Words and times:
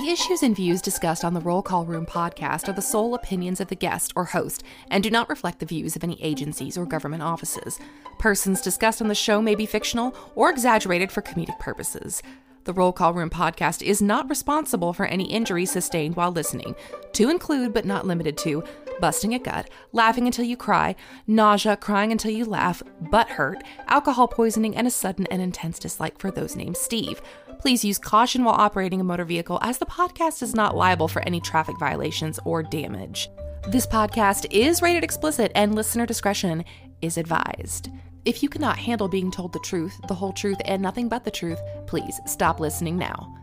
The 0.00 0.08
issues 0.08 0.42
and 0.42 0.56
views 0.56 0.80
discussed 0.80 1.26
on 1.26 1.34
the 1.34 1.42
Roll 1.42 1.60
Call 1.60 1.84
Room 1.84 2.06
podcast 2.06 2.70
are 2.70 2.72
the 2.72 2.80
sole 2.80 3.14
opinions 3.14 3.60
of 3.60 3.68
the 3.68 3.76
guest 3.76 4.14
or 4.16 4.24
host 4.24 4.62
and 4.90 5.02
do 5.02 5.10
not 5.10 5.28
reflect 5.28 5.58
the 5.58 5.66
views 5.66 5.94
of 5.94 6.02
any 6.02 6.20
agencies 6.22 6.78
or 6.78 6.86
government 6.86 7.22
offices. 7.22 7.78
Persons 8.18 8.62
discussed 8.62 9.02
on 9.02 9.08
the 9.08 9.14
show 9.14 9.42
may 9.42 9.54
be 9.54 9.66
fictional 9.66 10.16
or 10.34 10.48
exaggerated 10.48 11.12
for 11.12 11.20
comedic 11.20 11.58
purposes. 11.58 12.22
The 12.64 12.72
Roll 12.72 12.94
Call 12.94 13.12
Room 13.12 13.28
podcast 13.28 13.82
is 13.82 14.00
not 14.00 14.30
responsible 14.30 14.94
for 14.94 15.04
any 15.04 15.30
injury 15.30 15.66
sustained 15.66 16.16
while 16.16 16.32
listening, 16.32 16.74
to 17.12 17.28
include 17.28 17.74
but 17.74 17.84
not 17.84 18.06
limited 18.06 18.38
to 18.38 18.64
busting 19.00 19.34
a 19.34 19.38
gut, 19.38 19.68
laughing 19.92 20.26
until 20.26 20.46
you 20.46 20.56
cry, 20.56 20.96
nausea, 21.26 21.76
crying 21.76 22.10
until 22.10 22.30
you 22.30 22.46
laugh, 22.46 22.82
butt 23.10 23.28
hurt, 23.28 23.62
alcohol 23.88 24.28
poisoning, 24.28 24.74
and 24.74 24.86
a 24.86 24.90
sudden 24.90 25.26
and 25.30 25.42
intense 25.42 25.78
dislike 25.78 26.18
for 26.18 26.30
those 26.30 26.56
named 26.56 26.78
Steve. 26.78 27.20
Please 27.60 27.84
use 27.84 27.98
caution 27.98 28.42
while 28.42 28.54
operating 28.54 29.02
a 29.02 29.04
motor 29.04 29.26
vehicle 29.26 29.58
as 29.60 29.76
the 29.76 29.84
podcast 29.84 30.42
is 30.42 30.54
not 30.54 30.74
liable 30.74 31.08
for 31.08 31.20
any 31.26 31.42
traffic 31.42 31.78
violations 31.78 32.40
or 32.46 32.62
damage. 32.62 33.28
This 33.68 33.86
podcast 33.86 34.46
is 34.50 34.80
rated 34.80 35.04
explicit 35.04 35.52
and 35.54 35.74
listener 35.74 36.06
discretion 36.06 36.64
is 37.02 37.18
advised. 37.18 37.90
If 38.24 38.42
you 38.42 38.48
cannot 38.48 38.78
handle 38.78 39.08
being 39.08 39.30
told 39.30 39.52
the 39.52 39.58
truth, 39.58 39.94
the 40.08 40.14
whole 40.14 40.32
truth, 40.32 40.56
and 40.64 40.80
nothing 40.80 41.10
but 41.10 41.24
the 41.24 41.30
truth, 41.30 41.60
please 41.86 42.18
stop 42.24 42.60
listening 42.60 42.96
now. 42.96 43.36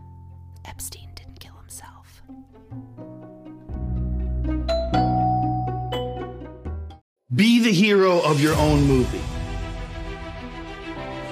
Epstein 0.66 1.10
didn't 1.14 1.40
kill 1.40 1.56
himself. 1.56 2.24
Be 7.36 7.60
the 7.60 7.72
hero 7.72 8.20
of 8.22 8.42
your 8.42 8.56
own 8.56 8.82
movie. 8.88 9.37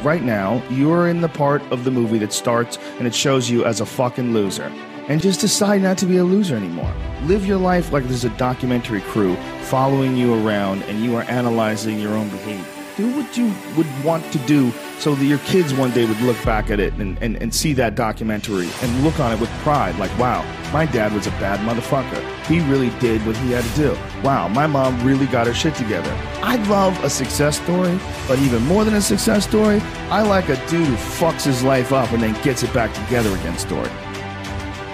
Right 0.06 0.22
now, 0.22 0.62
you 0.70 0.92
are 0.92 1.10
in 1.10 1.22
the 1.22 1.30
part 1.30 1.64
of 1.72 1.84
the 1.84 1.90
movie 1.90 2.20
that 2.20 2.32
starts 2.32 2.78
and 3.00 3.08
it 3.08 3.16
shows 3.16 3.50
you 3.50 3.66
as 3.66 3.82
a 3.82 3.88
fucking 3.88 4.34
loser. 4.34 4.72
And 5.08 5.20
just 5.20 5.42
decide 5.42 5.82
not 5.82 5.98
to 5.98 6.06
be 6.06 6.18
a 6.18 6.24
loser 6.24 6.56
anymore. 6.56 6.94
Live 7.24 7.44
your 7.44 7.58
life 7.58 7.92
like 7.92 8.04
there's 8.04 8.24
a 8.24 8.30
documentary 8.38 9.02
crew 9.02 9.36
following 9.64 10.16
you 10.16 10.36
around 10.46 10.84
and 10.84 11.04
you 11.04 11.16
are 11.16 11.24
analyzing 11.24 11.98
your 11.98 12.14
own 12.14 12.30
behavior. 12.30 12.64
Do 12.98 13.16
what 13.16 13.36
you 13.36 13.52
would 13.76 13.88
want 14.04 14.32
to 14.32 14.38
do 14.46 14.72
so 15.00 15.14
that 15.16 15.26
your 15.26 15.40
kids 15.40 15.74
one 15.74 15.92
day 15.92 16.06
would 16.06 16.20
look 16.22 16.42
back 16.46 16.70
at 16.70 16.80
it 16.80 16.94
and, 16.94 17.18
and, 17.22 17.36
and 17.38 17.54
see 17.54 17.74
that 17.74 17.96
documentary 17.96 18.70
and 18.82 19.04
look 19.04 19.20
on 19.20 19.32
it 19.32 19.40
with 19.40 19.50
pride 19.60 19.98
like, 19.98 20.16
wow, 20.18 20.44
my 20.72 20.86
dad 20.86 21.14
was 21.14 21.28
a 21.28 21.32
bad 21.32 21.60
motherfucker. 21.60 22.22
He 22.46 22.60
really 22.72 22.90
did 23.00 23.26
what 23.26 23.38
he 23.38 23.52
had 23.52 23.64
to 23.64 23.76
do. 23.76 23.98
Wow, 24.24 24.48
my 24.48 24.68
mom 24.68 25.06
really 25.06 25.26
got 25.28 25.48
her 25.48 25.54
shit 25.54 25.76
together. 25.76 26.12
I 26.42 26.56
love 26.68 27.02
a 27.04 27.10
success 27.10 27.62
story, 27.62 28.00
but 28.28 28.40
even 28.40 28.64
more 28.64 28.84
than 28.84 28.96
a 28.96 29.02
success 29.02 29.48
story, 29.48 29.80
I 30.10 30.22
like 30.22 30.50
a 30.50 30.56
dude 30.68 30.88
who 30.88 30.96
fucks 30.96 31.44
his 31.44 31.64
life 31.64 31.92
up 31.92 32.12
and 32.12 32.24
then 32.24 32.42
gets 32.44 32.64
it 32.64 32.74
back 32.74 32.94
together 32.94 33.30
again 33.36 33.58
story. 33.58 33.90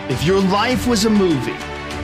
If 0.10 0.24
your 0.26 0.42
life 0.42 0.88
was 0.88 1.06
a 1.06 1.10
movie 1.10 1.52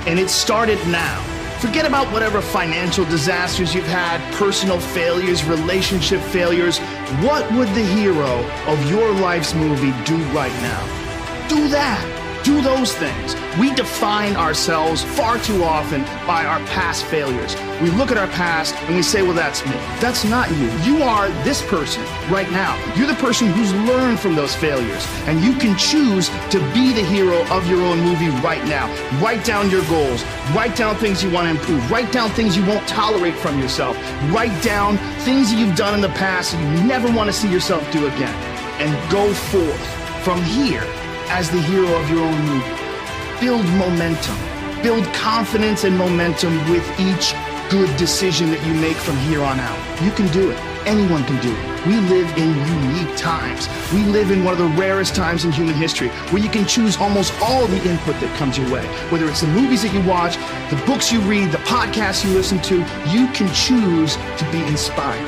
and 0.08 0.20
it 0.20 0.30
started 0.30 0.80
now, 0.88 1.37
Forget 1.60 1.88
about 1.88 2.12
whatever 2.14 2.40
financial 2.40 3.04
disasters 3.06 3.74
you've 3.74 3.88
had, 3.88 4.22
personal 4.36 4.80
failures, 4.80 5.44
relationship 5.44 6.22
failures. 6.22 6.78
What 7.24 7.52
would 7.54 7.70
the 7.70 7.84
hero 7.84 8.48
of 8.68 8.90
your 8.90 9.12
life's 9.12 9.56
movie 9.56 9.92
do 10.06 10.18
right 10.34 10.54
now? 10.62 11.48
Do 11.50 11.68
that. 11.70 12.17
Do 12.48 12.62
those 12.62 12.94
things. 12.94 13.36
We 13.60 13.74
define 13.74 14.38
ourselves 14.38 15.04
far 15.04 15.38
too 15.38 15.66
often 15.66 16.04
by 16.26 16.46
our 16.46 16.60
past 16.68 17.04
failures. 17.04 17.58
We 17.82 17.90
look 17.90 18.10
at 18.10 18.18
our 18.18 18.28
past 18.28 18.74
and 18.84 18.96
we 18.96 19.02
say, 19.02 19.22
well, 19.22 19.34
that's 19.34 19.66
me. 19.66 19.74
That's 20.00 20.24
not 20.24 20.50
you. 20.52 20.72
You 20.84 21.04
are 21.04 21.28
this 21.44 21.62
person 21.64 22.04
right 22.32 22.50
now. 22.50 22.82
You're 22.96 23.08
the 23.08 23.16
person 23.16 23.50
who's 23.50 23.74
learned 23.74 24.22
from 24.22 24.36
those 24.36 24.56
failures. 24.56 25.06
And 25.26 25.42
you 25.42 25.58
can 25.58 25.78
choose 25.78 26.30
to 26.52 26.60
be 26.74 26.94
the 26.94 27.04
hero 27.04 27.46
of 27.48 27.68
your 27.68 27.82
own 27.82 28.00
movie 28.00 28.30
right 28.40 28.64
now. 28.64 28.88
Write 29.22 29.44
down 29.44 29.70
your 29.70 29.84
goals. 29.90 30.24
Write 30.56 30.78
down 30.78 30.96
things 30.96 31.22
you 31.22 31.30
want 31.30 31.48
to 31.48 31.52
improve. 31.52 31.92
Write 31.92 32.14
down 32.14 32.30
things 32.30 32.56
you 32.56 32.66
won't 32.66 32.88
tolerate 32.88 33.36
from 33.36 33.60
yourself. 33.60 33.98
Write 34.32 34.64
down 34.64 34.96
things 35.26 35.52
that 35.52 35.60
you've 35.60 35.76
done 35.76 35.96
in 35.96 36.00
the 36.00 36.16
past 36.16 36.54
that 36.54 36.62
you 36.62 36.88
never 36.88 37.12
want 37.12 37.28
to 37.28 37.34
see 37.34 37.52
yourself 37.52 37.84
do 37.92 38.08
again. 38.08 38.34
And 38.80 39.12
go 39.12 39.34
forth 39.34 40.24
from 40.24 40.42
here 40.44 40.86
as 41.30 41.50
the 41.50 41.62
hero 41.62 41.88
of 41.88 42.10
your 42.10 42.22
own 42.22 42.40
movie. 42.46 43.40
Build 43.40 43.66
momentum. 43.78 44.38
Build 44.82 45.06
confidence 45.14 45.84
and 45.84 45.98
momentum 45.98 46.54
with 46.70 46.88
each 47.00 47.34
good 47.70 47.96
decision 47.98 48.50
that 48.52 48.66
you 48.66 48.74
make 48.74 48.96
from 48.96 49.18
here 49.18 49.42
on 49.44 49.60
out. 49.60 50.02
You 50.02 50.12
can 50.12 50.28
do 50.32 50.52
it. 50.52 50.58
Anyone 50.86 51.26
can 51.26 51.42
do 51.42 51.54
it. 51.54 51.86
We 51.86 51.98
live 52.10 52.30
in 52.38 52.50
unique 52.66 53.18
times. 53.18 53.68
We 53.94 54.04
live 54.04 54.32
in 54.32 54.44
one 54.44 54.54
of 54.54 54.60
the 54.60 54.78
rarest 54.78 55.16
times 55.16 55.44
in 55.44 55.52
human 55.52 55.76
history 55.76 56.08
where 56.32 56.42
you 56.42 56.50
can 56.50 56.66
choose 56.66 56.98
almost 56.98 57.34
all 57.42 57.68
the 57.68 57.90
input 57.90 58.20
that 58.22 58.36
comes 58.38 58.58
your 58.58 58.72
way. 58.72 58.86
Whether 59.10 59.28
it's 59.28 59.42
the 59.42 59.48
movies 59.48 59.84
that 59.84 59.94
you 59.94 60.02
watch, 60.04 60.38
the 60.70 60.82
books 60.86 61.12
you 61.12 61.20
read, 61.22 61.52
the 61.52 61.58
podcasts 61.60 62.24
you 62.24 62.32
listen 62.32 62.62
to, 62.64 62.78
you 63.10 63.28
can 63.34 63.54
choose 63.54 64.16
to 64.16 64.50
be 64.52 64.64
inspired. 64.66 65.28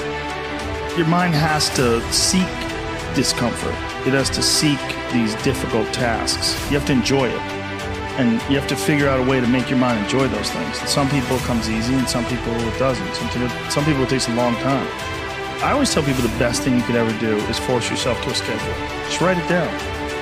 Your 0.98 1.08
mind 1.08 1.34
has 1.34 1.70
to 1.72 2.02
seek 2.12 2.48
discomfort. 3.16 3.74
It 4.08 4.14
has 4.14 4.30
to 4.32 4.42
seek 4.42 4.80
these 5.12 5.36
difficult 5.44 5.92
tasks. 5.94 6.54
You 6.72 6.78
have 6.78 6.88
to 6.88 6.94
enjoy 6.94 7.30
it. 7.30 7.42
And 8.20 8.34
you 8.52 8.60
have 8.60 8.68
to 8.68 8.76
figure 8.76 9.08
out 9.08 9.20
a 9.20 9.24
way 9.24 9.40
to 9.40 9.48
make 9.48 9.70
your 9.70 9.80
mind 9.80 10.04
enjoy 10.04 10.28
those 10.28 10.52
things. 10.52 10.78
Some 10.90 11.10
people 11.10 11.38
it 11.38 11.44
comes 11.44 11.70
easy 11.70 11.94
and 11.94 12.08
some 12.08 12.26
people 12.26 12.54
it 12.54 12.78
doesn't. 12.80 13.16
Some 13.16 13.30
people, 13.30 13.50
some 13.70 13.86
people 13.86 14.04
it 14.04 14.10
takes 14.10 14.28
a 14.28 14.36
long 14.36 14.56
time. 14.56 14.88
I 15.64 15.72
always 15.72 15.94
tell 15.94 16.04
people 16.04 16.22
the 16.22 16.40
best 16.40 16.64
thing 16.64 16.78
you 16.78 16.84
could 16.84 16.96
ever 16.96 17.18
do 17.20 17.38
is 17.48 17.60
force 17.60 17.90
yourself 17.90 18.22
to 18.24 18.30
a 18.32 18.36
schedule. 18.36 18.74
Just 19.08 19.22
write 19.22 19.38
it 19.38 19.48
down. 19.48 19.72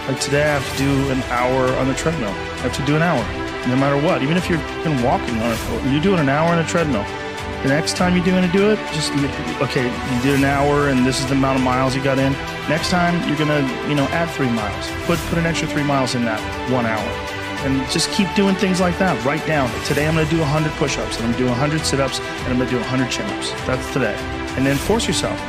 Like 0.07 0.19
today 0.19 0.43
I 0.43 0.59
have 0.59 0.71
to 0.71 0.77
do 0.77 1.11
an 1.11 1.21
hour 1.29 1.67
on 1.77 1.87
the 1.87 1.93
treadmill. 1.93 2.29
I 2.29 2.69
have 2.69 2.75
to 2.77 2.85
do 2.85 2.95
an 2.95 3.01
hour, 3.01 3.21
no 3.67 3.75
matter 3.75 4.01
what. 4.01 4.23
Even 4.23 4.37
if 4.37 4.49
you're 4.49 4.59
been 4.83 5.01
walking 5.03 5.37
on 5.37 5.51
it, 5.51 5.91
you're 5.91 6.01
doing 6.01 6.19
an 6.19 6.29
hour 6.29 6.51
on 6.51 6.59
a 6.59 6.65
treadmill. 6.65 7.05
The 7.63 7.69
next 7.69 7.97
time 7.97 8.15
you're 8.15 8.25
going 8.25 8.45
to 8.45 8.57
do 8.57 8.69
it, 8.69 8.77
just 8.93 9.11
okay. 9.61 9.85
You 9.85 10.21
did 10.21 10.39
an 10.39 10.45
hour, 10.45 10.89
and 10.89 11.05
this 11.05 11.19
is 11.19 11.25
the 11.25 11.33
amount 11.33 11.57
of 11.57 11.63
miles 11.63 11.95
you 11.95 12.03
got 12.03 12.19
in. 12.19 12.33
Next 12.69 12.89
time 12.89 13.15
you're 13.29 13.37
to, 13.37 13.87
you 13.87 13.95
know, 13.95 14.03
add 14.11 14.29
three 14.31 14.49
miles. 14.49 14.91
Put 15.05 15.17
put 15.29 15.37
an 15.37 15.45
extra 15.45 15.69
three 15.69 15.83
miles 15.83 16.15
in 16.15 16.25
that 16.25 16.41
one 16.69 16.85
hour, 16.85 16.99
and 17.65 17.89
just 17.89 18.11
keep 18.11 18.27
doing 18.35 18.55
things 18.55 18.81
like 18.81 18.97
that. 18.99 19.23
Write 19.23 19.45
down. 19.47 19.71
Today 19.85 20.05
I'm 20.05 20.15
to 20.17 20.29
do 20.29 20.39
100 20.39 20.73
push-ups, 20.73 21.15
and 21.17 21.27
I'm 21.27 21.31
to 21.31 21.37
do 21.39 21.45
100 21.45 21.85
sit-ups, 21.85 22.19
and 22.19 22.53
I'm 22.53 22.59
to 22.59 22.69
do 22.69 22.77
100 22.77 23.09
chin-ups. 23.09 23.51
That's 23.65 23.93
today, 23.93 24.15
and 24.57 24.65
then 24.65 24.75
force 24.75 25.07
yourself. 25.07 25.39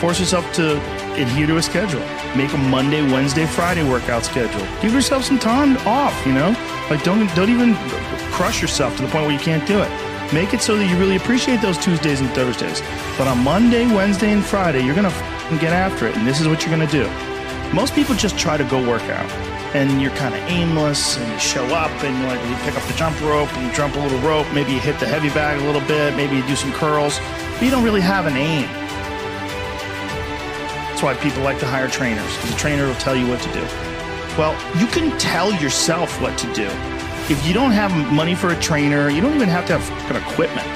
Force 0.00 0.20
yourself 0.20 0.52
to 0.54 0.78
adhere 1.20 1.48
to 1.48 1.56
a 1.56 1.62
schedule. 1.62 2.04
Make 2.36 2.52
a 2.52 2.58
Monday, 2.58 3.02
Wednesday, 3.02 3.46
Friday 3.46 3.82
workout 3.82 4.24
schedule. 4.24 4.64
Give 4.80 4.92
yourself 4.92 5.24
some 5.24 5.40
time 5.40 5.76
off. 5.78 6.14
You 6.24 6.32
know, 6.32 6.50
like 6.90 7.02
don't 7.02 7.26
don't 7.34 7.50
even 7.50 7.74
crush 8.30 8.62
yourself 8.62 8.96
to 8.98 9.02
the 9.02 9.08
point 9.08 9.24
where 9.26 9.34
you 9.34 9.40
can't 9.40 9.66
do 9.66 9.82
it. 9.82 9.90
Make 10.32 10.54
it 10.54 10.60
so 10.60 10.76
that 10.76 10.86
you 10.86 10.96
really 10.96 11.16
appreciate 11.16 11.60
those 11.60 11.76
Tuesdays 11.78 12.20
and 12.20 12.30
Thursdays. 12.30 12.82
But 13.16 13.26
on 13.26 13.42
Monday, 13.42 13.86
Wednesday, 13.86 14.30
and 14.30 14.44
Friday, 14.44 14.84
you're 14.84 14.94
going 14.94 15.10
to 15.50 15.58
get 15.58 15.72
after 15.72 16.06
it. 16.06 16.16
And 16.16 16.26
this 16.26 16.40
is 16.40 16.48
what 16.48 16.62
you're 16.64 16.74
going 16.74 16.86
to 16.86 16.92
do. 16.92 17.08
Most 17.74 17.94
people 17.94 18.14
just 18.14 18.38
try 18.38 18.56
to 18.56 18.64
go 18.64 18.78
work 18.88 19.02
out. 19.02 19.30
And 19.74 20.00
you're 20.00 20.12
kind 20.12 20.34
of 20.34 20.40
aimless, 20.48 21.18
and 21.18 21.30
you 21.30 21.38
show 21.38 21.64
up, 21.74 21.90
and 22.02 22.16
you 22.18 22.24
like 22.26 22.40
you 22.48 22.56
pick 22.64 22.74
up 22.74 22.86
the 22.88 22.94
jump 22.94 23.20
rope, 23.20 23.52
and 23.54 23.66
you 23.66 23.72
jump 23.74 23.96
a 23.96 23.98
little 23.98 24.18
rope. 24.20 24.46
Maybe 24.54 24.72
you 24.72 24.80
hit 24.80 24.98
the 24.98 25.06
heavy 25.06 25.28
bag 25.28 25.60
a 25.60 25.64
little 25.64 25.86
bit. 25.86 26.16
Maybe 26.16 26.36
you 26.36 26.46
do 26.46 26.56
some 26.56 26.72
curls, 26.72 27.18
but 27.54 27.62
you 27.62 27.70
don't 27.70 27.84
really 27.84 28.00
have 28.00 28.26
an 28.26 28.36
aim. 28.36 28.66
That's 30.88 31.02
why 31.02 31.14
people 31.14 31.42
like 31.42 31.58
to 31.58 31.66
hire 31.66 31.88
trainers, 31.88 32.34
because 32.36 32.54
a 32.54 32.56
trainer 32.56 32.86
will 32.86 32.94
tell 32.94 33.14
you 33.14 33.28
what 33.28 33.40
to 33.42 33.52
do. 33.52 33.62
Well, 34.38 34.56
you 34.78 34.86
can 34.86 35.16
tell 35.18 35.52
yourself 35.52 36.20
what 36.22 36.38
to 36.38 36.52
do 36.54 36.70
if 37.30 37.46
you 37.46 37.52
don't 37.52 37.72
have 37.72 37.94
money 38.10 38.34
for 38.34 38.52
a 38.52 38.58
trainer, 38.58 39.10
you 39.10 39.20
don't 39.20 39.34
even 39.34 39.50
have 39.50 39.66
to 39.66 39.76
have 39.78 40.16
equipment. 40.16 40.66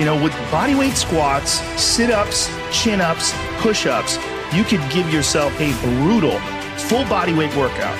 You 0.00 0.06
know, 0.06 0.20
with 0.20 0.32
bodyweight 0.50 0.96
squats, 0.96 1.60
sit 1.80 2.10
ups, 2.10 2.50
chin 2.72 3.00
ups, 3.00 3.34
push 3.58 3.86
ups, 3.86 4.16
you 4.52 4.64
could 4.64 4.80
give 4.90 5.12
yourself 5.12 5.52
a 5.60 5.72
brutal 5.82 6.40
full 6.88 7.04
bodyweight 7.04 7.54
workout. 7.54 7.96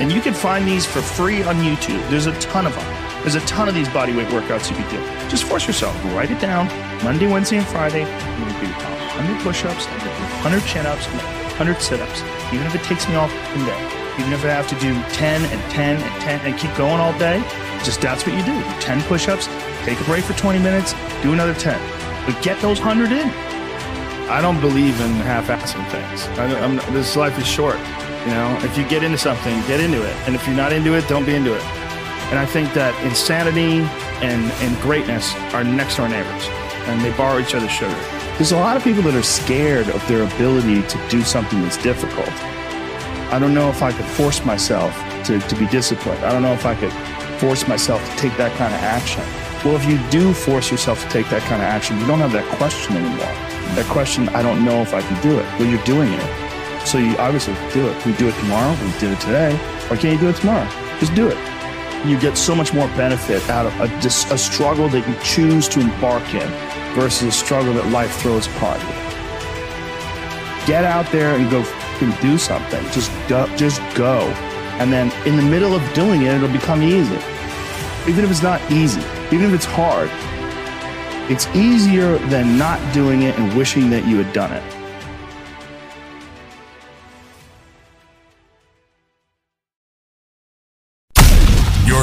And 0.00 0.10
you 0.10 0.20
can 0.22 0.32
find 0.32 0.66
these 0.66 0.86
for 0.86 1.02
free 1.02 1.42
on 1.42 1.56
YouTube. 1.56 2.02
There's 2.08 2.26
a 2.26 2.32
ton 2.40 2.66
of 2.66 2.74
them. 2.74 3.22
There's 3.22 3.34
a 3.34 3.40
ton 3.46 3.68
of 3.68 3.74
these 3.74 3.88
bodyweight 3.88 4.28
workouts 4.28 4.70
you 4.70 4.76
can 4.76 4.90
do. 4.90 5.28
Just 5.28 5.44
force 5.44 5.66
yourself. 5.66 5.94
Write 6.16 6.30
it 6.30 6.40
down. 6.40 6.66
Monday, 7.04 7.26
Wednesday, 7.26 7.58
and 7.58 7.66
Friday. 7.66 8.04
I'm 8.04 8.40
going 8.40 8.54
to 8.54 8.60
do 8.60 8.72
100 8.72 9.42
push 9.42 9.64
ups. 9.66 9.86
I'm 9.86 9.98
going 9.98 10.10
to 10.10 10.16
do 10.16 10.22
100 10.48 10.64
chin 10.64 10.86
ups. 10.86 11.06
100 11.58 11.82
sit 11.82 12.00
ups, 12.00 12.22
even 12.54 12.64
if 12.68 12.74
it 12.76 12.82
takes 12.84 13.08
me 13.08 13.16
all 13.16 13.26
day, 13.26 13.82
even 14.16 14.32
if 14.32 14.44
I 14.44 14.54
have 14.54 14.68
to 14.68 14.78
do 14.78 14.94
10 15.18 15.44
and 15.44 15.60
10 15.72 16.00
and 16.00 16.22
10 16.22 16.40
and 16.46 16.56
keep 16.56 16.70
going 16.76 17.00
all 17.00 17.12
day, 17.18 17.42
just 17.84 18.00
that's 18.00 18.26
what 18.26 18.36
you 18.36 18.44
do. 18.44 18.62
10 18.80 19.02
push 19.02 19.28
ups, 19.28 19.46
take 19.84 20.00
a 20.00 20.04
break 20.04 20.24
for 20.24 20.34
20 20.34 20.58
minutes, 20.58 20.94
do 21.22 21.32
another 21.32 21.54
10. 21.54 21.78
But 22.26 22.42
get 22.42 22.60
those 22.60 22.80
100 22.80 23.12
in. 23.12 23.28
I 24.28 24.40
don't 24.42 24.60
believe 24.60 25.00
in 25.00 25.10
half-assing 25.24 25.88
things. 25.90 26.26
I, 26.38 26.44
I'm, 26.60 26.76
this 26.92 27.16
life 27.16 27.38
is 27.38 27.46
short. 27.46 27.78
You 28.26 28.34
know, 28.34 28.58
if 28.62 28.76
you 28.76 28.86
get 28.86 29.02
into 29.02 29.16
something, 29.16 29.58
get 29.66 29.80
into 29.80 30.02
it, 30.04 30.14
and 30.26 30.34
if 30.34 30.46
you're 30.46 30.56
not 30.56 30.72
into 30.72 30.94
it, 30.94 31.08
don't 31.08 31.24
be 31.24 31.34
into 31.34 31.54
it. 31.54 31.62
And 32.28 32.38
I 32.38 32.44
think 32.44 32.74
that 32.74 32.92
insanity 33.02 33.80
and 34.20 34.52
and 34.60 34.76
greatness 34.82 35.34
are 35.54 35.64
next 35.64 35.96
door 35.96 36.08
neighbors, 36.08 36.46
and 36.88 37.00
they 37.00 37.16
borrow 37.16 37.38
each 37.38 37.54
other's 37.54 37.70
sugar. 37.70 37.96
There's 38.36 38.52
a 38.52 38.56
lot 38.56 38.76
of 38.76 38.84
people 38.84 39.02
that 39.04 39.14
are 39.14 39.22
scared 39.22 39.88
of 39.88 40.06
their 40.08 40.24
ability 40.24 40.82
to 40.82 41.08
do 41.08 41.22
something 41.22 41.62
that's 41.62 41.82
difficult. 41.82 42.28
I 43.32 43.38
don't 43.38 43.54
know 43.54 43.70
if 43.70 43.82
I 43.82 43.92
could 43.92 44.04
force 44.04 44.44
myself 44.44 44.94
to, 45.24 45.38
to 45.38 45.56
be 45.56 45.66
disciplined. 45.68 46.24
I 46.24 46.32
don't 46.32 46.42
know 46.42 46.52
if 46.52 46.66
I 46.66 46.74
could 46.74 46.92
force 47.38 47.66
myself 47.68 48.04
to 48.10 48.16
take 48.16 48.36
that 48.36 48.56
kind 48.56 48.74
of 48.74 48.80
action. 48.80 49.22
Well, 49.64 49.76
if 49.76 49.86
you 49.86 49.98
do 50.10 50.32
force 50.32 50.70
yourself 50.70 51.02
to 51.02 51.08
take 51.08 51.28
that 51.30 51.42
kind 51.42 51.62
of 51.62 51.68
action, 51.68 51.98
you 51.98 52.06
don't 52.06 52.20
have 52.20 52.32
that 52.32 52.46
question 52.56 52.96
anymore. 52.96 53.34
That 53.74 53.86
question, 53.86 54.28
I 54.30 54.42
don't 54.42 54.64
know 54.64 54.82
if 54.82 54.94
I 54.94 55.02
can 55.02 55.20
do 55.22 55.38
it. 55.38 55.44
Well, 55.58 55.66
you're 55.68 55.82
doing 55.84 56.12
it. 56.12 56.86
So 56.86 56.98
you 56.98 57.16
obviously 57.18 57.54
do 57.72 57.88
it. 57.88 58.06
We 58.06 58.12
do 58.14 58.28
it 58.28 58.34
tomorrow. 58.36 58.72
We 58.84 58.90
did 58.98 59.12
it 59.12 59.20
today. 59.20 59.56
Why 59.88 59.96
can't 59.96 60.14
you 60.14 60.20
do 60.20 60.28
it 60.28 60.36
tomorrow? 60.36 60.68
Just 61.00 61.14
do 61.14 61.28
it. 61.28 61.36
You 62.06 62.18
get 62.18 62.36
so 62.36 62.54
much 62.54 62.72
more 62.72 62.86
benefit 62.96 63.48
out 63.50 63.66
of 63.66 63.74
a, 63.80 63.84
a 64.06 64.38
struggle 64.38 64.88
that 64.88 65.06
you 65.06 65.14
choose 65.22 65.68
to 65.70 65.80
embark 65.80 66.22
in 66.32 66.48
versus 66.94 67.28
a 67.28 67.32
struggle 67.32 67.74
that 67.74 67.86
life 67.90 68.14
throws 68.20 68.46
upon 68.46 68.80
you. 68.80 68.94
Get 70.66 70.84
out 70.84 71.10
there 71.10 71.34
and 71.34 71.50
go 71.50 71.64
and 72.00 72.18
do 72.20 72.38
something. 72.38 72.84
Just 72.92 73.10
go, 73.28 73.46
just 73.56 73.80
go. 73.94 74.32
And 74.78 74.92
then 74.92 75.10
in 75.26 75.36
the 75.36 75.42
middle 75.42 75.74
of 75.74 75.82
doing 75.92 76.22
it, 76.22 76.34
it'll 76.34 76.48
become 76.48 76.82
easy. 76.82 77.18
Even 78.08 78.24
if 78.24 78.30
it's 78.30 78.42
not 78.42 78.60
easy, 78.70 79.00
even 79.32 79.46
if 79.46 79.52
it's 79.52 79.64
hard, 79.64 80.10
it's 81.30 81.46
easier 81.48 82.18
than 82.28 82.56
not 82.56 82.80
doing 82.94 83.22
it 83.22 83.38
and 83.38 83.54
wishing 83.56 83.90
that 83.90 84.06
you 84.06 84.16
had 84.16 84.32
done 84.32 84.52
it. 84.52 84.77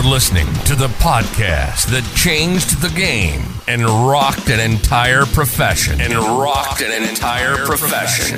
Listening 0.06 0.46
to 0.66 0.76
the 0.76 0.88
podcast 1.00 1.88
that 1.88 2.04
changed 2.16 2.82
the 2.82 2.90
game 2.90 3.42
and 3.68 3.84
rocked 3.84 4.50
an 4.50 4.60
entire 4.60 5.26
profession. 5.26 6.00
And 6.00 6.14
rocked 6.14 6.82
an 6.82 7.04
entire 7.04 7.66
profession. 7.66 8.38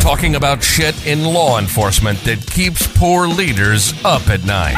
Talking 0.00 0.34
about 0.34 0.62
shit 0.62 1.06
in 1.06 1.24
law 1.24 1.58
enforcement 1.58 2.18
that 2.24 2.44
keeps 2.46 2.86
poor 2.96 3.28
leaders 3.28 3.92
up 4.04 4.28
at 4.28 4.44
night. 4.44 4.74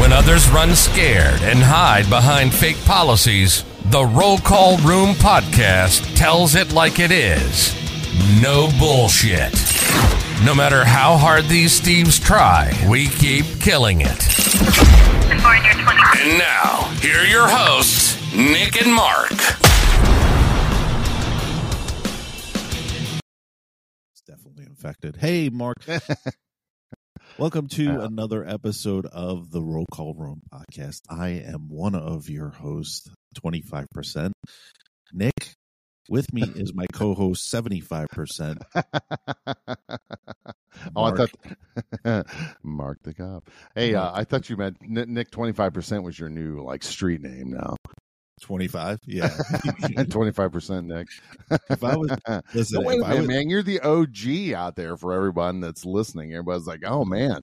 When 0.00 0.12
others 0.12 0.48
run 0.48 0.74
scared 0.74 1.42
and 1.42 1.58
hide 1.58 2.08
behind 2.08 2.54
fake 2.54 2.82
policies, 2.84 3.64
the 3.86 4.04
Roll 4.04 4.38
Call 4.38 4.78
Room 4.78 5.10
podcast 5.10 6.16
tells 6.16 6.54
it 6.54 6.72
like 6.72 6.98
it 6.98 7.10
is. 7.10 7.74
No 8.40 8.70
bullshit. 8.78 9.73
No 10.44 10.54
matter 10.54 10.84
how 10.84 11.16
hard 11.16 11.46
these 11.46 11.80
thieves 11.80 12.20
try, 12.20 12.70
we 12.86 13.08
keep 13.08 13.46
killing 13.60 14.02
it. 14.02 14.24
And 15.30 16.38
now, 16.38 16.82
here 17.00 17.20
are 17.20 17.24
your 17.24 17.48
hosts, 17.48 18.20
Nick 18.36 18.78
and 18.82 18.94
Marc. 18.94 19.32
It's 24.12 24.20
definitely 24.26 24.66
infected. 24.66 25.16
Hey, 25.16 25.48
Marc. 25.48 25.78
Welcome 27.38 27.68
to 27.68 28.02
another 28.02 28.46
episode 28.46 29.06
of 29.06 29.50
the 29.50 29.62
Roll 29.62 29.86
Call 29.90 30.12
Room 30.12 30.42
podcast. 30.52 31.00
I 31.08 31.28
am 31.28 31.70
one 31.70 31.94
of 31.94 32.28
your 32.28 32.50
hosts, 32.50 33.08
25%. 33.42 34.32
Nick, 35.14 35.54
with 36.08 36.32
me 36.32 36.42
is 36.42 36.74
my 36.74 36.86
co 36.92 37.14
host, 37.14 37.52
75%. 37.52 38.60
oh, 38.74 38.82
I 40.96 41.10
Marc. 41.10 41.16
thought 42.04 42.26
Marc 42.62 43.02
the 43.02 43.14
cop. 43.14 43.48
Hey, 43.74 43.94
uh, 43.94 44.10
I 44.12 44.24
thought 44.24 44.48
you 44.50 44.56
meant 44.56 44.76
Nick. 44.82 45.30
Twenty 45.30 45.52
five 45.52 45.72
percent 45.72 46.02
was 46.04 46.18
your 46.18 46.28
new 46.28 46.62
like 46.62 46.82
street 46.82 47.20
name 47.22 47.50
now. 47.52 47.74
25? 48.42 48.98
Yeah. 49.06 49.28
Twenty 50.10 50.32
five 50.32 50.52
percent, 50.52 50.86
Nick. 50.86 51.06
If 51.70 51.84
I 51.84 51.96
was- 51.96 52.10
Listen, 52.52 52.82
No, 52.82 52.88
wait 52.88 53.00
a 53.00 53.02
minute, 53.04 53.18
was- 53.20 53.28
man. 53.28 53.48
You're 53.48 53.62
the 53.62 53.80
OG 53.80 54.54
out 54.54 54.76
there 54.76 54.96
for 54.96 55.12
everyone 55.12 55.60
that's 55.60 55.84
listening. 55.84 56.32
Everybody's 56.32 56.66
like, 56.66 56.82
"Oh 56.84 57.04
man, 57.04 57.40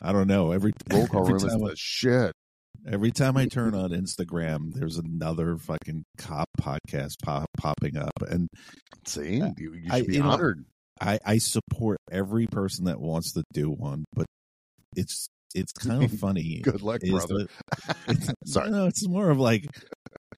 I 0.00 0.12
don't 0.12 0.28
know. 0.28 0.52
Every, 0.52 0.72
roll 0.92 1.06
call 1.08 1.22
every 1.22 1.34
room 1.34 1.44
is 1.46 1.70
the 1.70 1.74
shit." 1.76 2.34
Every 2.88 3.10
time 3.10 3.36
I 3.36 3.46
turn 3.46 3.74
on 3.74 3.90
Instagram, 3.90 4.72
there's 4.74 4.98
another 4.98 5.56
fucking 5.56 6.04
cop 6.18 6.48
podcast 6.60 7.14
pop, 7.22 7.46
popping 7.56 7.96
up. 7.96 8.12
And 8.28 8.48
See, 9.06 9.36
you, 9.36 9.74
you 9.74 9.82
should 9.84 9.92
I- 9.92 10.02
be 10.02 10.14
you 10.14 10.22
know, 10.22 10.30
honored. 10.30 10.64
I, 11.00 11.18
I 11.24 11.38
support 11.38 11.98
every 12.10 12.46
person 12.46 12.84
that 12.84 13.00
wants 13.00 13.32
to 13.32 13.42
do 13.52 13.68
one, 13.70 14.04
but 14.14 14.26
it's 14.94 15.26
it's 15.54 15.72
kind 15.72 16.04
of 16.04 16.12
funny. 16.20 16.60
Good 16.62 16.82
luck, 16.82 17.00
brother. 17.08 17.46
Sorry. 18.46 18.70
no, 18.70 18.86
it's 18.86 19.06
more 19.08 19.30
of 19.30 19.38
like 19.38 19.66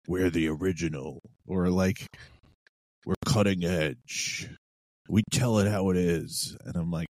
we're 0.08 0.30
the 0.30 0.48
original, 0.48 1.20
or 1.46 1.68
like 1.68 2.06
we're 3.04 3.14
cutting 3.26 3.64
edge. 3.64 4.48
We 5.08 5.22
tell 5.30 5.58
it 5.58 5.70
how 5.70 5.90
it 5.90 5.98
is, 5.98 6.56
and 6.64 6.76
I'm 6.76 6.90
like, 6.90 7.08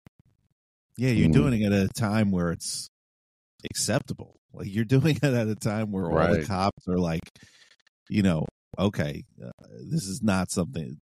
yeah, 0.96 1.10
you're 1.10 1.28
Mm. 1.30 1.32
doing 1.32 1.60
it 1.62 1.72
at 1.72 1.86
a 1.86 1.88
time 1.88 2.30
where 2.30 2.52
it's 2.52 2.86
acceptable. 3.68 4.36
Like 4.52 4.72
you're 4.72 4.84
doing 4.84 5.16
it 5.16 5.24
at 5.24 5.48
a 5.48 5.54
time 5.54 5.92
where 5.92 6.10
all 6.10 6.34
the 6.34 6.44
cops 6.44 6.88
are 6.88 6.98
like, 6.98 7.22
you 8.08 8.22
know, 8.22 8.46
okay, 8.78 9.24
uh, 9.44 9.50
this 9.90 10.04
is 10.04 10.20
not 10.22 10.50
something. 10.50 10.98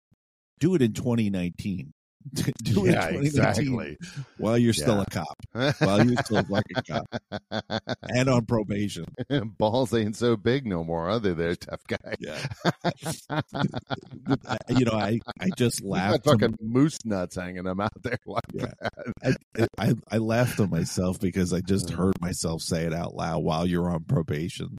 Do 0.60 0.76
it 0.76 0.82
in 0.82 0.94
2019. 0.94 1.94
do 2.64 2.86
it 2.86 2.96
in 2.96 3.24
2019 3.24 3.26
exactly. 3.26 3.98
while 4.38 4.58
you're 4.58 4.74
still 4.74 5.02
a 5.02 5.06
cop, 5.06 5.38
while 5.80 6.06
you're 6.06 6.22
still 6.24 6.38
a 6.38 6.44
fucking 6.44 6.84
cop, 6.88 7.82
and 8.10 8.30
on 8.30 8.46
probation. 8.46 9.06
Balls 9.58 9.94
ain't 9.94 10.16
so 10.16 10.36
big 10.36 10.66
no 10.66 10.84
more, 10.84 11.10
are 11.10 11.20
they? 11.20 11.34
There, 11.34 11.56
tough 11.56 11.82
guy. 11.88 12.16
Yeah. 12.20 12.38
You 14.70 14.86
know, 14.86 14.94
I 14.94 15.20
I 15.40 15.50
just 15.58 15.84
laughed. 15.84 16.26
fucking 16.26 16.58
moose 16.62 17.00
nuts 17.06 17.36
hanging 17.36 17.64
them 17.64 17.80
out 17.80 17.92
there 18.04 18.18
like 18.26 18.44
Yeah. 18.54 18.66
that. 18.82 19.38
I, 19.58 19.68
I 19.78 19.94
I 20.12 20.18
laughed 20.18 20.58
to 20.58 20.68
myself 20.68 21.20
because 21.20 21.54
I 21.54 21.62
just 21.62 21.90
heard 21.90 22.20
myself 22.22 22.62
say 22.62 22.84
it 22.86 22.94
out 22.94 23.16
loud 23.16 23.44
while 23.44 23.66
you're 23.66 23.90
on 23.90 24.04
probation. 24.04 24.78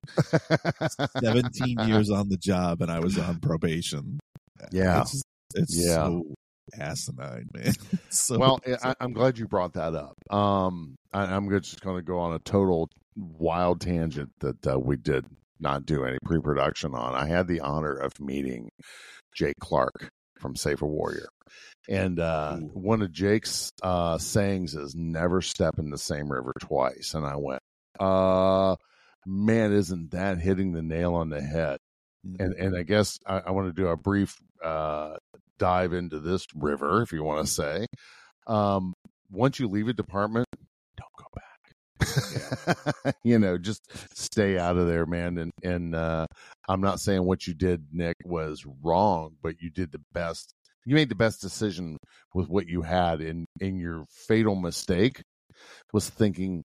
17 1.20 1.78
years 1.86 2.10
on 2.10 2.28
the 2.28 2.36
job, 2.36 2.82
and 2.82 2.90
I 2.90 3.00
was 3.00 3.18
on 3.18 3.40
probation. 3.40 4.18
Yeah. 4.72 5.02
it's, 5.02 5.22
it's 5.54 5.76
Yeah. 5.86 5.94
so 6.04 6.24
asinine, 6.78 7.48
man. 7.54 7.72
So, 8.10 8.38
well, 8.38 8.60
I, 8.82 8.94
I'm 9.00 9.12
glad 9.12 9.38
you 9.38 9.46
brought 9.46 9.74
that 9.74 9.94
up. 9.94 10.16
Um, 10.30 10.96
I, 11.12 11.22
I'm 11.24 11.48
just 11.50 11.80
going 11.80 11.96
to 11.96 12.02
go 12.02 12.18
on 12.18 12.34
a 12.34 12.38
total 12.38 12.90
wild 13.16 13.80
tangent 13.80 14.30
that 14.40 14.66
uh, 14.66 14.78
we 14.78 14.96
did 14.96 15.26
not 15.60 15.86
do 15.86 16.04
any 16.04 16.18
pre-production 16.24 16.94
on. 16.94 17.14
I 17.14 17.26
had 17.26 17.48
the 17.48 17.60
honor 17.60 17.94
of 17.94 18.18
meeting 18.20 18.70
Jake 19.34 19.56
Clark 19.60 20.10
from 20.38 20.54
Save 20.54 20.82
a 20.82 20.86
Warrior, 20.86 21.28
and 21.88 22.20
uh, 22.20 22.56
one 22.56 23.02
of 23.02 23.12
Jake's 23.12 23.72
uh, 23.82 24.18
sayings 24.18 24.74
is 24.74 24.94
"Never 24.94 25.40
step 25.42 25.78
in 25.78 25.90
the 25.90 25.98
same 25.98 26.30
river 26.30 26.52
twice." 26.60 27.14
And 27.14 27.26
I 27.26 27.36
went, 27.36 27.62
"Uh, 27.98 28.76
man, 29.26 29.72
isn't 29.72 30.12
that 30.12 30.38
hitting 30.38 30.72
the 30.72 30.82
nail 30.82 31.14
on 31.14 31.30
the 31.30 31.42
head?" 31.42 31.78
and 32.38 32.54
and 32.54 32.76
I 32.76 32.82
guess 32.82 33.18
I, 33.26 33.38
I 33.38 33.50
want 33.50 33.68
to 33.68 33.72
do 33.72 33.88
a 33.88 33.96
brief 33.96 34.36
uh, 34.62 35.16
dive 35.58 35.92
into 35.92 36.20
this 36.20 36.46
river, 36.54 37.02
if 37.02 37.12
you 37.12 37.22
want 37.22 37.46
to 37.46 37.52
say. 37.52 37.86
Um, 38.46 38.94
once 39.30 39.58
you 39.58 39.68
leave 39.68 39.88
a 39.88 39.92
department, 39.92 40.46
don't 40.96 41.08
go 41.18 41.26
back. 41.34 43.14
you 43.24 43.38
know, 43.38 43.58
just 43.58 43.82
stay 44.16 44.58
out 44.58 44.76
of 44.76 44.86
there, 44.86 45.06
man. 45.06 45.38
And 45.38 45.52
and 45.62 45.94
uh, 45.94 46.26
I'm 46.68 46.80
not 46.80 47.00
saying 47.00 47.24
what 47.24 47.46
you 47.46 47.54
did, 47.54 47.86
Nick, 47.92 48.16
was 48.24 48.64
wrong, 48.82 49.36
but 49.42 49.60
you 49.60 49.70
did 49.70 49.92
the 49.92 50.02
best. 50.12 50.54
You 50.86 50.94
made 50.94 51.10
the 51.10 51.14
best 51.14 51.40
decision 51.40 51.98
with 52.34 52.48
what 52.48 52.66
you 52.66 52.82
had, 52.82 53.20
and 53.20 53.46
and 53.60 53.78
your 53.78 54.04
fatal 54.26 54.54
mistake 54.54 55.22
was 55.92 56.08
thinking 56.08 56.62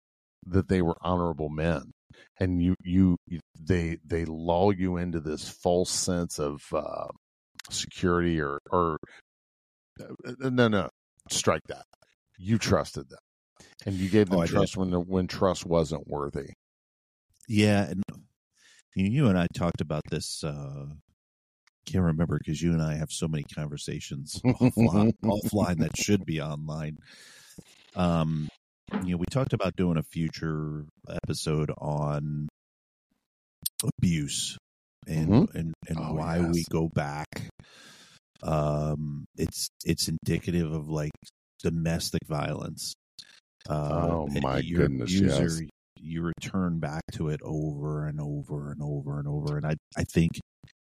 that 0.47 0.67
they 0.67 0.81
were 0.81 0.97
honorable 1.01 1.49
men 1.49 1.91
and 2.39 2.61
you 2.61 2.75
you 2.83 3.17
they 3.59 3.97
they 4.05 4.25
lull 4.25 4.73
you 4.73 4.97
into 4.97 5.19
this 5.19 5.49
false 5.49 5.89
sense 5.89 6.39
of 6.39 6.61
uh, 6.73 7.07
security 7.69 8.39
or 8.39 8.59
or 8.71 8.97
uh, 10.01 10.49
no 10.49 10.67
no 10.67 10.89
strike 11.29 11.63
that. 11.67 11.85
You 12.37 12.57
trusted 12.57 13.09
them 13.09 13.19
and 13.85 13.95
you 13.95 14.09
gave 14.09 14.29
them 14.29 14.39
Oh, 14.39 14.45
trust 14.45 14.77
when 14.77 14.91
the, 14.91 14.99
when 14.99 15.27
trust 15.27 15.65
wasn't 15.65 16.07
worthy. 16.07 16.53
Yeah, 17.47 17.89
and 17.89 18.03
you, 18.95 19.09
you 19.09 19.27
and 19.27 19.37
I 19.37 19.47
talked 19.53 19.81
about 19.81 20.03
this 20.09 20.43
uh, 20.43 20.85
can't 21.85 22.03
remember 22.05 22.37
because 22.37 22.61
you 22.61 22.73
and 22.73 22.81
I 22.81 22.95
have 22.95 23.11
so 23.11 23.27
many 23.27 23.43
conversations 23.43 24.39
offline, 24.45 25.13
offline 25.23 25.79
that 25.79 25.97
should 25.97 26.25
be 26.25 26.41
online. 26.41 26.97
Um, 27.95 28.47
you 29.03 29.11
know, 29.11 29.17
we 29.17 29.25
talked 29.29 29.53
about 29.53 29.75
doing 29.75 29.97
a 29.97 30.03
future 30.03 30.85
episode 31.23 31.71
on 31.77 32.47
abuse 33.97 34.57
and 35.09 35.29
Mhm. 35.29 35.55
and 35.55 35.73
and 35.89 35.99
Oh, 35.99 36.13
why 36.15 36.37
yes. 36.37 36.53
we 36.53 36.63
go 36.69 36.87
back. 36.89 37.49
Um, 38.43 39.25
it's 39.37 39.69
it's 39.83 40.07
indicative 40.07 40.71
of 40.71 40.87
like 40.87 41.11
domestic 41.61 42.21
violence. 42.27 42.93
Uh, 43.69 44.07
Oh, 44.11 44.27
my 44.41 44.59
your 44.59 44.81
goodness, 44.83 45.13
abuser, 45.13 45.43
yes. 45.61 45.69
You 46.01 46.21
return 46.21 46.79
back 46.79 47.01
to 47.13 47.27
it 47.29 47.41
over 47.43 48.05
and 48.07 48.21
over 48.21 48.71
and 48.71 48.81
over 48.81 49.19
and 49.19 49.27
over, 49.27 49.57
and 49.57 49.65
I 49.65 49.75
I 49.97 50.03
think 50.05 50.31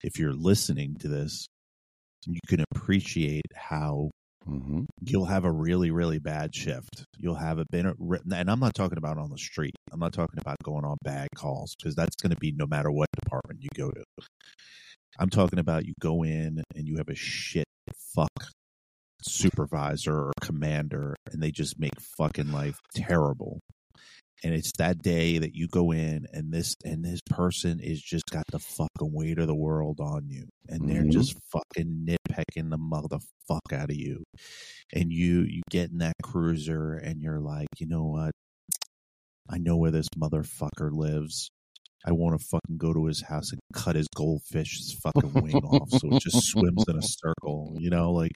if 0.04 0.18
you're 0.20 0.34
listening 0.34 0.96
to 1.02 1.08
this, 1.08 1.46
you 2.26 2.40
can 2.48 2.64
appreciate 2.72 3.46
how 3.56 4.10
hmm 4.46 4.84
you'll 5.02 5.26
have 5.26 5.44
a 5.46 5.52
really 5.52 5.92
really 5.92 6.20
bad 6.20 6.54
shift. 6.54 7.06
You'll 7.18 7.36
have 7.36 7.58
a 7.60 7.66
been 7.72 7.94
and 8.32 8.50
i'm 8.50 8.60
not 8.60 8.76
talking 8.76 8.98
about 8.98 9.18
on 9.18 9.30
the 9.30 9.38
street. 9.38 9.76
I'm 9.92 10.00
not 10.00 10.14
talking 10.14 10.40
about 10.40 10.58
going 10.64 10.86
on 10.86 10.98
bad 11.04 11.30
calls 11.36 11.76
because 11.76 11.96
that's 11.96 12.16
going 12.16 12.32
to 12.32 12.38
be 12.38 12.52
no 12.52 12.68
matter 12.68 12.92
what 12.92 13.08
department 13.24 13.62
you 13.62 13.70
go 13.76 13.92
to. 13.92 14.04
I'm 15.20 15.30
talking 15.30 15.60
about 15.60 15.86
you 15.86 15.94
go 16.00 16.24
in 16.24 16.64
and 16.76 16.88
you 16.88 16.98
have 16.98 17.10
a 17.10 17.16
shit 17.16 17.66
fuck 18.16 18.30
supervisor 19.24 20.14
or 20.16 20.32
commander 20.42 21.16
and 21.32 21.42
they 21.42 21.52
just 21.52 21.80
make 21.80 22.00
fucking 22.18 22.52
life 22.52 22.78
terrible 22.94 23.60
and 24.46 24.54
it's 24.54 24.72
that 24.78 25.02
day 25.02 25.40
that 25.40 25.56
you 25.56 25.68
go 25.68 25.92
in 25.92 26.28
and 26.32 26.54
this 26.54 26.76
and 26.86 27.04
this 27.04 27.20
person 27.30 27.80
is 27.82 28.00
just 28.00 28.26
got 28.30 28.44
the 28.52 28.60
fucking 28.60 29.12
weight 29.12 29.40
of 29.40 29.48
the 29.48 29.56
world 29.56 30.00
on 30.00 30.30
you 30.30 30.46
and 30.70 30.88
they're 30.88 31.04
Mhm. 31.04 31.12
just 31.12 31.34
fucking 31.52 32.06
nitpicking 32.08 32.70
the 32.70 32.78
motherfuck 32.78 33.74
out 33.74 33.90
of 33.90 33.96
you. 33.96 34.24
And 34.94 35.12
you 35.12 35.42
you 35.42 35.62
get 35.72 35.90
in 35.92 35.98
that 35.98 36.14
cruiser 36.22 36.94
and 36.94 37.22
you're 37.24 37.40
like 37.40 37.70
you 37.80 37.88
know 37.88 38.06
what? 38.06 38.32
I 39.50 39.58
know 39.58 39.78
where 39.78 39.92
this 39.92 40.10
motherfucker 40.18 40.92
lives. 40.92 41.50
I 42.06 42.12
want 42.12 42.40
to 42.40 42.46
fucking 42.46 42.78
go 42.78 42.94
to 42.94 43.06
his 43.08 43.24
house 43.24 43.52
and 43.52 43.60
cut 43.74 43.96
his 43.96 44.08
goldfish's 44.16 44.94
fucking 45.02 45.42
wing 45.42 45.64
off 45.64 45.90
so 45.90 46.10
it 46.12 46.22
just 46.22 46.46
swims 46.50 46.84
in 46.88 46.96
a 46.98 47.02
circle 47.02 47.76
you 47.80 47.90
know 47.90 48.12
like 48.12 48.32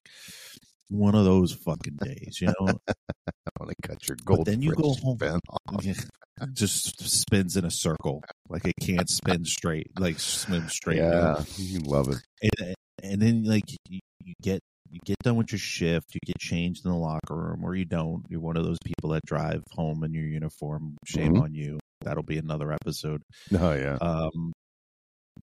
one 0.89 1.15
of 1.15 1.23
those 1.25 1.53
fucking 1.53 1.97
days 2.03 2.39
you 2.41 2.47
know 2.47 2.79
I 2.87 3.51
want 3.59 3.71
to 3.81 3.87
cut 3.87 4.07
your 4.07 4.17
But 4.17 4.25
gold. 4.25 4.45
then 4.47 4.61
you 4.61 4.73
go 4.73 4.93
home. 5.01 5.17
Just 6.53 7.01
spins 7.03 7.57
in 7.57 7.65
a 7.65 7.71
circle 7.71 8.23
like 8.47 8.63
it 8.65 8.73
can't 8.81 9.09
spin 9.09 9.43
straight 9.45 9.87
like 9.99 10.19
swim 10.19 10.69
straight 10.69 10.97
Yeah, 10.97 11.43
you 11.57 11.79
love 11.79 12.07
it. 12.09 12.17
and, 12.61 12.75
and 13.03 13.21
then 13.21 13.43
like 13.43 13.63
you, 13.89 13.99
you 14.23 14.33
get 14.41 14.61
you 14.89 14.99
get 15.05 15.17
done 15.21 15.35
with 15.35 15.51
your 15.51 15.59
shift 15.59 16.05
you 16.15 16.19
get 16.25 16.37
changed 16.39 16.85
in 16.85 16.91
the 16.91 16.97
locker 16.97 17.35
room 17.35 17.63
or 17.65 17.75
you 17.75 17.83
don't 17.85 18.23
you're 18.29 18.39
one 18.39 18.55
of 18.57 18.63
those 18.63 18.77
people 18.85 19.09
that 19.11 19.21
drive 19.25 19.61
home 19.73 20.03
in 20.05 20.13
your 20.13 20.23
uniform 20.23 20.95
shame 21.05 21.33
Mhm. 21.35 21.41
on 21.41 21.53
you 21.53 21.77
that'll 22.01 22.23
be 22.23 22.37
another 22.37 22.71
episode 22.71 23.21
Oh 23.53 23.73
yeah. 23.73 23.97
um 24.01 24.53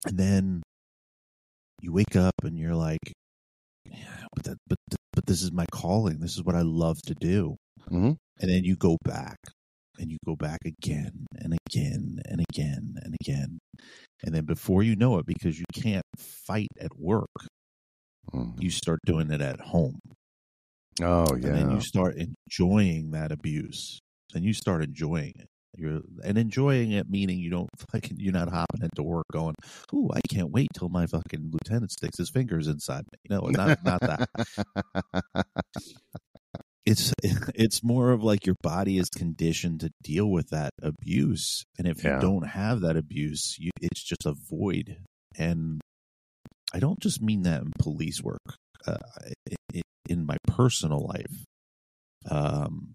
and 0.06 0.18
then 0.18 0.62
you 1.80 1.92
wake 1.92 2.16
up 2.16 2.34
and 2.42 2.58
you're 2.58 2.74
like 2.74 2.98
yeah 3.86 4.24
but 4.34 4.44
that, 4.44 4.56
but 4.68 4.76
but 5.12 5.26
this 5.26 5.42
is 5.42 5.52
my 5.52 5.66
calling 5.72 6.20
this 6.20 6.34
is 6.36 6.44
what 6.44 6.54
i 6.54 6.62
love 6.62 7.00
to 7.02 7.14
do 7.14 7.56
Mhm. 7.90 8.16
and 8.40 8.50
then 8.50 8.64
you 8.64 8.76
go 8.76 8.96
back 9.04 9.38
and 9.98 10.10
you 10.10 10.18
go 10.26 10.36
back 10.36 10.60
again 10.64 11.26
and 11.36 11.54
again 11.68 12.20
and 12.26 12.40
again 12.50 12.94
and 13.02 13.14
again 13.20 13.58
and 14.24 14.34
then 14.34 14.44
before 14.46 14.82
you 14.82 14.96
know 14.96 15.18
it 15.18 15.26
because 15.26 15.58
you 15.58 15.64
can't 15.74 16.04
fight 16.18 16.68
at 16.80 16.98
work 16.98 17.28
Mhm. 18.32 18.62
you 18.62 18.70
start 18.70 19.00
doing 19.06 19.30
it 19.30 19.40
at 19.40 19.60
home 19.60 20.00
Oh 21.00 21.34
yeah. 21.36 21.46
and 21.46 21.56
then 21.56 21.70
you 21.70 21.80
start 21.80 22.16
enjoying 22.16 23.10
that 23.12 23.32
abuse 23.32 24.00
and 24.34 24.44
you 24.44 24.52
start 24.52 24.82
enjoying 24.84 25.32
it 25.36 25.48
you're 25.80 26.00
and 26.24 26.36
enjoying 26.38 26.92
it 26.92 27.08
meaning 27.10 27.38
you 27.38 27.50
don't 27.50 27.68
fucking 27.92 28.16
you're 28.20 28.32
not 28.32 28.48
hopping 28.50 28.82
into 28.82 29.02
work 29.02 29.26
going 29.32 29.54
ooh 29.94 30.08
i 30.14 30.20
can't 30.32 30.50
wait 30.50 30.68
till 30.74 30.88
my 30.88 31.06
fucking 31.06 31.50
lieutenant 31.52 31.90
sticks 31.90 32.18
his 32.18 32.30
fingers 32.30 32.66
inside 32.68 33.04
me. 33.12 33.18
No 33.30 33.40
not 33.48 33.78
not 33.84 34.00
that. 34.00 34.28
It's 36.86 37.12
it's 37.54 37.84
more 37.84 38.10
of 38.10 38.22
like 38.24 38.46
your 38.46 38.56
body 38.62 38.98
is 38.98 39.08
conditioned 39.10 39.80
to 39.80 39.90
deal 40.02 40.26
with 40.30 40.48
that 40.50 40.70
abuse 40.82 41.62
and 41.78 41.86
if 41.86 42.02
Yeah. 42.02 42.14
you 42.16 42.20
don't 42.20 42.46
have 42.48 42.80
that 42.80 42.96
abuse 42.96 43.56
you, 43.58 43.70
it's 43.80 44.02
just 44.02 44.24
a 44.26 44.34
void. 44.50 44.96
And 45.38 45.80
i 46.72 46.78
don't 46.78 47.00
just 47.00 47.20
mean 47.20 47.42
that 47.42 47.62
in 47.62 47.70
police 47.78 48.22
work 48.22 48.40
uh, 48.86 48.96
in 50.08 50.26
my 50.26 50.36
personal 50.46 51.06
life. 51.06 51.44
Um 52.30 52.94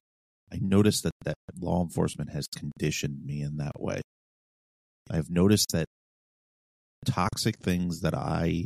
i 0.52 0.58
noticed 0.62 1.04
that 1.04 1.14
that 1.24 1.36
law 1.60 1.82
enforcement 1.82 2.32
has 2.32 2.48
conditioned 2.48 3.26
me 3.26 3.42
in 3.42 3.58
that 3.58 3.80
way 3.80 4.02
i've 5.12 5.30
noticed 5.30 5.72
that 5.72 5.86
toxic 7.06 7.58
things 7.58 8.02
that 8.02 8.14
i 8.14 8.66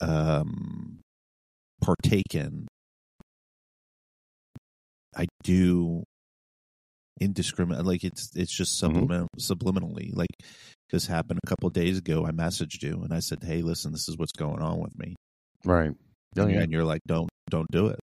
um 0.00 0.98
partake 1.80 2.34
in 2.34 2.66
I 5.16 5.26
do 5.42 6.04
indiscriminate 7.20 7.84
like 7.84 8.02
it's 8.02 8.34
it's 8.34 8.56
just 8.56 8.78
subliminal 8.78 9.28
subliminally 9.38 10.10
like 10.14 10.30
this 10.90 11.06
happened 11.06 11.38
a 11.44 11.46
couple 11.46 11.66
of 11.68 11.74
days 11.74 11.98
ago 11.98 12.26
I 12.26 12.30
messaged 12.30 12.82
you 12.82 13.02
and 13.02 13.12
I 13.12 13.20
said 13.20 13.42
hey 13.44 13.62
listen 13.62 13.92
this 13.92 14.08
is 14.08 14.16
what's 14.16 14.32
going 14.32 14.62
on 14.62 14.80
with 14.80 14.98
me 14.98 15.14
right. 15.64 15.92
Oh, 16.38 16.46
yeah. 16.46 16.60
and 16.60 16.72
you're 16.72 16.84
like 16.84 17.02
don't 17.06 17.28
don't 17.50 17.70
do 17.70 17.88
it 17.88 18.00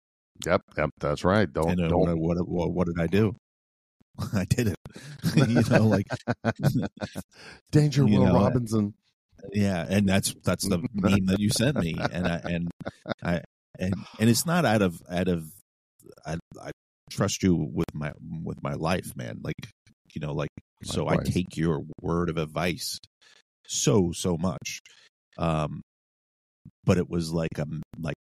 Yep. 0.46 0.62
Yep. 0.78 0.90
That's 1.00 1.24
right. 1.24 1.52
Don't 1.52 1.72
and 1.72 1.82
uh, 1.82 1.88
don't. 1.88 2.20
what, 2.20 2.38
what 2.48 2.72
what 2.72 2.88
did 2.88 3.00
I 3.00 3.08
do 3.08 3.36
I 4.34 4.46
did 4.46 4.68
it 4.68 4.76
you 5.36 5.64
know 5.70 5.88
like 5.88 6.08
Danger, 7.72 8.06
Will 8.06 8.26
know, 8.26 8.34
Robinson. 8.34 8.94
yeah 9.54 9.86
and 9.88 10.08
that's 10.08 10.34
that's 10.44 10.68
the 10.68 10.80
meme 10.94 11.26
that 11.28 11.40
you 11.40 11.50
sent 11.50 11.78
me 11.78 11.96
and 12.12 12.28
I 12.28 12.42
and 12.44 12.72
I 13.24 13.42
and 13.80 13.94
and 14.20 14.30
it's 14.30 14.46
not 14.46 14.66
out 14.66 14.82
of 14.82 15.02
out 15.10 15.28
of 15.28 15.46
I 16.26 16.38
I 16.62 16.72
trust 17.10 17.44
you 17.44 17.56
with 17.56 17.94
my 17.94 18.12
with 18.44 18.62
my 18.64 18.74
life 18.74 19.12
man 19.16 19.40
like 19.44 19.70
you 20.14 20.22
know 20.22 20.34
like 20.34 20.50
so 20.84 21.08
I 21.08 21.18
take 21.18 21.58
your 21.58 21.82
word 22.02 22.30
of 22.30 22.38
advice 22.38 23.00
so 23.68 24.12
so 24.12 24.38
much 24.38 24.80
um 25.38 25.82
but 26.84 26.98
it 26.98 27.10
was 27.10 27.34
like 27.34 27.58
a 27.58 27.66
like 28.00 28.16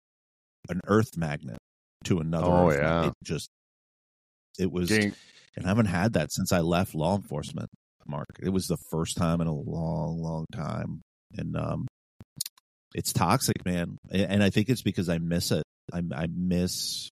an 0.68 0.80
earth 0.86 1.16
magnet 1.16 1.58
to 2.04 2.18
another 2.20 2.46
Oh, 2.46 2.70
yeah. 2.72 3.06
it 3.08 3.12
just 3.22 3.48
it 4.58 4.70
was 4.70 4.90
and 4.90 5.14
I 5.64 5.68
haven't 5.68 5.86
had 5.86 6.14
that 6.14 6.32
since 6.32 6.52
I 6.52 6.60
left 6.60 6.94
law 6.94 7.16
enforcement, 7.16 7.68
Marc. 8.06 8.26
It 8.40 8.48
was 8.50 8.66
the 8.66 8.76
first 8.90 9.16
time 9.16 9.40
in 9.40 9.46
a 9.46 9.54
long, 9.54 10.20
long 10.20 10.46
time. 10.52 11.00
And 11.36 11.56
um 11.56 11.86
it's 12.94 13.12
toxic, 13.12 13.64
man. 13.64 13.98
And 14.12 14.42
I 14.42 14.50
think 14.50 14.68
it's 14.68 14.82
because 14.82 15.08
I 15.08 15.18
miss 15.18 15.50
it. 15.50 15.64
I, 15.92 16.00
I 16.14 16.26
miss 16.32 17.08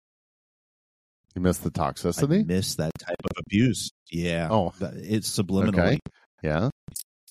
You 1.34 1.40
missed 1.42 1.62
the 1.64 1.70
I 1.74 1.90
toxicity. 1.90 2.46
miss 2.46 2.74
that 2.76 2.92
type 2.98 3.16
of 3.24 3.30
abuse. 3.46 3.90
Yeah. 4.10 4.48
Oh. 4.50 4.72
It's 4.80 5.30
subliminally. 5.30 5.78
Okay. 5.78 5.98
Yeah. 6.42 6.68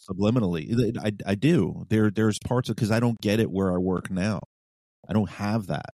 Subliminally. 0.09 0.97
I, 0.97 1.11
I 1.31 1.35
do. 1.35 1.85
There 1.89 2.09
there's 2.09 2.39
parts 2.39 2.69
of 2.69 2.75
because 2.75 2.91
I 2.91 2.99
don't 2.99 3.19
get 3.21 3.39
it 3.39 3.51
where 3.51 3.71
I 3.73 3.77
work 3.77 4.09
now. 4.09 4.39
I 5.07 5.13
don't 5.13 5.29
have 5.29 5.67
that. 5.67 5.89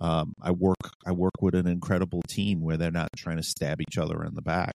Um, 0.00 0.32
I 0.40 0.50
work 0.52 0.76
I 1.06 1.12
work 1.12 1.34
with 1.40 1.54
an 1.54 1.66
incredible 1.66 2.22
team 2.28 2.60
where 2.62 2.76
they're 2.76 2.90
not 2.90 3.08
trying 3.16 3.38
to 3.38 3.42
stab 3.42 3.80
each 3.80 3.98
other 3.98 4.24
in 4.24 4.34
the 4.34 4.42
back, 4.42 4.74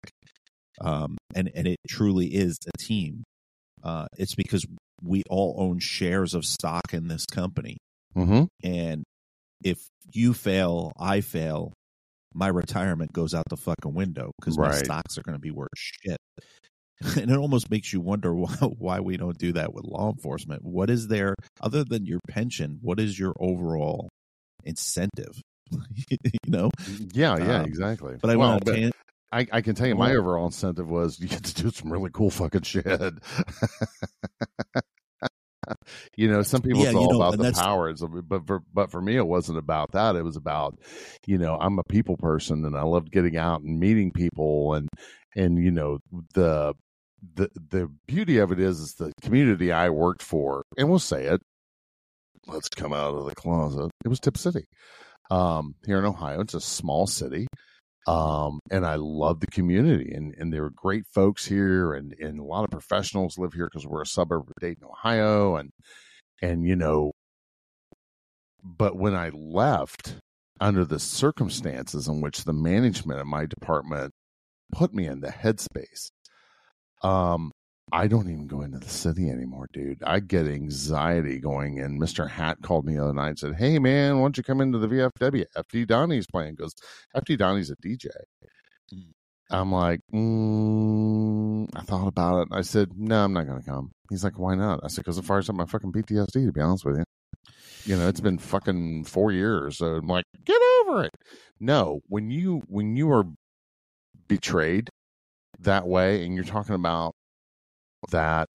um, 0.81 1.17
and 1.33 1.49
and 1.55 1.67
it 1.67 1.77
truly 1.87 2.27
is 2.27 2.57
a 2.67 2.77
team. 2.77 3.23
Uh, 3.83 4.07
it's 4.17 4.35
because 4.35 4.65
we 5.01 5.23
all 5.29 5.55
own 5.57 5.79
shares 5.79 6.33
of 6.33 6.45
stock 6.45 6.93
in 6.93 7.07
this 7.07 7.25
company, 7.25 7.77
Mm-hmm. 8.15 8.43
and 8.63 9.03
if 9.63 9.77
you 10.13 10.33
fail, 10.33 10.91
I 10.99 11.21
fail, 11.21 11.73
my 12.33 12.47
retirement 12.47 13.11
goes 13.13 13.33
out 13.33 13.43
the 13.49 13.57
fucking 13.57 13.93
window 13.93 14.31
because 14.39 14.57
my 14.57 14.71
stocks 14.83 15.17
are 15.17 15.21
going 15.23 15.35
to 15.35 15.41
be 15.41 15.51
worth 15.51 15.69
shit. 15.75 16.17
And 17.17 17.29
it 17.29 17.37
almost 17.37 17.69
makes 17.69 17.91
you 17.91 17.99
wonder 17.99 18.33
why, 18.35 18.51
why 18.61 18.99
we 19.01 19.17
don't 19.17 19.37
do 19.37 19.51
that 19.53 19.73
with 19.73 19.83
law 19.83 20.09
enforcement. 20.11 20.63
What 20.63 20.89
is 20.89 21.09
there 21.09 21.35
other 21.59 21.83
than 21.83 22.05
your 22.05 22.21
pension? 22.29 22.79
What 22.81 23.01
is 23.01 23.19
your 23.19 23.33
overall 23.37 24.07
incentive? 24.65 25.41
you 25.71 26.17
know, 26.47 26.69
Yeah. 27.13 27.37
Yeah. 27.37 27.59
Um, 27.59 27.65
exactly. 27.65 28.15
but 28.21 28.29
I 28.29 28.35
well, 28.35 28.51
want 28.51 28.65
to. 28.65 28.91
I, 29.31 29.47
I 29.51 29.61
can 29.61 29.75
tell 29.75 29.87
you, 29.87 29.95
my 29.95 30.11
Well- 30.11 30.19
overall 30.19 30.45
incentive 30.45 30.89
was 30.89 31.19
you 31.19 31.27
get 31.27 31.43
to 31.43 31.63
do 31.63 31.71
some 31.71 31.91
really 31.91 32.11
cool 32.13 32.29
fucking 32.29 32.61
shit. 32.61 32.85
you 36.15 36.31
know, 36.31 36.43
some 36.43 36.61
people 36.61 36.81
Yeah, 36.81 36.89
it's 36.89 36.95
all 36.95 37.13
know, 37.13 37.21
about 37.21 37.37
the 37.43 37.51
powers, 37.51 38.03
but 38.27 38.45
for 38.45 38.61
but 38.73 38.91
for 38.91 39.01
me, 39.01 39.15
it 39.17 39.25
wasn't 39.25 39.57
about 39.57 39.91
that. 39.93 40.15
It 40.15 40.23
was 40.23 40.35
about, 40.35 40.79
you 41.25 41.37
know, 41.37 41.57
I'm 41.59 41.79
a 41.79 41.83
people 41.83 42.17
person, 42.17 42.65
and 42.65 42.77
I 42.77 42.83
loved 42.83 43.11
getting 43.11 43.37
out 43.37 43.61
and 43.61 43.79
meeting 43.79 44.11
people, 44.11 44.75
and 44.75 44.87
and 45.35 45.57
you 45.57 45.71
know 45.71 45.99
the 46.33 46.73
the 47.33 47.49
the 47.71 47.89
beauty 48.07 48.37
of 48.37 48.51
it 48.51 48.59
is 48.59 48.79
is 48.79 48.93
the 48.95 49.11
community 49.21 49.71
I 49.71 49.89
worked 49.89 50.21
for, 50.21 50.63
and 50.77 50.89
we'll 50.89 50.99
say 50.99 51.25
it, 51.25 51.41
let's 52.47 52.69
come 52.69 52.93
out 52.93 53.15
of 53.15 53.25
the 53.25 53.35
closet. 53.35 53.91
It 54.03 54.07
was 54.07 54.19
Tipp 54.19 54.37
City 54.37 54.65
um, 55.31 55.75
here 55.85 55.99
in 55.99 56.05
Ohio. 56.05 56.41
It's 56.41 56.53
a 56.53 56.61
small 56.61 57.07
city. 57.07 57.47
Um, 58.07 58.59
and 58.69 58.85
I 58.85 58.95
love 58.95 59.39
the 59.39 59.47
community 59.47 60.13
and, 60.13 60.35
and 60.37 60.53
there 60.53 60.65
are 60.65 60.69
great 60.69 61.05
folks 61.11 61.43
here 61.43 61.93
and, 61.93 62.13
and 62.19 62.39
a 62.39 62.43
lot 62.43 62.63
of 62.63 62.69
professionals 62.69 63.39
live 63.39 63.53
here 63.53 63.67
because 63.67 63.87
we're 63.87 64.03
a 64.03 64.07
suburb 64.07 64.43
of 64.43 64.53
Dayton, 64.61 64.83
Ohio. 64.83 65.55
And, 65.55 65.71
and, 66.39 66.63
you 66.63 66.75
know, 66.75 67.11
but 68.63 68.95
when 68.95 69.15
I 69.15 69.29
left 69.29 70.17
under 70.61 70.85
the 70.85 70.99
circumstances 70.99 72.07
in 72.07 72.21
which 72.21 72.43
the 72.43 72.53
management 72.53 73.19
of 73.19 73.27
my 73.27 73.47
department 73.47 74.11
put 74.71 74.93
me 74.93 75.07
in 75.07 75.21
the 75.21 75.29
headspace, 75.29 76.09
um, 77.01 77.51
I 77.91 78.07
don't 78.07 78.29
even 78.29 78.47
go 78.47 78.61
into 78.61 78.79
the 78.79 78.89
city 78.89 79.29
anymore, 79.29 79.67
dude. 79.71 80.01
I 80.03 80.19
get 80.19 80.47
anxiety 80.47 81.39
going 81.39 81.77
in. 81.77 81.99
Mr. 81.99 82.27
Hat 82.27 82.57
called 82.63 82.85
me 82.85 82.95
the 82.95 83.03
other 83.03 83.13
night 83.13 83.29
and 83.29 83.39
said, 83.39 83.55
Hey, 83.55 83.77
man, 83.77 84.17
why 84.17 84.23
don't 84.23 84.37
you 84.37 84.43
come 84.43 84.59
into 84.59 84.79
the 84.79 84.87
VFW? 84.87 85.45
FD 85.55 85.87
Donnie's 85.87 86.25
playing 86.25 86.55
because 86.55 86.73
FD 87.15 87.37
Donnie's 87.37 87.69
a 87.69 87.75
DJ. 87.77 88.07
Mm. 88.93 89.11
I'm 89.51 89.71
like, 89.71 89.99
mm, 90.11 91.67
I 91.75 91.81
thought 91.81 92.07
about 92.07 92.41
it. 92.41 92.47
I 92.51 92.61
said, 92.61 92.89
No, 92.95 93.23
I'm 93.23 93.33
not 93.33 93.45
going 93.45 93.61
to 93.61 93.69
come. 93.69 93.91
He's 94.09 94.23
like, 94.23 94.39
Why 94.39 94.55
not? 94.55 94.79
I 94.83 94.87
said, 94.87 95.01
Because 95.01 95.19
it 95.19 95.25
fires 95.25 95.49
up 95.49 95.55
my 95.55 95.65
fucking 95.65 95.91
PTSD, 95.91 96.45
to 96.47 96.51
be 96.51 96.61
honest 96.61 96.85
with 96.85 96.97
you. 96.97 97.03
You 97.85 97.97
know, 97.97 98.07
it's 98.09 98.19
been 98.19 98.39
fucking 98.39 99.03
four 99.03 99.31
years. 99.31 99.77
So 99.77 99.85
I'm 99.85 100.07
like, 100.07 100.25
Get 100.43 100.59
over 100.81 101.03
it. 101.03 101.11
No, 101.59 102.01
when 102.07 102.31
you, 102.31 102.63
when 102.67 102.95
you 102.95 103.11
are 103.11 103.25
betrayed 104.27 104.89
that 105.59 105.87
way 105.87 106.25
and 106.25 106.33
you're 106.33 106.43
talking 106.43 106.75
about 106.75 107.13
that 108.11 108.47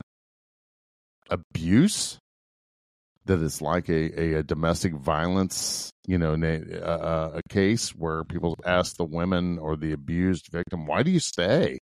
abuse 1.30 2.18
that 3.26 3.40
is 3.40 3.62
like 3.62 3.88
a, 3.88 4.20
a, 4.20 4.32
a 4.38 4.42
domestic 4.42 4.94
violence, 4.94 5.90
you 6.06 6.18
know, 6.18 6.34
a, 6.34 7.38
a 7.38 7.40
case 7.48 7.90
where 7.90 8.24
people 8.24 8.56
ask 8.64 8.96
the 8.96 9.04
women 9.04 9.58
or 9.58 9.76
the 9.76 9.92
abused 9.92 10.48
victim, 10.50 10.86
why 10.86 11.02
do 11.02 11.10
you 11.10 11.20
stay? 11.20 11.78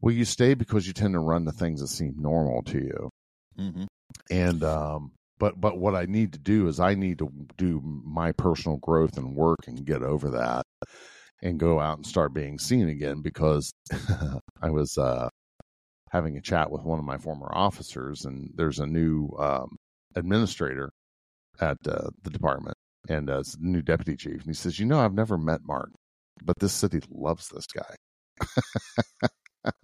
Well, 0.00 0.14
you 0.14 0.24
stay 0.24 0.54
because 0.54 0.86
you 0.86 0.92
tend 0.92 1.14
to 1.14 1.20
run 1.20 1.44
the 1.44 1.52
things 1.52 1.80
that 1.80 1.88
seem 1.88 2.14
normal 2.16 2.62
to 2.64 2.78
you. 2.78 3.10
Mm-hmm. 3.58 3.84
And, 4.30 4.62
um, 4.62 5.12
but, 5.38 5.60
but 5.60 5.78
what 5.78 5.94
I 5.94 6.06
need 6.06 6.32
to 6.32 6.38
do 6.38 6.68
is 6.68 6.80
I 6.80 6.94
need 6.94 7.18
to 7.18 7.30
do 7.56 7.80
my 7.82 8.32
personal 8.32 8.78
growth 8.78 9.18
and 9.18 9.34
work 9.34 9.60
and 9.66 9.84
get 9.84 10.02
over 10.02 10.30
that 10.30 10.62
and 11.42 11.58
go 11.58 11.80
out 11.80 11.98
and 11.98 12.06
start 12.06 12.32
being 12.32 12.58
seen 12.58 12.88
again 12.88 13.20
because 13.20 13.72
I 14.62 14.70
was, 14.70 14.96
uh, 14.96 15.28
having 16.10 16.36
a 16.36 16.40
chat 16.40 16.70
with 16.70 16.82
one 16.82 16.98
of 16.98 17.04
my 17.04 17.18
former 17.18 17.48
officers, 17.52 18.24
and 18.24 18.50
there's 18.54 18.78
a 18.78 18.86
new 18.86 19.30
um, 19.38 19.76
administrator 20.14 20.90
at 21.60 21.76
uh, 21.86 22.08
the 22.22 22.30
department 22.30 22.76
and 23.08 23.30
uh, 23.30 23.42
new 23.58 23.82
deputy 23.82 24.16
chief. 24.16 24.40
And 24.40 24.46
he 24.46 24.54
says, 24.54 24.78
You 24.78 24.86
know, 24.86 25.00
I've 25.00 25.14
never 25.14 25.38
met 25.38 25.60
Marc, 25.66 25.90
but 26.42 26.58
this 26.58 26.72
city 26.72 27.00
loves 27.10 27.48
this 27.48 27.66
guy. 27.66 27.94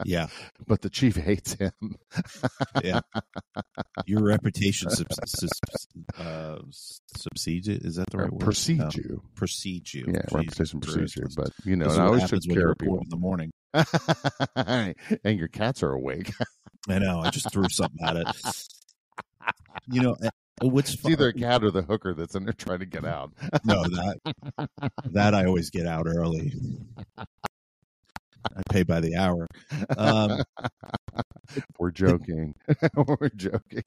yeah. 0.04 0.28
But 0.66 0.80
the 0.80 0.88
chief 0.88 1.16
hates 1.16 1.54
him. 1.54 1.72
yeah. 2.82 3.00
Your 4.06 4.24
reputation 4.24 4.88
sub- 4.90 5.06
uh, 6.18 6.58
subsides 7.16 7.68
it. 7.68 7.84
Is 7.84 7.96
that 7.96 8.08
the 8.10 8.18
right 8.18 8.32
word? 8.32 8.40
Precedes 8.40 8.78
no. 8.78 8.90
you. 8.94 9.22
Precedes 9.34 9.92
you. 9.92 10.04
Yeah, 10.06 10.22
Jesus 10.22 10.32
reputation 10.32 10.80
precedes 10.80 11.16
you. 11.16 11.26
But, 11.36 11.50
you 11.64 11.76
know, 11.76 11.86
I 11.86 12.06
always 12.06 12.28
took 12.28 12.42
care 12.48 12.70
of 12.70 12.78
people 12.78 12.98
in 12.98 13.10
the 13.10 13.18
morning. 13.18 13.50
and 14.56 15.38
your 15.38 15.48
cats 15.48 15.82
are 15.82 15.92
awake. 15.92 16.32
I 16.88 16.98
know. 16.98 17.20
I 17.20 17.30
just 17.30 17.50
threw 17.52 17.68
something 17.68 18.06
at 18.06 18.16
it. 18.16 18.26
You 19.88 20.02
know, 20.02 20.16
eh, 20.22 20.30
what's 20.60 20.94
it's 20.94 21.06
either 21.06 21.28
a 21.28 21.32
cat 21.32 21.64
or 21.64 21.70
the 21.70 21.82
hooker 21.82 22.14
that's 22.14 22.34
in 22.34 22.44
there 22.44 22.52
trying 22.52 22.80
to 22.80 22.86
get 22.86 23.04
out. 23.04 23.32
no, 23.64 23.82
that 23.82 24.68
that 25.12 25.34
I 25.34 25.46
always 25.46 25.70
get 25.70 25.86
out 25.86 26.06
early. 26.06 26.52
I 28.56 28.62
pay 28.70 28.82
by 28.82 29.00
the 29.00 29.16
hour. 29.16 29.46
Um, 29.96 30.42
We're 31.78 31.90
joking. 31.90 32.54
We're 32.94 33.30
joking. 33.34 33.82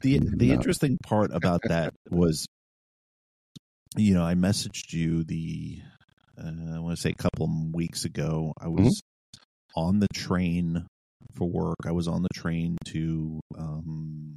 The 0.00 0.18
the 0.18 0.48
no. 0.48 0.54
interesting 0.54 0.98
part 1.02 1.30
about 1.32 1.60
that 1.64 1.94
was, 2.10 2.46
you 3.96 4.14
know, 4.14 4.24
I 4.24 4.34
messaged 4.34 4.92
you 4.92 5.24
the 5.24 5.80
uh, 6.38 6.76
I 6.76 6.78
want 6.80 6.96
to 6.96 7.00
say 7.00 7.10
a 7.10 7.14
couple 7.14 7.46
of 7.46 7.74
weeks 7.74 8.04
ago. 8.04 8.52
I 8.58 8.66
mm-hmm. 8.66 8.84
was 8.84 9.02
on 9.76 10.00
the 10.00 10.08
train 10.14 10.86
for 11.34 11.48
work. 11.48 11.78
I 11.86 11.92
was 11.92 12.08
on 12.08 12.22
the 12.22 12.28
train 12.34 12.76
to 12.86 13.40
um, 13.58 14.36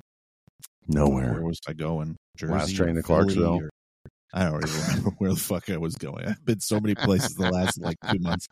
nowhere. 0.88 1.34
Where 1.34 1.44
was 1.44 1.60
I 1.68 1.74
going? 1.74 2.16
Jersey, 2.38 2.54
last 2.54 2.76
train 2.76 2.96
to 2.96 3.04
Clarksville. 3.04 3.62
Or, 3.62 3.70
I 4.34 4.46
don't 4.46 4.68
even 4.68 4.82
remember 4.88 5.12
where 5.18 5.34
the 5.34 5.40
fuck 5.40 5.70
I 5.70 5.78
was 5.78 5.96
going. 5.96 6.26
I've 6.26 6.46
been 6.46 6.60
so 6.60 6.80
many 6.80 6.96
places 6.96 7.36
the 7.36 7.50
last 7.50 7.80
like 7.80 7.98
two 8.12 8.20
months. 8.20 8.48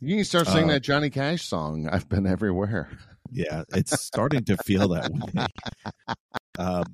You 0.00 0.16
can 0.16 0.24
start 0.24 0.46
singing 0.48 0.70
uh, 0.70 0.74
that 0.74 0.80
Johnny 0.80 1.10
Cash 1.10 1.42
song. 1.42 1.88
I've 1.88 2.08
been 2.08 2.26
everywhere. 2.26 2.90
Yeah, 3.30 3.62
it's 3.72 4.02
starting 4.02 4.44
to 4.44 4.56
feel 4.58 4.88
that 4.88 5.10
way. 5.10 5.46
Um, 6.58 6.84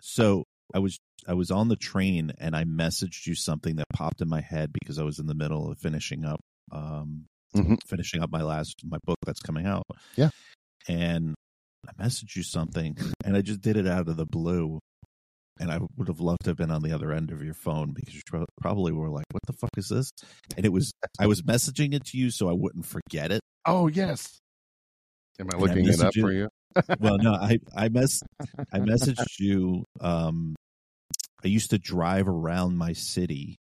so 0.00 0.44
I 0.72 0.78
was 0.78 0.98
I 1.26 1.34
was 1.34 1.50
on 1.50 1.68
the 1.68 1.76
train 1.76 2.32
and 2.38 2.54
I 2.54 2.64
messaged 2.64 3.26
you 3.26 3.34
something 3.34 3.76
that 3.76 3.86
popped 3.92 4.20
in 4.20 4.28
my 4.28 4.40
head 4.40 4.72
because 4.72 4.98
I 4.98 5.02
was 5.02 5.18
in 5.18 5.26
the 5.26 5.34
middle 5.34 5.70
of 5.70 5.78
finishing 5.78 6.24
up 6.24 6.40
um, 6.70 7.26
mm-hmm. 7.54 7.74
finishing 7.86 8.22
up 8.22 8.30
my 8.30 8.42
last 8.42 8.82
my 8.84 8.98
book 9.04 9.18
that's 9.24 9.40
coming 9.40 9.66
out. 9.66 9.84
Yeah. 10.16 10.30
And 10.88 11.34
I 11.86 12.02
messaged 12.02 12.36
you 12.36 12.42
something 12.42 12.96
and 13.24 13.36
I 13.36 13.42
just 13.42 13.60
did 13.60 13.76
it 13.76 13.86
out 13.86 14.08
of 14.08 14.16
the 14.16 14.26
blue. 14.26 14.80
And 15.58 15.72
I 15.72 15.78
would 15.96 16.08
have 16.08 16.20
loved 16.20 16.44
to 16.44 16.50
have 16.50 16.58
been 16.58 16.70
on 16.70 16.82
the 16.82 16.92
other 16.92 17.12
end 17.12 17.30
of 17.30 17.42
your 17.42 17.54
phone 17.54 17.94
because 17.94 18.14
you 18.14 18.20
probably 18.60 18.92
were 18.92 19.08
like, 19.08 19.24
"What 19.30 19.40
the 19.46 19.54
fuck 19.54 19.70
is 19.78 19.88
this?" 19.88 20.10
And 20.54 20.66
it 20.66 20.68
was 20.68 20.92
I 21.18 21.26
was 21.26 21.40
messaging 21.40 21.94
it 21.94 22.04
to 22.08 22.18
you 22.18 22.30
so 22.30 22.50
I 22.50 22.52
wouldn't 22.52 22.84
forget 22.84 23.32
it. 23.32 23.40
Oh 23.64 23.86
yes. 23.86 24.38
Am 25.40 25.48
I 25.50 25.56
looking 25.56 25.88
I 25.88 25.92
it 25.92 26.00
up 26.02 26.14
you, 26.14 26.22
for 26.22 26.32
you? 26.32 26.48
well, 27.00 27.16
no, 27.16 27.32
I 27.32 27.56
I 27.74 27.88
mess 27.88 28.22
I 28.72 28.80
messaged 28.80 29.38
you. 29.38 29.84
Um, 29.98 30.56
I 31.42 31.48
used 31.48 31.70
to 31.70 31.78
drive 31.78 32.28
around 32.28 32.76
my 32.76 32.92
city 32.92 33.56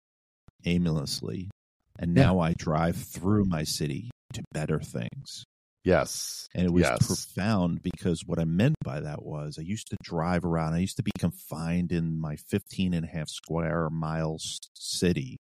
aimlessly 0.64 1.50
and 1.98 2.14
now 2.14 2.36
yeah. 2.36 2.48
I 2.48 2.54
drive 2.54 2.96
through 2.96 3.44
my 3.44 3.64
city 3.64 4.10
to 4.34 4.42
better 4.52 4.80
things. 4.80 5.44
Yes. 5.84 6.48
And 6.54 6.64
it 6.64 6.72
was 6.72 6.84
yes. 6.84 7.06
profound 7.06 7.82
because 7.82 8.22
what 8.24 8.38
I 8.38 8.44
meant 8.44 8.76
by 8.84 9.00
that 9.00 9.22
was 9.24 9.58
I 9.58 9.62
used 9.62 9.88
to 9.90 9.96
drive 10.02 10.44
around. 10.44 10.74
I 10.74 10.78
used 10.78 10.98
to 10.98 11.02
be 11.02 11.10
confined 11.18 11.90
in 11.90 12.20
my 12.20 12.36
15 12.36 12.94
and 12.94 13.04
a 13.04 13.08
half 13.08 13.28
square 13.28 13.88
mile 13.90 14.38
city 14.74 15.38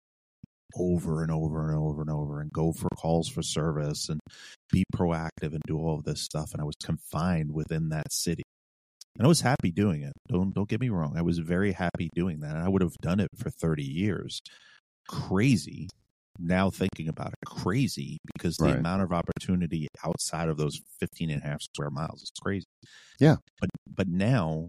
over 0.76 1.24
and 1.24 1.32
over 1.32 1.70
and 1.70 1.80
over 1.80 2.02
and 2.02 2.12
over 2.12 2.42
and 2.42 2.52
go 2.52 2.72
for 2.72 2.90
calls 2.96 3.28
for 3.28 3.42
service 3.42 4.10
and 4.10 4.20
be 4.72 4.84
proactive 4.94 5.54
and 5.54 5.62
do 5.66 5.78
all 5.78 5.98
of 5.98 6.04
this 6.04 6.22
stuff. 6.22 6.52
And 6.54 6.62
I 6.62 6.66
was 6.66 6.76
confined 6.84 7.52
within 7.52 7.90
that 7.90 8.12
city. 8.12 8.44
And 9.18 9.26
I 9.26 9.28
was 9.28 9.42
happy 9.42 9.72
doing 9.72 10.04
it. 10.04 10.14
Don't 10.28 10.54
don't 10.54 10.70
get 10.70 10.80
me 10.80 10.90
wrong. 10.90 11.18
I 11.18 11.24
was 11.24 11.40
very 11.40 11.72
happy 11.72 12.10
doing 12.14 12.42
that. 12.42 12.56
And 12.56 12.64
I 12.64 12.70
would 12.70 12.84
have 12.84 12.96
done 13.02 13.20
it 13.20 13.30
for 13.36 13.50
30 13.50 13.84
years. 13.84 14.42
Crazy 15.08 15.88
now 16.40 16.70
thinking 16.70 17.08
about 17.08 17.30
it 17.30 17.46
crazy 17.46 18.18
because 18.34 18.58
the 18.58 18.66
right. 18.66 18.78
amount 18.78 19.02
of 19.02 19.12
opportunity 19.12 19.88
outside 20.06 20.50
of 20.50 20.58
those 20.58 20.80
15 21.00 21.30
and 21.32 21.42
a 21.42 21.46
half 21.46 21.62
square 21.62 21.90
miles 21.90 22.22
is 22.22 22.32
crazy. 22.42 22.66
Yeah. 23.20 23.38
But 23.60 23.70
but 23.88 24.08
now 24.08 24.68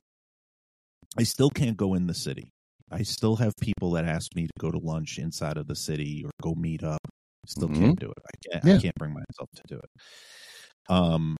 I 1.18 1.22
still 1.24 1.50
can't 1.50 1.76
go 1.76 1.94
in 1.94 2.06
the 2.06 2.14
city. 2.14 2.50
I 2.90 3.02
still 3.02 3.36
have 3.36 3.52
people 3.60 3.92
that 3.92 4.04
ask 4.04 4.34
me 4.34 4.46
to 4.46 4.52
go 4.58 4.70
to 4.70 4.78
lunch 4.78 5.18
inside 5.18 5.56
of 5.58 5.66
the 5.66 5.76
city 5.76 6.22
or 6.24 6.30
go 6.42 6.54
meet 6.54 6.82
up. 6.82 7.00
Still 7.46 7.68
mm-hmm. 7.68 7.84
can't 7.84 8.00
do 8.00 8.10
it. 8.10 8.22
I 8.24 8.50
can't 8.50 8.64
yeah. 8.64 8.74
I 8.76 8.78
can't 8.80 8.94
bring 8.96 9.12
myself 9.12 9.48
to 9.56 9.62
do 9.68 9.76
it. 9.76 10.92
Um 10.92 11.36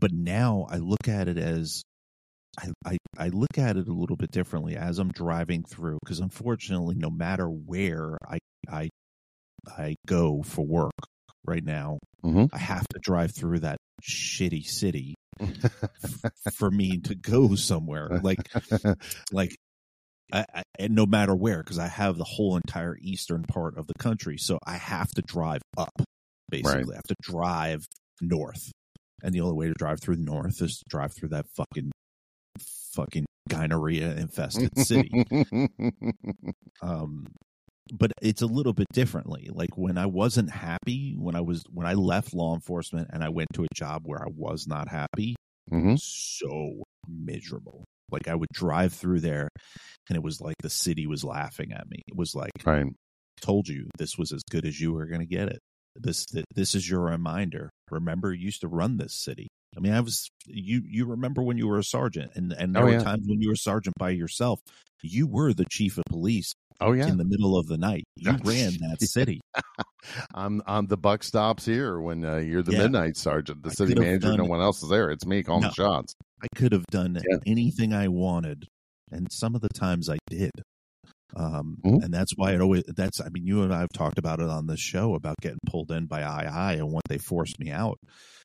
but 0.00 0.12
now 0.12 0.66
I 0.70 0.76
look 0.76 1.08
at 1.08 1.28
it 1.28 1.38
as 1.38 1.82
I, 2.58 2.68
I, 2.84 2.98
I 3.18 3.28
look 3.28 3.56
at 3.56 3.76
it 3.76 3.88
a 3.88 3.92
little 3.92 4.16
bit 4.16 4.30
differently 4.30 4.76
as 4.76 4.98
I'm 4.98 5.10
driving 5.10 5.64
through 5.64 5.98
because 6.04 6.20
unfortunately, 6.20 6.94
no 6.96 7.08
matter 7.08 7.46
where 7.46 8.18
I 8.28 8.38
I 8.70 8.90
I 9.66 9.96
go 10.06 10.42
for 10.42 10.64
work 10.64 10.92
right 11.44 11.64
now, 11.64 11.98
mm-hmm. 12.24 12.46
I 12.52 12.58
have 12.58 12.86
to 12.88 12.98
drive 13.00 13.32
through 13.32 13.60
that 13.60 13.78
shitty 14.02 14.66
city 14.66 15.14
for 16.54 16.70
me 16.70 16.98
to 16.98 17.14
go 17.14 17.54
somewhere. 17.54 18.20
Like 18.22 18.48
like 19.32 19.54
I, 20.32 20.44
I, 20.54 20.62
and 20.78 20.94
no 20.94 21.06
matter 21.06 21.34
where, 21.34 21.58
because 21.58 21.78
I 21.78 21.88
have 21.88 22.16
the 22.16 22.24
whole 22.24 22.56
entire 22.56 22.96
eastern 23.00 23.42
part 23.42 23.76
of 23.76 23.86
the 23.86 23.94
country, 23.98 24.38
so 24.38 24.58
I 24.66 24.76
have 24.76 25.08
to 25.10 25.22
drive 25.22 25.62
up. 25.76 25.92
Basically, 26.48 26.84
right. 26.84 26.92
I 26.92 26.96
have 26.96 27.04
to 27.04 27.16
drive 27.22 27.86
north, 28.20 28.70
and 29.22 29.34
the 29.34 29.40
only 29.40 29.54
way 29.54 29.66
to 29.68 29.74
drive 29.74 30.00
through 30.00 30.16
the 30.16 30.24
north 30.24 30.60
is 30.60 30.78
to 30.78 30.84
drive 30.88 31.12
through 31.12 31.30
that 31.30 31.46
fucking 31.56 31.92
fucking 32.94 33.24
gonorrhea 33.48 34.14
infested 34.14 34.76
city. 34.78 35.24
um, 36.82 37.26
but 37.92 38.12
it's 38.22 38.42
a 38.42 38.46
little 38.46 38.72
bit 38.72 38.86
differently. 38.92 39.48
Like 39.52 39.76
when 39.76 39.98
I 39.98 40.06
wasn't 40.06 40.50
happy, 40.50 41.14
when 41.18 41.34
I 41.36 41.40
was 41.40 41.62
when 41.72 41.86
I 41.86 41.94
left 41.94 42.34
law 42.34 42.54
enforcement 42.54 43.08
and 43.12 43.22
I 43.24 43.28
went 43.28 43.48
to 43.54 43.64
a 43.64 43.74
job 43.74 44.02
where 44.04 44.20
I 44.22 44.28
was 44.34 44.66
not 44.66 44.88
happy, 44.88 45.34
mm-hmm. 45.70 45.94
so 45.96 46.82
miserable. 47.08 47.84
Like 48.10 48.28
I 48.28 48.34
would 48.34 48.48
drive 48.52 48.92
through 48.92 49.20
there, 49.20 49.48
and 50.08 50.16
it 50.16 50.22
was 50.22 50.40
like 50.40 50.56
the 50.62 50.70
city 50.70 51.06
was 51.06 51.24
laughing 51.24 51.72
at 51.72 51.88
me. 51.88 52.02
It 52.08 52.16
was 52.16 52.34
like, 52.34 52.50
Right. 52.64 52.86
told 53.40 53.68
you 53.68 53.88
this 53.98 54.18
was 54.18 54.32
as 54.32 54.42
good 54.50 54.66
as 54.66 54.80
you 54.80 54.92
were 54.92 55.06
going 55.06 55.20
to 55.20 55.26
get 55.26 55.48
it. 55.48 55.58
This 55.96 56.26
this 56.54 56.74
is 56.74 56.88
your 56.88 57.00
reminder. 57.00 57.70
Remember, 57.90 58.32
you 58.32 58.44
used 58.46 58.60
to 58.62 58.68
run 58.68 58.96
this 58.96 59.14
city. 59.14 59.48
I 59.76 59.80
mean, 59.80 59.92
I 59.94 60.00
was 60.00 60.28
you. 60.46 60.82
You 60.86 61.06
remember 61.06 61.42
when 61.42 61.56
you 61.58 61.66
were 61.68 61.78
a 61.78 61.84
sergeant, 61.84 62.32
and 62.34 62.52
and 62.52 62.74
there 62.74 62.82
Oh, 62.82 62.86
were 62.86 62.92
yeah. 62.92 63.02
times 63.02 63.26
when 63.26 63.40
you 63.40 63.48
were 63.48 63.54
a 63.54 63.56
sergeant 63.56 63.94
by 63.98 64.10
yourself. 64.10 64.60
You 65.02 65.26
were 65.26 65.52
the 65.52 65.64
chief 65.70 65.98
of 65.98 66.04
police 66.08 66.52
Oh 66.80 66.92
yeah. 66.92 67.06
in 67.06 67.16
the 67.16 67.24
middle 67.24 67.56
of 67.56 67.66
the 67.66 67.76
night. 67.78 68.04
You 68.16 68.32
ran 68.44 68.72
that 68.80 68.96
city. 69.00 69.40
I'm 70.34 70.62
I'm 70.66 70.86
the 70.86 70.96
buck 70.96 71.22
stops 71.22 71.64
here 71.64 72.00
when 72.00 72.24
uh, 72.24 72.36
you're 72.36 72.62
the 72.62 72.72
Yeah. 72.72 72.82
midnight 72.82 73.16
sergeant, 73.16 73.62
the 73.62 73.70
I 73.70 73.74
city 73.74 73.94
manager. 73.94 74.36
No 74.36 74.44
one 74.44 74.60
else 74.60 74.82
is 74.82 74.88
there. 74.88 75.10
It's 75.10 75.26
me 75.26 75.42
calling 75.42 75.62
No. 75.62 75.68
the 75.68 75.74
shots. 75.74 76.14
I 76.42 76.46
could 76.56 76.72
have 76.72 76.86
done 76.90 77.14
Yeah. 77.28 77.38
anything 77.46 77.92
I 77.92 78.08
wanted, 78.08 78.66
and 79.10 79.28
some 79.30 79.54
of 79.54 79.60
the 79.60 79.68
times 79.68 80.08
I 80.08 80.18
did. 80.28 80.50
Um, 81.36 81.78
Mhm. 81.84 82.04
and 82.04 82.12
that's 82.12 82.32
why 82.36 82.52
it 82.52 82.60
always. 82.60 82.82
That's. 82.88 83.20
I 83.20 83.28
mean, 83.30 83.46
you 83.46 83.62
and 83.62 83.72
I 83.72 83.80
have 83.80 83.92
talked 83.94 84.18
about 84.18 84.40
it 84.40 84.48
on 84.50 84.66
this 84.66 84.80
show 84.80 85.14
about 85.14 85.36
getting 85.40 85.58
pulled 85.66 85.90
in 85.90 86.06
by 86.06 86.20
II 86.20 86.78
and 86.80 86.90
what 86.92 87.04
they 87.08 87.18
forced 87.18 87.58
me 87.60 87.70
out, 87.70 87.96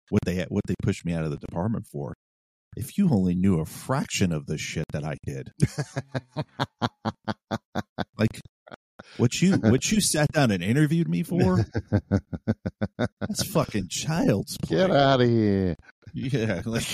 what 0.10 0.22
they 0.26 0.44
what 0.50 0.62
they 0.68 0.76
pushed 0.84 1.04
me 1.06 1.14
out 1.14 1.24
of 1.26 1.32
the 1.32 1.38
department 1.38 1.86
for. 1.92 2.14
If 2.78 2.98
you 2.98 3.10
only 3.12 3.36
knew 3.36 3.60
a 3.60 3.66
fraction 3.66 4.32
of 4.32 4.46
the 4.46 4.58
shit 4.58 4.86
that 4.94 5.04
I 5.04 5.16
did, 5.26 5.52
like 8.18 8.40
what 9.18 9.42
you 9.42 9.54
what 9.58 9.92
you 9.92 10.00
sat 10.00 10.32
down 10.32 10.52
and 10.52 10.64
interviewed 10.64 11.10
me 11.10 11.24
for, 11.24 11.66
that's 13.20 13.44
fucking 13.52 13.88
child's 13.90 14.58
play. 14.58 14.78
Get 14.78 14.92
out 14.92 15.22
of 15.22 15.28
here. 15.28 15.76
Yeah, 16.14 16.62
like 16.66 16.86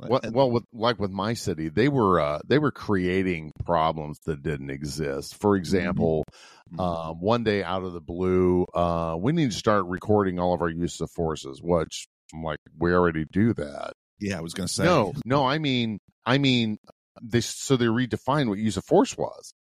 Well, 0.00 0.20
well, 0.32 0.50
with 0.50 0.64
like 0.72 0.98
with 0.98 1.10
my 1.10 1.34
city, 1.34 1.68
they 1.68 1.88
were 1.88 2.20
uh, 2.20 2.38
they 2.46 2.58
were 2.58 2.70
creating 2.70 3.52
problems 3.64 4.18
that 4.26 4.42
didn't 4.42 4.70
exist. 4.70 5.36
For 5.40 5.56
example, 5.56 6.24
Mhm. 6.72 6.80
um, 6.80 7.20
one 7.20 7.44
day 7.44 7.62
out 7.62 7.82
of 7.82 7.92
the 7.94 8.00
blue, 8.00 8.64
uh, 8.74 9.16
we 9.18 9.32
need 9.32 9.50
to 9.50 9.56
start 9.56 9.86
recording 9.86 10.38
all 10.38 10.52
of 10.54 10.60
our 10.62 10.68
use 10.70 11.00
of 11.00 11.10
forces. 11.10 11.60
Which 11.62 12.06
I'm 12.34 12.42
like, 12.42 12.58
we 12.78 12.92
already 12.92 13.24
do 13.30 13.54
that. 13.54 13.92
yeah, 14.20 14.38
I 14.38 14.40
was 14.40 14.54
gonna 14.54 14.68
say 14.68 14.84
No, 14.84 15.14
no, 15.24 15.46
I 15.46 15.58
mean, 15.58 15.98
I 16.26 16.38
mean, 16.38 16.78
they 17.22 17.40
so 17.40 17.76
they 17.76 17.86
redefined 17.86 18.48
what 18.48 18.58
use 18.58 18.76
of 18.76 18.84
force 18.84 19.16
was. 19.16 19.52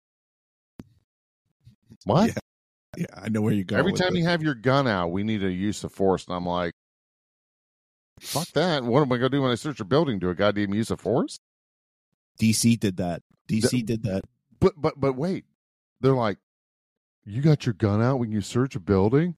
What? 2.04 2.28
Yeah. 2.28 2.34
Yeah, 2.96 3.06
I 3.14 3.28
know 3.28 3.42
where 3.42 3.52
you 3.52 3.64
go. 3.64 3.76
Every 3.76 3.92
time 3.92 4.16
you 4.16 4.24
have 4.24 4.42
your 4.42 4.54
gun 4.54 4.88
out, 4.88 5.08
we 5.08 5.22
need 5.22 5.44
a 5.44 5.52
use 5.52 5.84
of 5.84 5.92
force, 5.92 6.26
and 6.26 6.34
I'm 6.34 6.46
like, 6.46 6.72
fuck 8.20 8.48
that. 8.54 8.82
What 8.82 9.02
am 9.02 9.12
I 9.12 9.16
gonna 9.16 9.28
do 9.28 9.42
when 9.42 9.50
I 9.50 9.56
search 9.56 9.80
a 9.80 9.84
building? 9.84 10.18
Do 10.18 10.30
a 10.30 10.34
goddamn 10.34 10.72
use 10.72 10.90
of 10.90 11.00
force? 11.00 11.38
DC 12.40 12.80
did 12.80 12.96
that. 12.96 13.22
DC 13.48 13.84
did 13.84 14.04
that. 14.04 14.22
But 14.60 14.74
but 14.78 14.98
but 14.98 15.12
wait, 15.12 15.44
they're 16.00 16.14
like, 16.14 16.38
you 17.26 17.42
got 17.42 17.66
your 17.66 17.74
gun 17.74 18.02
out 18.02 18.18
when 18.18 18.32
you 18.32 18.40
search 18.40 18.76
a 18.76 18.80
building? 18.80 19.36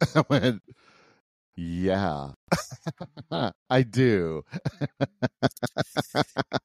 I 0.14 0.24
went, 0.28 0.62
yeah, 1.60 2.30
I 3.70 3.82
do. 3.82 4.44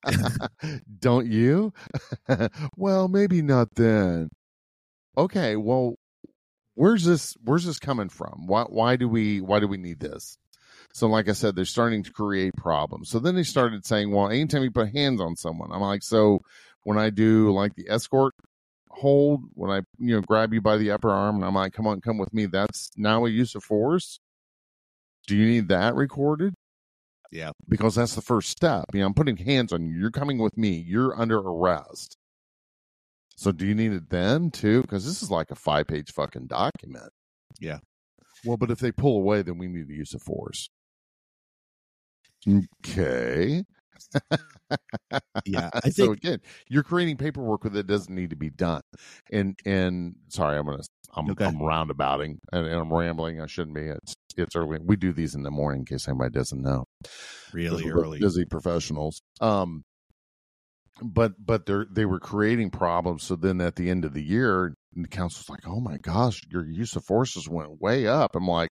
Don't 1.00 1.28
you? 1.28 1.74
well, 2.78 3.10
maybe 3.10 3.42
not 3.42 3.76
then. 3.76 4.30
Okay, 5.18 5.58
well, 5.58 5.96
where's 6.76 7.04
this? 7.04 7.36
Where's 7.44 7.66
this 7.66 7.78
coming 7.78 8.08
from? 8.08 8.48
Why 8.48 8.64
why 8.64 8.96
do 8.96 9.10
we 9.10 9.42
why 9.42 9.60
do 9.60 9.68
we 9.68 9.76
need 9.78 10.00
this? 10.00 10.38
So, 10.94 11.08
like 11.08 11.28
I 11.28 11.34
said, 11.34 11.58
they're 11.58 11.66
starting 11.66 12.04
to 12.04 12.14
create 12.14 12.56
problems. 12.56 13.10
So 13.10 13.20
then 13.20 13.36
they 13.36 13.44
started 13.44 13.86
saying, 13.86 14.12
well, 14.12 14.30
anytime 14.30 14.64
you 14.64 14.72
put 14.72 14.96
hands 14.96 15.20
on 15.20 15.36
someone, 15.36 15.72
I'm 15.74 15.82
like, 15.82 16.04
so 16.04 16.40
when 16.84 16.98
I 16.98 17.10
do 17.10 17.52
like 17.52 17.76
the 17.76 17.90
escort 17.90 18.34
hold, 18.92 19.42
when 19.56 19.72
I 19.72 19.82
you 20.00 20.16
know 20.16 20.22
grab 20.22 20.54
you 20.54 20.62
by 20.62 20.78
the 20.78 20.92
upper 20.92 21.10
arm, 21.10 21.36
and 21.36 21.44
I'm 21.44 21.56
like, 21.56 21.74
come 21.74 21.86
on, 21.86 22.00
come 22.00 22.18
with 22.18 22.34
me. 22.34 22.46
That's 22.46 22.92
now 22.96 23.26
a 23.26 23.30
use 23.30 23.56
of 23.56 23.64
force. 23.66 24.22
Do 25.28 25.36
you 25.36 25.46
need 25.48 25.68
that 25.70 25.96
recorded? 25.96 26.54
Yeah. 27.32 27.52
because 27.68 27.96
that's 27.96 28.16
the 28.16 28.22
first 28.22 28.50
step. 28.50 28.86
You 28.94 29.02
know, 29.02 29.08
I'm 29.08 29.14
putting 29.14 29.36
hands 29.36 29.74
on 29.74 29.86
you. 29.86 30.00
You're 30.00 30.12
coming 30.12 30.38
with 30.38 30.58
me. 30.58 30.84
You're 30.88 31.20
under 31.20 31.38
arrest. 31.38 32.16
So 33.36 33.52
do 33.52 33.66
you 33.66 33.76
need 33.76 33.92
it 33.92 34.10
then 34.10 34.52
too? 34.52 34.82
Because 34.84 35.06
this 35.06 35.22
is 35.22 35.30
like 35.30 35.52
a 35.52 35.56
five 35.56 35.88
page 35.88 36.14
fucking 36.14 36.48
document. 36.48 37.12
Yeah. 37.60 37.80
Well, 38.46 38.56
but 38.58 38.72
if 38.72 38.80
they 38.80 38.92
pull 38.94 39.18
away, 39.18 39.42
then 39.42 39.58
we 39.58 39.68
need 39.68 39.88
to 39.90 39.94
use 39.94 40.14
of 40.14 40.22
force. 40.22 40.70
Okay. 42.48 43.64
Yeah, 45.46 45.70
I 45.84 45.90
so 45.90 46.12
again, 46.12 46.40
you're 46.70 46.84
creating 46.84 47.18
paperwork 47.18 47.64
that 47.64 47.88
doesn't 47.88 48.14
need 48.14 48.32
to 48.32 48.36
be 48.36 48.50
done. 48.50 48.82
And 49.32 49.58
and 49.66 50.16
sorry, 50.30 50.58
I'm 50.58 50.66
gonna 50.66 50.84
I'm, 51.16 51.30
Okay. 51.32 51.46
I'm 51.46 51.62
roundabouting 51.62 52.40
and, 52.52 52.68
and 52.68 52.76
I'm 52.76 52.94
rambling. 52.94 53.42
I 53.42 53.46
shouldn't 53.46 53.76
be. 53.76 53.84
It's 53.88 54.16
it's 54.38 54.56
early. 54.56 54.80
We 54.84 54.96
do 54.96 55.14
these 55.14 55.36
in 55.36 55.44
the 55.44 55.52
morning 55.52 55.82
in 55.82 55.86
case 55.86 56.08
anybody 56.08 56.32
doesn't 56.32 56.62
know 56.62 56.86
really 57.54 57.90
early. 57.90 58.20
busy 58.20 58.46
professionals. 58.46 59.22
Um, 59.40 59.84
but 61.02 61.34
but 61.44 61.66
they 61.66 61.84
they 61.92 62.06
were 62.06 62.20
creating 62.20 62.72
problems. 62.72 63.24
So 63.24 63.36
then 63.36 63.62
at 63.62 63.76
the 63.76 63.90
end 63.90 64.06
of 64.06 64.14
the 64.14 64.24
year, 64.24 64.74
the 64.94 65.08
council's 65.08 65.50
like, 65.50 65.68
"Oh 65.68 65.80
my 65.80 65.98
gosh, 65.98 66.42
your 66.50 66.66
use 66.66 66.96
of 66.96 67.06
forces 67.06 67.48
went 67.50 67.82
way 67.82 68.08
up." 68.08 68.36
I'm 68.36 68.48
like, 68.48 68.70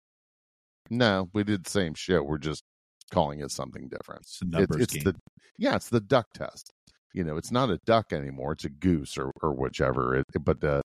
"No, 0.89 1.29
we 1.34 1.43
did 1.43 1.65
the 1.65 1.69
same 1.69 1.93
shit. 1.93 2.25
We're 2.25 2.38
just 2.38 2.63
calling 3.10 3.41
it 3.41 3.52
something 3.52 3.89
different. 3.89 4.22
It's 4.22 4.43
numbers 4.43 4.82
it's 4.84 5.04
the 5.04 5.15
yeah, 5.58 5.76
it's 5.76 5.89
the 5.89 6.02
duck 6.02 6.28
test. 6.34 6.72
You 7.13 7.24
know, 7.24 7.38
it's 7.38 7.52
not 7.52 7.69
a 7.69 7.80
duck 7.86 8.13
anymore. 8.13 8.54
It's 8.54 8.65
a 8.65 8.69
goose 8.69 9.17
or 9.17 9.32
or 9.41 9.54
whichever. 9.54 10.17
It, 10.17 10.26
but 10.41 10.63
uh, 10.63 10.82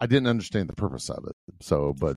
I 0.00 0.06
didn't 0.06 0.28
understand 0.28 0.68
the 0.68 0.74
purpose 0.74 1.10
of 1.10 1.24
it. 1.26 1.36
So, 1.62 1.94
but 1.98 2.16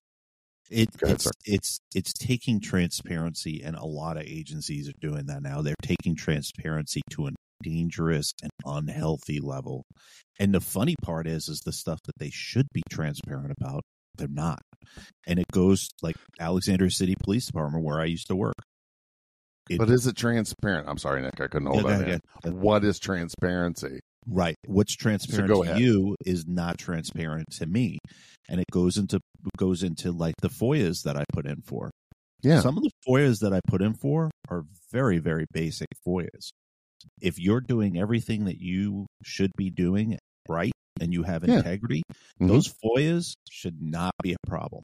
It, 0.70 0.90
ahead, 1.04 1.16
it's 1.16 1.26
sir. 1.26 1.32
it's 1.46 1.80
it's 1.94 2.14
taking 2.14 2.60
transparency, 2.62 3.62
and 3.64 3.76
a 3.76 3.86
lot 3.86 4.18
of 4.18 4.24
agencies 4.24 4.88
are 4.90 5.00
doing 5.02 5.26
that 5.28 5.44
now. 5.44 5.62
They're 5.62 5.76
taking 5.82 6.16
transparency 6.16 7.02
to 7.12 7.28
a 7.28 7.32
dangerous 7.62 8.34
and 8.42 8.52
unhealthy 8.66 9.40
level. 9.40 9.86
And 10.40 10.54
the 10.54 10.62
funny 10.62 10.96
part 11.02 11.28
is, 11.28 11.48
is 11.48 11.62
the 11.62 11.72
stuff 11.74 12.00
that 12.06 12.18
they 12.18 12.30
should 12.32 12.68
be 12.74 12.82
transparent 12.90 13.54
about, 13.60 13.84
they're 14.18 14.28
not. 14.30 14.62
And 15.28 15.40
it 15.40 15.46
goes 15.52 15.90
like 16.02 16.16
Alexandria 16.40 16.92
City 16.92 17.16
Police 17.24 17.46
Department, 17.48 17.86
where 17.86 18.02
I 18.02 18.06
used 18.06 18.28
to 18.28 18.36
work. 18.36 18.56
It- 19.69 19.78
but 19.78 19.89
is 19.89 20.08
it 20.08 20.15
transparent? 20.15 20.88
I'm 20.89 20.97
sorry, 20.97 21.21
Nick. 21.21 21.39
I 21.39 21.47
couldn't 21.47 21.67
hold 21.67 21.84
Yeah, 21.84 21.97
that 21.97 22.08
yeah, 22.08 22.17
in. 22.49 22.62
What 22.62 22.84
is 22.84 22.99
transparency? 22.99 23.99
Right. 24.28 24.56
What's 24.67 24.95
transparent 24.95 25.47
go 25.49 25.63
to 25.63 25.80
you 25.80 26.15
is 26.26 26.45
not 26.47 26.78
transparent 26.78 27.49
to 27.58 27.65
me. 27.65 27.99
And 28.49 28.60
it 28.60 28.65
goes 28.71 28.97
into 28.97 29.19
goes 29.58 29.84
into 29.84 30.12
like 30.12 30.36
the 30.41 30.49
FOIAs 30.49 31.04
that 31.04 31.17
I 31.17 31.23
put 31.34 31.45
in 31.45 31.62
for. 31.62 31.91
Yeah. 32.41 32.62
Some 32.62 32.78
of 32.78 32.84
the 32.84 32.91
FOIAs 33.08 33.39
that 33.39 33.54
I 33.54 33.60
put 33.67 33.82
in 33.82 33.93
for 33.93 34.32
are 34.49 34.63
very, 34.91 35.19
very 35.19 35.45
basic 35.52 35.88
FOIAs. 36.06 36.49
If 37.21 37.38
you're 37.39 37.62
doing 37.62 37.97
everything 37.97 38.45
that 38.45 38.60
you 38.60 39.08
should 39.23 39.52
be 39.58 39.69
doing 39.69 40.17
right 40.47 40.71
and 41.02 41.12
you 41.13 41.23
have 41.23 41.43
Yeah. 41.45 41.58
integrity, 41.58 42.02
Mhm. 42.41 42.47
those 42.47 42.67
FOIAs 42.84 43.34
should 43.49 43.82
not 43.82 44.13
be 44.21 44.34
a 44.34 44.47
problem. 44.47 44.84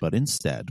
But 0.00 0.14
instead, 0.14 0.68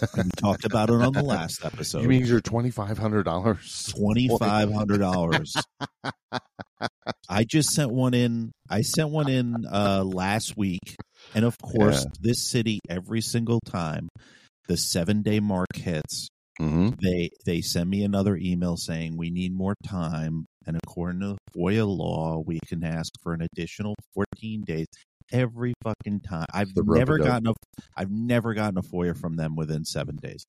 and 0.16 0.24
we 0.24 0.30
talked 0.36 0.64
about 0.64 0.90
it 0.90 0.94
on 1.00 1.12
the 1.12 1.22
last 1.22 1.64
episode. 1.64 2.02
you 2.02 2.08
mean 2.08 2.24
your 2.26 2.40
twenty 2.40 2.70
five 2.70 2.98
hundred 2.98 3.24
dollars? 3.24 3.92
twenty 3.96 4.28
five 4.38 4.72
hundred 4.72 4.98
dollars. 4.98 5.54
I 7.28 7.44
just 7.44 7.70
sent 7.70 7.90
one 7.90 8.14
in. 8.14 8.52
I 8.68 8.82
sent 8.82 9.10
one 9.10 9.28
in 9.30 9.64
uh, 9.70 10.04
last 10.04 10.56
week, 10.56 10.96
and 11.34 11.44
of 11.44 11.56
course, 11.58 12.04
Yeah. 12.04 12.10
this 12.20 12.48
city 12.50 12.80
every 12.88 13.20
single 13.20 13.60
time 13.60 14.08
the 14.68 14.76
seven 14.76 15.22
day 15.22 15.40
mark 15.40 15.74
hits, 15.74 16.28
Mm-hmm. 16.60 16.90
they 17.02 17.28
they 17.44 17.60
send 17.60 17.90
me 17.90 18.02
another 18.02 18.34
email 18.34 18.76
saying 18.78 19.16
we 19.18 19.30
need 19.30 19.54
more 19.54 19.74
time, 19.86 20.46
and 20.66 20.78
according 20.82 21.20
to 21.20 21.36
FOIA 21.54 21.86
law, 21.86 22.42
we 22.46 22.58
can 22.66 22.82
ask 22.82 23.12
for 23.22 23.34
an 23.34 23.42
additional 23.42 23.94
fourteen 24.14 24.62
days. 24.64 24.86
Every 25.32 25.74
fucking 25.82 26.20
time, 26.20 26.46
I've 26.52 26.70
never 26.76 27.18
gotten 27.18 27.48
a, 27.48 27.52
I've 27.96 28.10
never 28.10 28.54
gotten 28.54 28.78
a 28.78 28.82
FOIA 28.82 29.16
from 29.18 29.36
them 29.36 29.56
within 29.56 29.84
seven 29.84 30.16
days. 30.16 30.44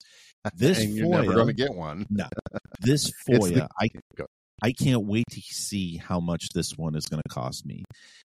This 0.54 0.80
and 0.82 0.94
you're 0.94 1.06
FOIA, 1.06 1.10
never 1.22 1.34
going 1.34 1.46
to 1.48 1.52
get 1.52 1.74
one. 1.74 2.06
no, 2.10 2.26
this 2.80 3.06
It's 3.26 3.48
the- 3.48 3.54
FOIA, 3.60 3.68
I 3.80 3.88
I 4.62 4.72
can't 4.72 5.04
wait 5.06 5.24
to 5.30 5.40
see 5.40 5.96
how 5.98 6.18
much 6.20 6.48
this 6.52 6.72
one 6.76 6.96
is 6.96 7.06
going 7.06 7.22
to 7.26 7.32
cost 7.32 7.64
me 7.64 7.84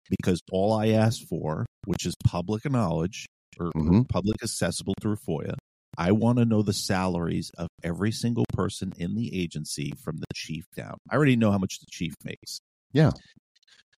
because 0.09 0.41
all 0.51 0.73
I 0.73 0.89
asked 0.89 1.27
for, 1.29 1.67
which 1.85 2.07
is 2.07 2.15
public 2.25 2.65
knowledge 2.71 3.27
or, 3.59 3.67
or 3.67 3.73
Mhm. 3.83 4.09
public 4.09 4.43
accessible 4.43 4.95
through 5.01 5.17
FOIA, 5.29 5.55
I 5.99 6.13
want 6.13 6.39
to 6.39 6.47
know 6.47 6.63
the 6.63 6.73
salaries 6.73 7.51
of 7.59 7.69
every 7.85 8.13
single 8.13 8.47
person 8.55 8.93
in 8.97 9.15
the 9.15 9.39
agency 9.39 9.93
from 10.03 10.17
the 10.17 10.25
chief 10.35 10.65
down. 10.75 10.97
I 11.11 11.17
already 11.17 11.37
know 11.37 11.51
how 11.51 11.59
much 11.59 11.81
the 11.81 11.87
chief 11.91 12.15
makes. 12.25 12.61
Yeah. 12.95 13.11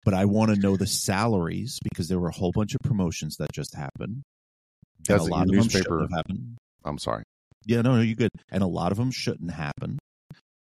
But 0.05 0.13
I 0.13 0.25
want 0.25 0.53
to 0.53 0.59
know 0.59 0.75
the 0.75 0.87
salaries 0.87 1.79
because 1.83 2.07
there 2.09 2.19
were 2.19 2.27
a 2.29 2.33
whole 2.33 2.51
bunch 2.51 2.73
of 2.75 2.81
promotions 2.83 3.37
that 3.37 3.51
just 3.53 3.73
happened. 3.75 4.23
That's 5.07 5.23
a 5.23 5.27
lot 5.27 5.43
of 5.43 5.47
them 5.49 5.55
shouldn't 5.63 5.73
newspaper. 5.73 5.99
have 6.01 6.11
happened. 6.11 6.57
I'm 6.83 6.97
sorry. 6.97 7.23
Yeah, 7.65 7.81
no, 7.81 7.95
no, 7.95 8.01
you're 8.01 8.15
good. 8.15 8.31
And 8.51 8.61
a 8.63 8.67
lot 8.67 8.91
of 8.91 8.97
them 8.97 9.11
shouldn't 9.11 9.51
happen. 9.51 9.97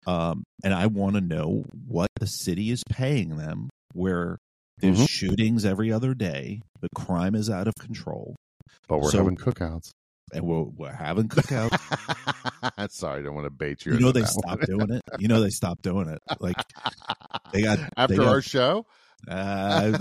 Um, 0.06 0.42
and 0.64 0.74
I 0.74 0.86
want 0.86 1.14
to 1.14 1.20
know 1.20 1.64
what 1.86 2.08
the 2.18 2.26
city 2.26 2.70
is 2.70 2.82
paying 2.90 3.36
them, 3.36 3.68
where 3.92 4.38
there's 4.78 4.98
Mhm. 4.98 5.08
shootings 5.08 5.64
every 5.64 5.92
other 5.92 6.14
day, 6.14 6.62
the 6.80 6.88
crime 6.96 7.34
is 7.34 7.48
out 7.50 7.68
of 7.68 7.74
control, 7.78 8.34
But 8.88 9.00
we're 9.00 9.10
So- 9.10 9.18
having 9.18 9.36
cookouts. 9.36 9.90
and 10.32 10.44
we're, 10.44 10.62
we're 10.62 10.92
having 10.92 11.28
cookouts. 11.28 11.70
Sorry, 12.92 13.20
I 13.20 13.22
don't 13.24 13.34
want 13.34 13.46
to 13.46 13.50
bait 13.50 13.84
you. 13.84 13.92
you 13.94 14.00
know 14.00 14.10
they 14.12 14.24
stopped 14.24 14.66
doing 14.66 14.90
it. 14.92 15.02
You 15.18 15.28
know 15.28 15.40
they 15.40 15.50
stopped 15.50 15.82
doing 15.82 16.08
it. 16.08 16.18
Like 16.40 16.56
they 17.52 17.62
got 17.62 17.78
after 17.96 18.16
they 18.16 18.22
got- 18.24 18.28
our 18.28 18.40
show. 18.42 18.86
Uh, 19.28 19.96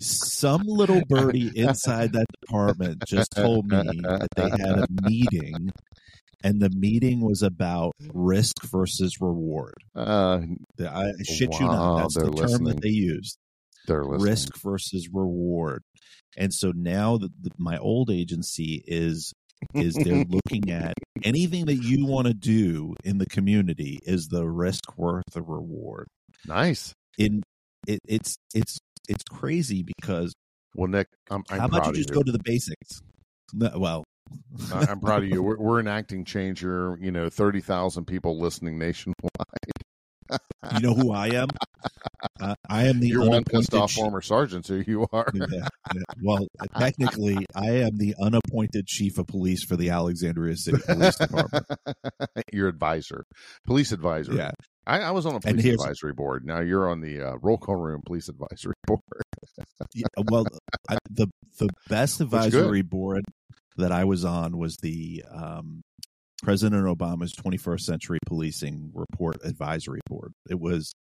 some 0.00 0.62
little 0.66 1.02
birdie 1.08 1.50
inside 1.54 2.12
that 2.12 2.26
department 2.40 3.02
just 3.06 3.32
told 3.32 3.66
me 3.66 3.82
that 4.02 4.28
they 4.36 4.48
had 4.50 4.78
a 4.78 4.86
meeting, 5.02 5.72
and 6.42 6.60
the 6.60 6.70
meeting 6.70 7.20
was 7.20 7.42
about 7.42 7.92
risk 8.12 8.54
versus 8.64 9.20
reward. 9.20 9.74
Uh, 9.96 10.40
I 10.80 11.12
shit 11.24 11.58
you 11.58 11.66
Wow, 11.66 11.96
not. 11.96 11.98
That's 12.02 12.14
the 12.14 12.24
term 12.24 12.32
listening. 12.34 12.64
that 12.68 12.82
they 12.82 12.90
used. 12.90 13.38
they're 13.86 14.04
listening. 14.04 14.30
Risk 14.30 14.62
versus 14.62 15.08
reward. 15.12 15.82
And 16.36 16.52
so 16.52 16.72
now 16.74 17.16
the, 17.16 17.30
the, 17.40 17.50
my 17.58 17.78
old 17.78 18.10
agency 18.10 18.82
is 18.86 19.32
is 19.74 19.94
they're 19.94 20.24
looking 20.28 20.70
at 20.70 20.94
anything 21.22 21.66
that 21.66 21.76
you 21.82 22.06
want 22.06 22.26
to 22.26 22.34
do 22.34 22.94
in 23.04 23.18
the 23.18 23.26
community 23.26 23.98
is 24.02 24.28
the 24.28 24.46
risk 24.46 24.98
worth 24.98 25.24
the 25.32 25.42
reward. 25.42 26.08
nice. 26.46 26.92
In 27.18 27.42
it, 27.86 28.00
it's 28.06 28.36
it's 28.54 28.78
it's 29.08 29.24
crazy 29.24 29.82
because 29.82 30.34
Well, 30.74 30.88
Nick, 30.88 31.08
I'm, 31.30 31.44
I'm 31.50 31.60
how 31.60 31.66
about 31.66 31.86
you 31.88 31.92
just 31.94 32.10
you. 32.10 32.14
go 32.14 32.22
to 32.22 32.32
the 32.32 32.42
basics? 32.42 33.00
No, 33.52 33.70
well, 33.76 34.04
I'm 34.72 35.00
proud 35.00 35.22
of 35.22 35.28
you. 35.28 35.42
We're, 35.42 35.58
we're 35.58 35.80
enacting 35.80 36.24
change 36.24 36.60
here. 36.60 36.96
You 36.96 37.12
know, 37.12 37.28
thirty 37.28 37.60
thousand 37.60 38.06
people 38.06 38.40
listening 38.40 38.78
nationwide. 38.78 39.14
you 40.72 40.80
know 40.80 40.94
who 40.94 41.12
I 41.12 41.28
am. 41.28 41.48
Uh, 42.40 42.54
I 42.68 42.84
am 42.86 43.00
the 43.00 43.08
You're 43.08 43.28
one 43.28 43.44
pissed 43.44 43.74
off 43.74 43.92
former 43.92 44.22
sergeant, 44.22 44.64
so 44.66 44.74
you 44.74 45.06
are. 45.12 45.30
Yeah, 45.34 45.46
yeah. 45.50 46.02
Well, 46.22 46.46
technically, 46.78 47.44
I 47.54 47.70
am 47.82 47.98
the 47.98 48.14
unappointed 48.20 48.86
chief 48.86 49.18
of 49.18 49.26
police 49.26 49.62
for 49.64 49.76
the 49.76 49.90
Alexandria 49.90 50.56
City 50.56 50.78
Police 50.86 51.16
Department. 51.16 51.66
Your 52.52 52.68
advisor, 52.68 53.24
police 53.66 53.92
advisor. 53.92 54.32
Yeah, 54.32 54.52
I, 54.86 55.00
I 55.00 55.10
was 55.12 55.26
on 55.26 55.34
a 55.34 55.40
police 55.40 55.64
advisory 55.64 56.12
board. 56.12 56.44
Now 56.44 56.60
you're 56.60 56.88
on 56.88 57.00
the 57.00 57.20
uh, 57.22 57.36
roll 57.40 57.58
call 57.58 57.76
room 57.76 58.02
police 58.04 58.28
advisory 58.28 58.74
board. 58.86 59.00
Yeah, 59.94 60.06
well, 60.30 60.46
I, 60.88 60.98
the 61.10 61.28
the 61.58 61.68
best 61.88 62.20
advisory 62.20 62.82
board 62.82 63.24
that 63.76 63.92
I 63.92 64.04
was 64.04 64.24
on 64.24 64.58
was 64.58 64.76
the 64.76 65.24
um, 65.30 65.82
President 66.42 66.84
Obama's 66.84 67.32
21st 67.32 67.80
Century 67.80 68.18
Policing 68.26 68.90
Report 68.94 69.38
Advisory 69.44 70.00
Board. 70.06 70.32
It 70.48 70.60
was 70.60 70.92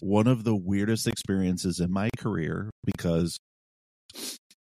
one 0.00 0.26
of 0.26 0.44
the 0.44 0.54
weirdest 0.54 1.06
experiences 1.06 1.80
in 1.80 1.90
my 1.92 2.10
career 2.18 2.70
because 2.84 3.38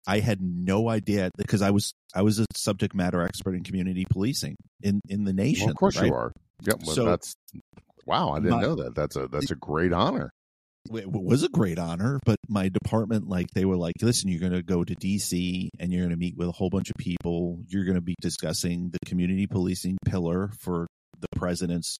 I 0.08 0.20
had 0.20 0.42
no 0.42 0.90
idea 0.90 1.30
because 1.38 1.62
I 1.62 1.72
was 1.72 1.94
I 2.14 2.22
was 2.22 2.40
a 2.40 2.46
subject 2.56 2.94
matter 2.94 3.22
expert 3.22 3.56
in 3.56 3.64
community 3.64 4.06
policing 4.10 4.56
in 4.82 5.02
in 5.08 5.24
the 5.24 5.34
nation. 5.34 5.66
Well, 5.66 5.72
of 5.72 5.78
course 5.78 5.98
right? 5.98 6.08
you 6.08 6.14
are. 6.14 6.32
Yep. 6.64 6.80
Well, 6.86 6.96
So- 6.96 7.06
that's 7.06 7.34
wow. 8.06 8.32
I 8.32 8.40
didn't 8.40 8.52
My- 8.52 8.62
know 8.62 8.76
that. 8.76 8.96
That's 8.96 9.16
a 9.16 9.28
that's 9.28 9.52
a 9.52 9.56
great 9.56 9.94
honor. 9.94 10.32
it 10.94 11.06
was 11.12 11.44
a 11.44 11.50
great 11.50 11.78
honor, 11.78 12.20
but 12.26 12.38
my 12.50 12.68
department, 12.70 13.28
like, 13.28 13.46
they 13.54 13.66
were 13.66 13.78
like, 13.78 13.94
listen, 14.02 14.30
you're 14.30 14.40
going 14.40 14.52
to 14.52 14.64
go 14.64 14.84
to 14.84 14.96
DC 14.96 15.70
and 15.80 15.92
you're 15.94 16.02
going 16.02 16.10
to 16.10 16.18
meet 16.18 16.36
with 16.36 16.48
a 16.48 16.52
whole 16.52 16.70
bunch 16.72 16.90
of 16.90 16.96
people. 16.98 17.60
You're 17.68 17.86
going 17.86 17.96
to 17.96 18.02
be 18.02 18.16
discussing 18.20 18.90
the 18.92 18.98
community 19.06 19.46
policing 19.46 19.98
pillar 20.06 20.50
for 20.60 20.88
the 21.20 21.28
president's 21.36 21.98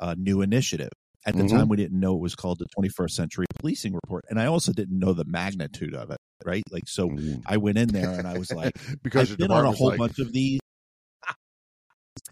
uh, 0.00 0.14
new 0.16 0.40
initiative. 0.40 0.88
At 1.26 1.36
the 1.36 1.42
Mhm. 1.44 1.50
time, 1.50 1.68
we 1.68 1.76
didn't 1.76 2.00
know 2.00 2.14
it 2.14 2.20
was 2.20 2.34
called 2.34 2.58
the 2.58 2.66
21st 2.76 3.10
Century 3.14 3.46
Policing 3.60 3.92
Report. 3.94 4.24
And 4.30 4.40
I 4.40 4.46
also 4.46 4.72
didn't 4.72 4.98
know 4.98 5.12
the 5.12 5.26
magnitude 5.26 5.94
of 5.94 6.10
it, 6.10 6.16
right? 6.44 6.62
Like, 6.72 6.84
so 6.88 7.10
Mm. 7.10 7.42
I 7.46 7.58
went 7.58 7.76
in 7.78 7.88
there 7.92 8.18
and 8.18 8.26
I 8.26 8.38
was 8.38 8.50
like, 8.50 8.72
because 9.04 9.30
I've 9.30 9.38
been 9.38 9.50
on 9.52 9.66
a 9.66 9.70
whole 9.72 9.88
like, 9.90 9.98
bunch 9.98 10.18
of 10.18 10.32
these. 10.32 10.58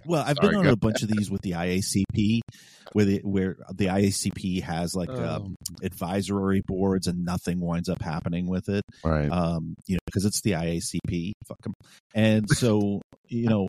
Well, 0.07 0.23
I've 0.27 0.37
Sorry, 0.37 0.49
been 0.51 0.59
on 0.61 0.67
a 0.67 0.77
bunch 0.77 1.03
of 1.03 1.09
these 1.09 1.31
with 1.31 1.43
the 1.43 1.53
IACP, 1.53 2.41
where 2.93 3.05
the, 3.05 3.21
where 3.23 3.57
the 3.75 3.87
IACP 3.87 4.63
has 4.63 4.95
like 4.95 5.11
Oh. 5.11 5.25
um, 5.25 5.55
advisory 5.83 6.63
boards 6.67 7.07
and 7.07 7.25
nothing 7.25 7.61
winds 7.61 7.89
up 7.89 8.01
happening 8.03 8.47
with 8.49 8.69
it. 8.69 8.83
right. 9.05 9.31
Um, 9.31 9.75
you 9.87 9.95
know, 9.97 10.01
because 10.07 10.25
it's 10.25 10.41
the 10.43 10.53
IACP. 10.53 11.33
Fuck 11.47 11.59
'em. 11.67 11.73
And 12.15 12.49
so, 12.51 13.01
you 13.29 13.49
know, 13.49 13.67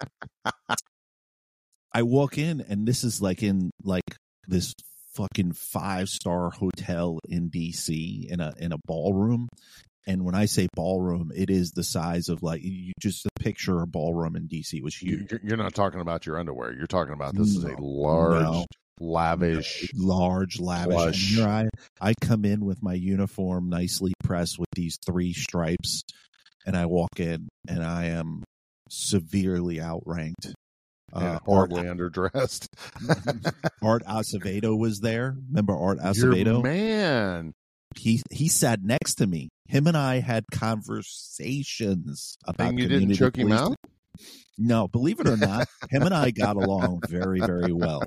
I 1.94 2.04
walk 2.04 2.38
in 2.38 2.62
and 2.62 2.88
this 2.88 3.04
is 3.04 3.22
like 3.22 3.44
in 3.44 3.70
like 3.84 4.04
this 4.48 4.74
fucking 5.16 5.52
five 5.54 6.08
star 6.08 6.50
hotel 6.52 7.20
in 7.28 7.50
DC 7.50 8.30
in 8.32 8.40
a 8.40 8.54
in 8.58 8.72
a 8.72 8.78
ballroom. 8.86 9.48
And 10.08 10.26
when 10.26 10.34
I 10.36 10.46
say 10.46 10.68
ballroom, 10.76 11.32
it 11.36 11.50
is 11.52 11.72
the 11.72 11.84
size 11.84 12.28
of 12.28 12.42
like 12.42 12.62
you 12.64 12.92
just 13.00 13.28
picture 13.40 13.82
a 13.82 13.88
ballroom 13.88 14.36
in 14.36 14.48
DC. 14.48 14.82
Was 14.82 14.96
huge. 14.96 15.32
You- 15.32 15.40
You're 15.44 15.58
not 15.58 15.76
talking 15.76 16.00
about 16.02 16.26
your 16.26 16.40
underwear. 16.40 16.74
You're 16.74 16.88
talking 16.88 17.14
about 17.14 17.36
this 17.36 17.56
is 17.56 17.64
a 17.64 17.76
large, 17.80 18.42
no. 18.44 18.66
lavish. 19.00 19.92
large, 19.96 20.60
lavish. 20.60 20.88
And 20.92 20.98
Plush. 20.98 21.36
here 21.36 21.48
I, 21.48 21.70
I 22.02 22.14
come 22.22 22.46
in 22.46 22.66
with 22.66 22.82
my 22.82 22.94
uniform 22.94 23.70
nicely 23.70 24.14
pressed 24.24 24.58
with 24.58 24.70
these 24.76 24.98
three 25.06 25.34
stripes, 25.34 26.02
and 26.66 26.76
I 26.76 26.88
walk 26.88 27.20
in, 27.20 27.48
and 27.68 27.84
I 27.84 28.06
am 28.06 28.44
severely 28.90 29.80
outranked. 29.80 30.54
Uh, 31.14 31.20
Art, 31.34 31.42
horribly 31.46 31.84
underdressed. 31.84 32.68
Art 33.84 34.04
Acevedo 34.06 34.78
was 34.78 35.00
there. 35.02 35.36
Remember 35.50 35.76
Art 35.78 35.98
Your 36.16 36.34
Acevedo? 36.34 36.64
man. 36.64 37.52
He 37.98 38.22
he 38.32 38.48
sat 38.48 38.82
next 38.82 39.16
to 39.16 39.28
me. 39.28 39.50
Him 39.72 39.88
and 39.88 39.96
I 39.96 40.20
had 40.20 40.44
conversations 40.52 42.38
about. 42.46 42.70
And 42.70 42.80
you 42.80 42.90
didn't 42.90 43.14
choke 43.14 43.38
him 43.38 43.54
out? 43.54 43.78
No, 44.58 44.90
believe 44.90 45.22
it 45.22 45.28
or 45.28 45.38
not, 45.38 45.68
him 45.90 46.04
and 46.04 46.14
I 46.14 46.32
got 46.32 46.58
along 46.58 47.02
very, 47.08 47.40
very 47.40 47.72
well. 47.72 48.04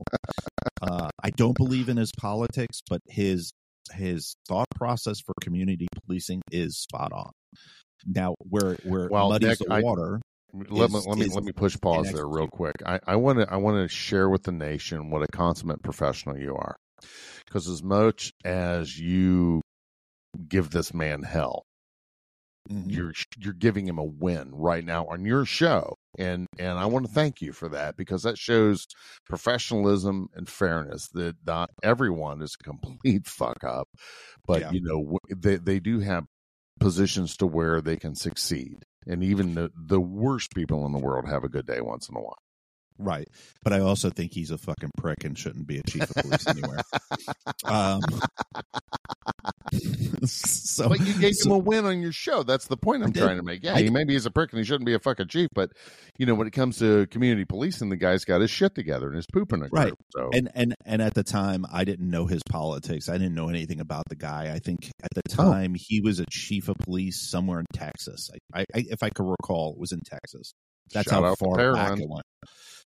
Uh, 0.82 1.08
I 1.22 1.30
don't 1.30 1.56
believe 1.56 1.88
in 1.88 1.96
his 1.96 2.12
politics, 2.20 2.82
but 2.88 3.00
his 3.06 3.52
his 3.92 4.36
thought 4.46 4.68
process 4.74 5.20
for 5.20 5.32
community 5.40 5.86
policing 6.04 6.42
is 6.50 6.78
spot 6.78 7.12
on. 7.12 7.30
Now, 8.06 8.34
where 8.40 8.76
where 8.84 9.08
Well, 9.10 9.30
muddies 9.30 9.60
Nick, 9.60 9.68
the 9.68 9.74
I- 9.74 9.80
water, 9.80 10.20
Let 10.52 10.90
me 10.90 11.00
let 11.06 11.16
me 11.18 11.26
let 11.26 11.44
me 11.44 11.52
push 11.52 11.78
pause 11.80 12.12
there 12.12 12.28
real 12.28 12.48
quick. 12.48 12.74
I 12.84 13.16
want 13.16 13.38
to 13.38 13.50
I 13.50 13.56
want 13.56 13.76
to 13.78 13.88
share 13.88 14.28
with 14.28 14.42
the 14.42 14.52
nation 14.52 15.10
what 15.10 15.22
a 15.22 15.28
consummate 15.28 15.82
professional 15.82 16.38
you 16.38 16.54
are, 16.54 16.76
because 17.46 17.68
as 17.68 17.82
much 17.82 18.32
as 18.44 18.98
you 18.98 19.62
give 20.48 20.70
this 20.70 20.94
man 20.94 21.22
hell, 21.22 21.66
Mhm. 22.70 22.90
you're 22.90 23.12
you're 23.38 23.52
giving 23.52 23.86
him 23.86 23.98
a 23.98 24.04
win 24.04 24.50
right 24.54 24.84
now 24.84 25.06
on 25.06 25.24
your 25.24 25.44
show 25.44 25.96
and 26.18 26.46
and 26.58 26.78
I 26.78 26.86
want 26.86 27.06
to 27.06 27.12
thank 27.12 27.42
you 27.42 27.52
for 27.52 27.68
that 27.68 27.96
because 27.96 28.22
that 28.22 28.38
shows 28.38 28.86
professionalism 29.26 30.28
and 30.34 30.48
fairness 30.48 31.08
that 31.12 31.36
not 31.46 31.70
everyone 31.82 32.40
is 32.40 32.56
a 32.58 32.62
complete 32.64 33.26
fuck 33.26 33.62
up 33.64 33.88
but 34.46 34.62
Yeah. 34.62 34.70
you 34.70 34.80
know 34.82 35.18
they 35.34 35.56
they 35.56 35.78
do 35.78 36.00
have 36.00 36.24
positions 36.80 37.36
to 37.38 37.46
where 37.46 37.80
they 37.82 37.96
can 37.96 38.14
succeed 38.14 38.84
and 39.06 39.22
even 39.24 39.54
the 39.54 39.70
the 39.76 40.00
worst 40.00 40.52
people 40.54 40.86
in 40.86 40.92
the 40.92 40.98
world 40.98 41.28
have 41.28 41.44
a 41.44 41.48
good 41.50 41.66
day 41.66 41.80
once 41.82 42.08
in 42.08 42.16
a 42.16 42.20
while 42.20 42.38
right? 42.98 43.28
But 43.62 43.72
I 43.72 43.80
also 43.80 44.10
think 44.10 44.32
he's 44.32 44.50
a 44.50 44.58
fucking 44.58 44.90
prick 44.96 45.24
and 45.24 45.36
shouldn't 45.38 45.66
be 45.66 45.78
a 45.78 45.82
chief 45.82 46.02
of 46.02 46.14
police 46.16 46.46
anywhere. 46.46 46.78
Um, 47.66 48.00
so, 50.24 50.88
but 50.88 51.00
you 51.00 51.18
gave 51.18 51.34
so- 51.34 51.46
him 51.50 51.52
a 51.56 51.58
win 51.58 51.84
on 51.86 52.00
your 52.00 52.12
show. 52.12 52.42
That's 52.42 52.66
the 52.66 52.76
point 52.76 53.02
I'm 53.02 53.12
trying 53.12 53.36
to 53.38 53.42
make. 53.42 53.62
Yeah, 53.62 53.74
I 53.74 53.82
he 53.82 53.90
maybe 53.90 54.12
he's 54.12 54.26
a 54.26 54.30
prick 54.30 54.52
and 54.52 54.58
he 54.58 54.64
shouldn't 54.64 54.86
be 54.86 54.94
a 54.94 54.98
fucking 54.98 55.28
chief, 55.28 55.48
but 55.54 55.70
you 56.18 56.26
know 56.26 56.34
when 56.34 56.46
it 56.46 56.52
comes 56.52 56.78
to 56.78 57.06
community 57.08 57.44
policing, 57.44 57.88
the 57.88 57.96
guy's 57.96 58.24
got 58.24 58.40
his 58.40 58.50
shit 58.50 58.74
together 58.74 59.08
and 59.08 59.18
is 59.18 59.26
pooping 59.32 59.62
a 59.62 59.68
Right. 59.70 59.86
group. 59.88 59.98
So 60.14 60.30
and 60.32 60.50
and 60.54 60.74
and 60.84 61.02
at 61.02 61.14
the 61.14 61.24
time 61.24 61.64
i 61.72 61.84
didn't 61.84 62.08
know 62.08 62.26
his 62.26 62.42
politics 62.48 63.08
i 63.08 63.14
didn't 63.14 63.34
know 63.34 63.48
anything 63.48 63.80
about 63.80 64.04
the 64.08 64.16
guy 64.16 64.52
i 64.54 64.58
think 64.58 64.90
at 65.02 65.10
the 65.14 65.22
Oh. 65.38 65.42
time 65.44 65.74
he 65.74 66.00
was 66.00 66.20
a 66.20 66.26
chief 66.30 66.68
of 66.68 66.76
police 66.76 67.28
somewhere 67.28 67.60
in 67.60 67.66
texas 67.72 68.30
I, 68.54 68.60
I, 68.60 68.64
if 68.74 69.02
i 69.02 69.08
could 69.10 69.26
recall 69.28 69.72
it 69.72 69.78
was 69.78 69.92
in 69.92 70.00
texas 70.00 70.52
that's 70.92 71.08
Shout 71.10 71.24
how 71.24 71.34
far 71.34 71.72
back 71.72 71.98
it 71.98 72.08
went 72.08 72.24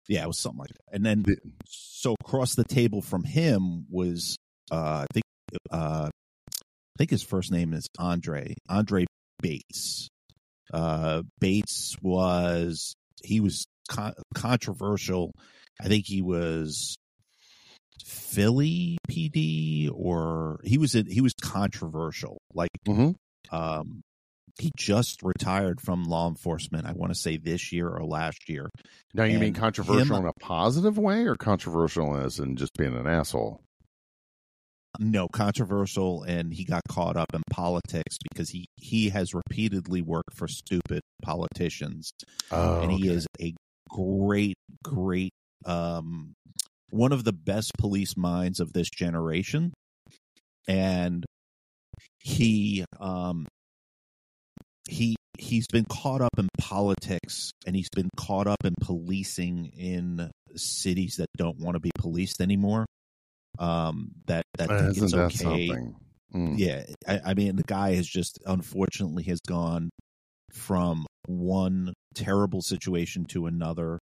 yeah 0.10 0.24
it 0.24 0.28
was 0.28 0.38
something 0.38 0.60
like 0.60 0.69
that 0.69 0.95
and 0.95 1.06
then 1.06 1.24
The- 1.24 1.38
so 1.65 2.15
across 2.22 2.56
the 2.56 2.65
table 2.65 3.02
from 3.02 3.24
him 3.24 3.86
was 3.89 4.36
uh 4.72 5.06
i 5.06 5.13
think 5.13 5.24
uh 5.72 6.10
i 6.10 6.95
think 6.98 7.12
his 7.12 7.24
first 7.24 7.52
name 7.52 7.74
is 7.74 7.88
andre 7.98 8.54
andre 8.67 9.06
bates 9.41 10.10
uh 10.74 11.22
bates 11.39 11.95
was 12.02 12.93
he 13.24 13.39
was 13.39 13.65
con- 13.88 14.13
controversial 14.36 15.32
i 15.82 15.88
think 15.88 16.06
he 16.06 16.22
was 16.22 16.95
Philly 18.06 18.98
PD 19.10 19.89
or 19.93 20.60
he 20.63 20.78
was 20.78 20.95
in, 20.95 21.06
he 21.06 21.22
was 21.22 21.34
controversial. 21.41 22.38
Like 22.54 22.69
Mhm. 22.88 23.15
um 23.52 24.02
he 24.60 24.72
just 24.78 25.24
retired 25.24 25.82
from 25.82 26.04
law 26.04 26.28
enforcement. 26.28 26.86
I 26.86 26.93
want 26.93 27.13
to 27.13 27.19
say 27.19 27.38
this 27.38 27.72
year 27.72 27.88
or 27.89 28.04
last 28.06 28.50
year. 28.50 28.69
Now, 29.13 29.24
you 29.24 29.39
mean 29.39 29.54
controversial 29.54 30.17
him- 30.17 30.24
in 30.24 30.30
a 30.30 30.34
positive 30.34 30.98
way, 30.98 31.26
or 31.26 31.36
controversial 31.36 32.15
as 32.17 32.39
in 32.39 32.56
just 32.56 32.74
being 32.74 32.95
an 32.95 33.08
asshole? 33.08 33.62
no 35.00 35.28
controversial 35.28 36.24
and 36.24 36.54
he 36.54 36.65
got 36.65 36.82
caught 36.89 37.15
up 37.15 37.28
in 37.34 37.41
politics 37.52 38.17
because 38.30 38.50
he 38.50 38.65
he 38.76 39.10
has 39.10 39.34
repeatedly 39.34 40.02
worked 40.02 40.34
for 40.36 40.48
stupid 40.48 41.02
politicians 41.22 42.12
Oh, 42.52 42.80
and 42.82 42.91
he 42.91 43.08
okay. 43.08 43.13
is 43.13 43.28
a 43.39 43.54
great 43.89 44.56
great 44.84 45.32
um 45.65 46.34
one 46.89 47.12
of 47.12 47.24
the 47.24 47.32
best 47.32 47.72
police 47.78 48.17
minds 48.17 48.60
of 48.60 48.74
this 48.74 48.89
generation 48.89 49.72
and 50.67 51.24
he 52.19 52.84
um 53.00 53.48
he 54.89 55.15
he's 55.38 55.67
been 55.67 55.86
caught 55.89 56.21
up 56.21 56.38
in 56.38 56.47
politics 56.60 57.52
and 57.65 57.75
he's 57.75 57.89
been 57.95 58.10
caught 58.17 58.47
up 58.47 58.58
in 58.65 58.73
policing 58.82 59.71
in 59.78 60.30
cities 60.56 61.15
that 61.17 61.28
don't 61.38 61.60
want 61.60 61.75
to 61.75 61.80
be 61.80 61.91
policed 61.97 62.41
anymore 62.41 62.86
um 63.60 64.10
that 64.25 64.43
that 64.58 64.67
think 64.67 64.97
Isn't 64.97 65.19
it's 65.19 65.41
okay? 65.41 65.78
Mm. 66.34 66.58
yeah 66.60 66.84
I, 67.08 67.19
I 67.28 67.34
mean 67.36 67.56
the 67.56 67.63
guy 67.63 67.93
has 67.95 68.08
just 68.08 68.39
unfortunately 68.45 69.23
has 69.23 69.39
gone 69.47 69.89
from 70.52 71.06
one 71.28 71.93
terrible 72.15 72.62
situation 72.62 73.25
to 73.25 73.45
another 73.45 73.99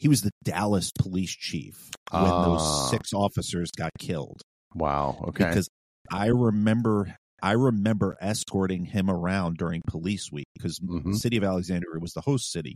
he 0.00 0.08
was 0.08 0.22
the 0.22 0.30
dallas 0.44 0.90
police 0.98 1.34
chief 1.34 1.90
when 2.12 2.30
Ah. 2.32 2.42
those 2.42 2.90
six 2.90 3.12
officers 3.12 3.70
got 3.76 3.90
killed 3.98 4.40
Wow. 4.74 5.16
Okay. 5.28 5.48
because 5.48 5.68
i 6.12 6.26
remember 6.26 7.14
i 7.42 7.52
remember 7.52 8.16
escorting 8.20 8.84
him 8.84 9.08
around 9.10 9.56
during 9.58 9.82
police 9.86 10.30
week 10.32 10.46
because 10.56 10.78
Mhm. 10.80 11.04
the 11.12 11.18
city 11.18 11.36
of 11.36 11.44
alexandria 11.44 12.00
was 12.00 12.12
the 12.12 12.20
host 12.22 12.50
city 12.50 12.74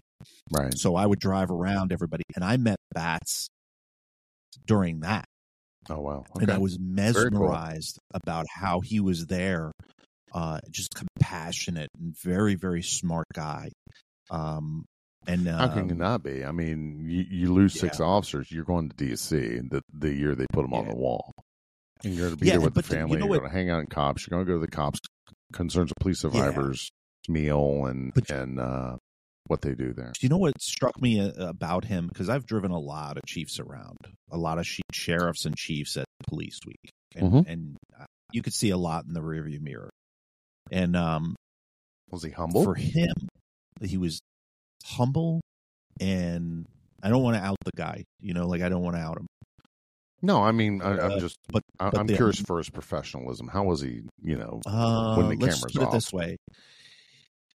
right. 0.53 0.77
so 0.79 0.94
i 0.96 1.05
would 1.07 1.18
drive 1.18 1.51
around 1.51 1.92
everybody 1.92 2.22
and 2.35 2.44
i 2.44 2.57
met 2.57 2.77
bats 2.94 3.48
during 4.66 5.01
that 5.01 5.25
Oh 5.90 5.98
wow. 6.01 6.25
and 6.37 6.44
Okay. 6.44 6.53
I 6.53 6.59
was 6.59 6.77
cool. 6.77 6.87
mesmerized 6.87 7.98
about 8.14 8.46
how 8.48 8.79
he 8.83 9.01
was 9.01 9.27
there, 9.27 9.72
uh, 10.33 10.61
just 10.70 10.90
compassionate 10.94 11.88
and 11.98 12.14
very, 12.16 12.55
very 12.55 12.83
smart 12.83 13.27
guy. 13.35 13.70
Um, 14.31 14.85
and 15.27 15.48
How 15.48 15.66
can 15.66 15.87
you 15.88 15.94
um, 15.94 15.98
not 15.98 16.22
be? 16.22 16.44
I 16.44 16.53
mean, 16.53 17.01
you, 17.09 17.25
you 17.29 17.53
lose 17.53 17.75
six 17.75 17.98
officers, 17.98 18.53
you're 18.53 18.64
going 18.64 18.90
to 18.90 18.94
DC 18.94 19.70
the 19.70 19.83
the 19.92 20.14
year 20.14 20.37
they 20.37 20.46
put 20.53 20.62
them 20.62 20.72
on 20.72 20.87
the 20.87 20.94
wall. 20.94 21.32
And 22.05 22.15
you're 22.15 22.27
going 22.27 22.37
to 22.37 22.41
be 22.41 22.47
Yeah, 22.47 22.53
there 22.55 22.61
with 22.62 22.75
the 22.75 22.83
but 22.83 22.88
the- 22.88 22.95
you 22.97 23.01
family. 23.01 23.19
know 23.19 23.27
you're 23.27 23.38
going 23.38 23.51
to 23.51 23.57
hang 23.57 23.71
out 23.71 23.81
in 23.81 23.87
cops. 23.87 24.27
You're 24.27 24.37
going 24.37 24.47
to 24.47 24.53
go 24.53 24.59
to 24.61 24.67
the 24.67 24.71
cops 24.71 24.99
concerns 25.53 25.91
of 25.91 25.97
police 26.01 26.21
survivors 26.21 26.91
meal 27.29 27.87
and 27.87 28.12
But- 28.15 28.31
and 28.31 28.59
uh, 28.59 28.97
what 29.47 29.61
they 29.62 29.75
do 29.75 29.93
there. 29.93 30.12
Do 30.19 30.19
you 30.27 30.29
know 30.29 30.38
what 30.38 30.61
struck 30.61 31.01
me 31.01 31.21
uh, 31.21 31.31
about 31.49 31.85
him 31.85 32.09
because 32.09 32.29
I've 32.29 32.47
driven 32.47 32.71
a 32.71 32.79
lot 32.79 33.17
of 33.17 33.25
chiefs 33.27 33.59
around, 33.61 33.97
a 34.31 34.37
lot 34.38 34.59
of 34.59 34.67
she- 34.67 34.83
sheriffs 34.93 35.45
and 35.45 35.57
chiefs 35.57 35.97
at 35.97 36.07
police 36.27 36.59
week, 36.67 36.91
and, 37.17 37.33
Mhm. 37.33 37.47
and 37.49 37.77
uh, 38.01 38.05
you 38.33 38.41
could 38.43 38.55
see 38.55 38.71
a 38.71 38.77
lot 38.77 39.05
in 39.05 39.12
the 39.15 39.21
rearview 39.21 39.61
mirror. 39.61 39.91
And 40.71 40.97
um, 40.97 41.35
Was 42.11 42.23
he 42.23 42.31
humble? 42.31 42.65
for 42.65 42.75
him, 42.77 43.12
he 43.83 43.99
was 43.99 44.21
humble, 44.85 45.41
and 46.01 46.67
I 47.03 47.09
don't 47.11 47.23
want 47.23 47.37
to 47.37 47.43
out 47.43 47.57
the 47.65 47.73
guy. 47.77 48.05
You 48.21 48.33
know, 48.35 48.47
like 48.47 48.62
I 48.62 48.69
don't 48.69 48.83
want 48.83 48.97
to 48.97 49.03
out 49.03 49.19
him. 49.19 49.27
No, 50.23 50.43
I 50.43 50.53
mean, 50.53 50.81
I, 50.83 50.93
I'm 50.99 51.13
Uh, 51.13 51.21
just. 51.21 51.37
but 51.51 51.63
but 51.79 51.99
I'm 51.99 52.07
the- 52.07 52.15
curious 52.17 52.41
for 52.41 52.59
his 52.59 52.71
professionalism. 52.71 53.49
How 53.49 53.65
was 53.65 53.81
he? 53.81 54.03
You 54.23 54.39
know, 54.39 54.61
Uh, 54.67 55.17
when 55.17 55.29
the 55.29 55.37
let's 55.37 55.57
camera's 55.61 55.73
put 55.73 55.83
it 55.83 55.91
this 55.93 56.13
way. 56.13 56.37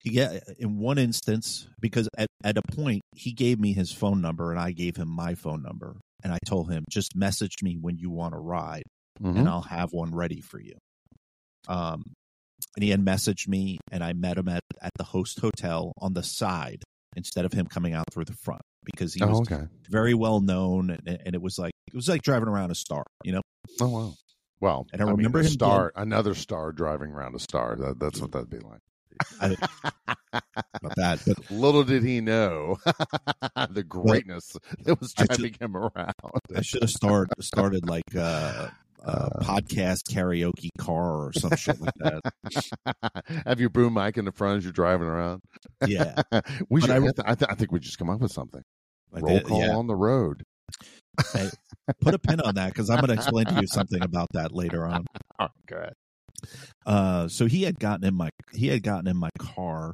yeah 0.05 0.39
in 0.59 0.79
one 0.79 0.99
instance 0.99 1.69
because 1.81 2.09
at, 2.17 2.29
at 2.45 2.57
a 2.57 2.63
point 2.77 3.03
he 3.17 3.33
gave 3.33 3.59
me 3.59 3.73
his 3.73 3.91
phone 3.91 4.21
number 4.21 4.53
and 4.53 4.61
I 4.61 4.71
gave 4.71 4.97
him 4.97 5.09
my 5.09 5.35
phone 5.35 5.63
number 5.63 5.97
and 6.23 6.33
I 6.33 6.39
told 6.47 6.71
him 6.71 6.85
just 6.89 7.17
message 7.17 7.57
me 7.63 7.77
when 7.81 7.97
you 7.99 8.11
want 8.11 8.33
to 8.35 8.39
ride 8.39 8.85
Mhm. 9.21 9.37
and 9.39 9.49
I'll 9.49 9.63
have 9.63 9.93
one 9.93 10.15
ready 10.15 10.41
for 10.43 10.61
you. 10.61 10.75
Um, 11.69 12.03
and 12.77 12.83
he 12.85 12.91
had 12.91 13.01
messaged 13.05 13.49
me 13.49 13.79
and 13.91 14.05
I 14.05 14.13
met 14.13 14.37
him 14.39 14.49
at 14.49 14.61
at 14.83 14.93
the 14.97 15.05
host 15.05 15.41
hotel 15.41 15.93
on 15.99 16.13
the 16.13 16.23
side 16.23 16.83
instead 17.17 17.45
of 17.45 17.53
him 17.53 17.67
coming 17.67 17.95
out 17.95 18.05
through 18.13 18.27
the 18.27 18.37
front 18.45 18.61
because 18.85 19.15
he 19.15 19.25
was 19.25 19.39
oh, 19.39 19.43
okay. 19.43 19.67
very 19.91 20.15
well 20.15 20.41
known 20.41 20.91
and, 20.91 21.21
and 21.25 21.35
it 21.35 21.43
was 21.43 21.59
like 21.59 21.73
was 21.97 22.09
like 22.09 22.23
driving 22.23 22.49
around 22.49 22.71
a 22.71 22.75
star, 22.75 23.05
you 23.25 23.33
know. 23.33 23.43
Oh 23.81 23.89
wow. 23.89 24.15
Well, 24.61 24.87
And 24.93 25.03
I 25.03 25.05
mean, 25.07 25.17
remember 25.17 25.41
a 25.41 25.45
him 25.45 25.51
star, 25.51 25.93
another 25.97 26.35
star 26.35 26.73
driving 26.73 27.11
around 27.11 27.35
a 27.35 27.39
star. 27.39 27.77
That, 27.77 27.99
that's 28.01 28.21
what 28.21 28.33
that'd 28.33 28.49
be 28.49 28.59
like. 28.59 28.81
I, 29.41 29.57
about 30.75 30.97
that, 30.97 31.23
but 31.27 31.51
Little 31.51 31.85
did 31.85 32.03
he 32.03 32.21
know 32.21 32.77
the 33.71 33.85
greatness 33.87 34.57
that 34.85 35.01
was 35.01 35.15
I 35.19 35.25
driving 35.25 35.57
him 35.61 35.77
around. 35.77 36.13
I 36.55 36.63
should 36.63 36.83
have 36.83 36.91
start 36.91 37.29
started 37.41 37.89
like 37.89 38.15
uh, 38.15 38.69
a 39.03 39.45
podcast 39.45 40.11
karaoke 40.11 40.69
car 40.79 41.27
or 41.29 41.33
some 41.33 41.55
shit 41.57 41.81
like 41.81 41.95
that. 42.01 43.23
Have 43.47 43.61
your 43.61 43.71
boom 43.71 43.95
mic 43.95 44.17
in 44.19 44.25
the 44.25 44.33
front 44.33 44.59
as 44.59 44.65
you're 44.65 44.73
driving 44.73 45.07
around. 45.07 45.41
Yeah, 45.87 46.21
we 46.69 46.81
But 46.81 46.87
should. 46.87 46.91
I- 46.91 46.97
I, 46.97 47.01
th- 47.01 47.13
I, 47.25 47.35
th- 47.35 47.51
I 47.51 47.55
think 47.55 47.73
we 47.73 47.79
just 47.81 47.99
come 47.99 48.11
up 48.11 48.21
with 48.21 48.33
something. 48.33 48.63
I 49.15 49.21
Roll 49.21 49.41
call 49.41 49.63
yeah. 49.63 49.75
on 49.77 49.87
the 49.87 49.95
road. 49.97 50.43
Hey, 51.33 51.51
put 52.01 52.15
a 52.15 52.19
pin 52.19 52.41
on 52.41 52.55
that 52.57 52.73
because 52.73 52.91
I'm 52.91 53.01
going 53.01 53.09
to 53.09 53.15
explain 53.15 53.47
to 53.49 53.55
you 53.55 53.67
something 53.67 54.03
about 54.05 54.29
that 54.33 54.53
later 54.53 54.87
on. 54.87 55.07
Oh, 55.39 55.49
good. 55.67 55.93
Uh, 56.85 57.29
so 57.29 57.47
he 57.47 57.63
had 57.63 57.79
gotten 57.79 58.05
in 58.07 58.15
my 58.15 58.31
he 58.53 58.69
had 58.69 58.83
gotten 58.83 59.09
in 59.09 59.17
my 59.17 59.31
car, 59.39 59.93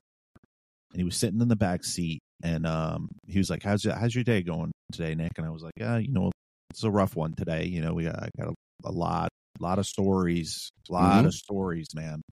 and 0.93 1.01
he 1.01 1.05
was 1.05 1.17
sitting 1.17 1.41
in 1.41 1.49
the 1.49 1.57
back 1.57 1.85
seat, 1.85 2.21
and 2.43 2.67
um, 2.67 3.09
he 3.27 3.39
was 3.39 3.51
like, 3.51 3.63
"How's 3.63 3.85
your 3.85 3.95
How's 3.95 4.15
your 4.15 4.25
day 4.25 4.43
going 4.43 4.73
today, 4.93 5.15
Nick?" 5.15 5.33
And 5.39 5.47
I 5.47 5.51
was 5.51 5.63
like, 5.63 5.73
"Yeah, 5.79 5.99
you 5.99 6.13
know, 6.13 6.31
it's 6.71 6.85
a 6.85 6.91
rough 6.91 7.17
one 7.17 7.35
today. 7.37 7.67
You 7.67 7.83
know, 7.83 7.95
we 7.95 8.05
got, 8.05 8.23
I 8.23 8.29
got 8.39 8.49
a, 8.51 8.55
a 8.89 8.93
lot, 8.93 9.31
a 9.61 9.63
lot 9.63 9.79
of 9.79 9.87
stories, 9.87 10.71
a 10.91 10.93
lot 10.93 11.25
Mhm. 11.25 11.27
of 11.27 11.35
stories, 11.35 11.89
man." 11.95 12.23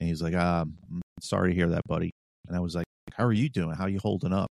And 0.00 0.08
he's 0.08 0.22
like, 0.22 0.34
um, 0.34 0.76
I'm 0.92 1.02
sorry 1.20 1.50
to 1.50 1.54
hear 1.54 1.68
that, 1.70 1.82
buddy. 1.86 2.10
And 2.48 2.56
I 2.56 2.60
was 2.60 2.74
like, 2.74 2.86
How 3.12 3.24
are 3.24 3.32
you 3.32 3.48
doing? 3.48 3.76
How 3.76 3.84
are 3.84 3.88
you 3.90 4.00
holding 4.02 4.32
up? 4.32 4.48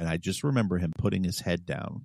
And 0.00 0.08
I 0.08 0.16
just 0.18 0.44
remember 0.44 0.78
him 0.78 0.92
putting 0.98 1.24
his 1.24 1.40
head 1.40 1.66
down 1.66 2.04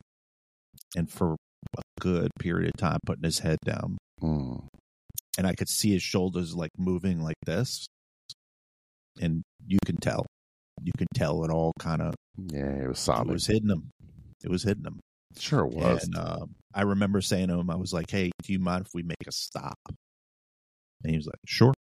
and 0.96 1.12
for 1.12 1.36
a 1.78 1.82
good 2.00 2.32
period 2.40 2.72
of 2.74 2.80
time 2.80 3.00
putting 3.06 3.24
his 3.24 3.40
head 3.40 3.58
down. 3.66 3.98
Mm. 4.22 4.68
And 5.38 5.46
I 5.48 5.54
could 5.54 5.70
see 5.70 5.92
his 5.92 6.02
shoulders 6.02 6.56
like 6.56 6.72
moving 6.78 7.22
like 7.22 7.36
this. 7.46 7.86
And 9.20 9.44
you 9.68 9.78
can 9.86 9.98
tell. 9.98 10.26
You 10.84 10.92
can 10.98 11.08
tell 11.14 11.44
it 11.46 11.52
all 11.52 11.72
kind 11.80 12.02
of 12.02 12.14
Yeah, 12.38 12.84
it 12.84 12.88
was 12.88 13.00
solid. 13.00 13.30
it 13.30 13.34
was 13.34 13.48
hitting 13.48 13.70
him. 13.70 13.90
It 14.44 14.50
was 14.50 14.64
hitting 14.64 14.84
him. 14.84 15.00
sure 15.38 15.66
was. 15.66 16.04
And 16.04 16.18
uh, 16.18 16.46
I 16.74 16.82
remember 16.84 17.22
saying 17.22 17.48
to 17.48 17.60
him, 17.60 17.70
I 17.70 17.76
was 17.76 17.94
like, 17.94 18.10
"Hey, 18.10 18.32
do 18.44 18.54
you 18.54 18.60
mind 18.60 18.86
if 18.86 18.92
we 18.94 19.04
make 19.04 19.26
a 19.28 19.32
stop?" 19.32 19.78
And 19.88 21.12
he 21.12 21.16
was 21.16 21.26
like, 21.26 21.40
"Sure." 21.46 21.74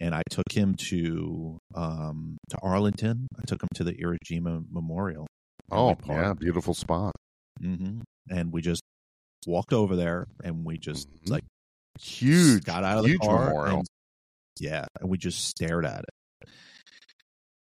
And 0.00 0.12
I 0.14 0.22
took 0.28 0.50
him 0.52 0.74
to 0.90 1.58
um, 1.74 2.36
to 2.50 2.58
Arlington. 2.62 3.28
I 3.38 3.42
took 3.46 3.62
him 3.62 3.68
to 3.74 3.84
the 3.84 3.92
Iwo 3.92 4.16
Jima 4.24 4.64
Memorial. 4.70 5.26
oh, 5.70 5.96
yeah, 6.08 6.34
beautiful 6.34 6.74
spot. 6.74 7.12
Hmm 7.60 8.00
And 8.30 8.52
we 8.52 8.62
just 8.62 8.82
walked 9.46 9.72
over 9.72 9.96
there, 9.96 10.26
and 10.42 10.64
we 10.64 10.78
just 10.78 11.08
Mhm. 11.08 11.30
like 11.30 11.44
Huge, 12.00 12.64
got 12.64 12.82
out 12.84 12.98
of 12.98 13.04
the 13.04 13.18
car. 13.18 13.46
memorial. 13.46 13.78
and- 13.80 13.86
yeah, 14.60 14.86
and 15.00 15.10
we 15.10 15.18
just 15.18 15.44
stared 15.44 15.84
at 15.84 16.04
it, 16.04 16.48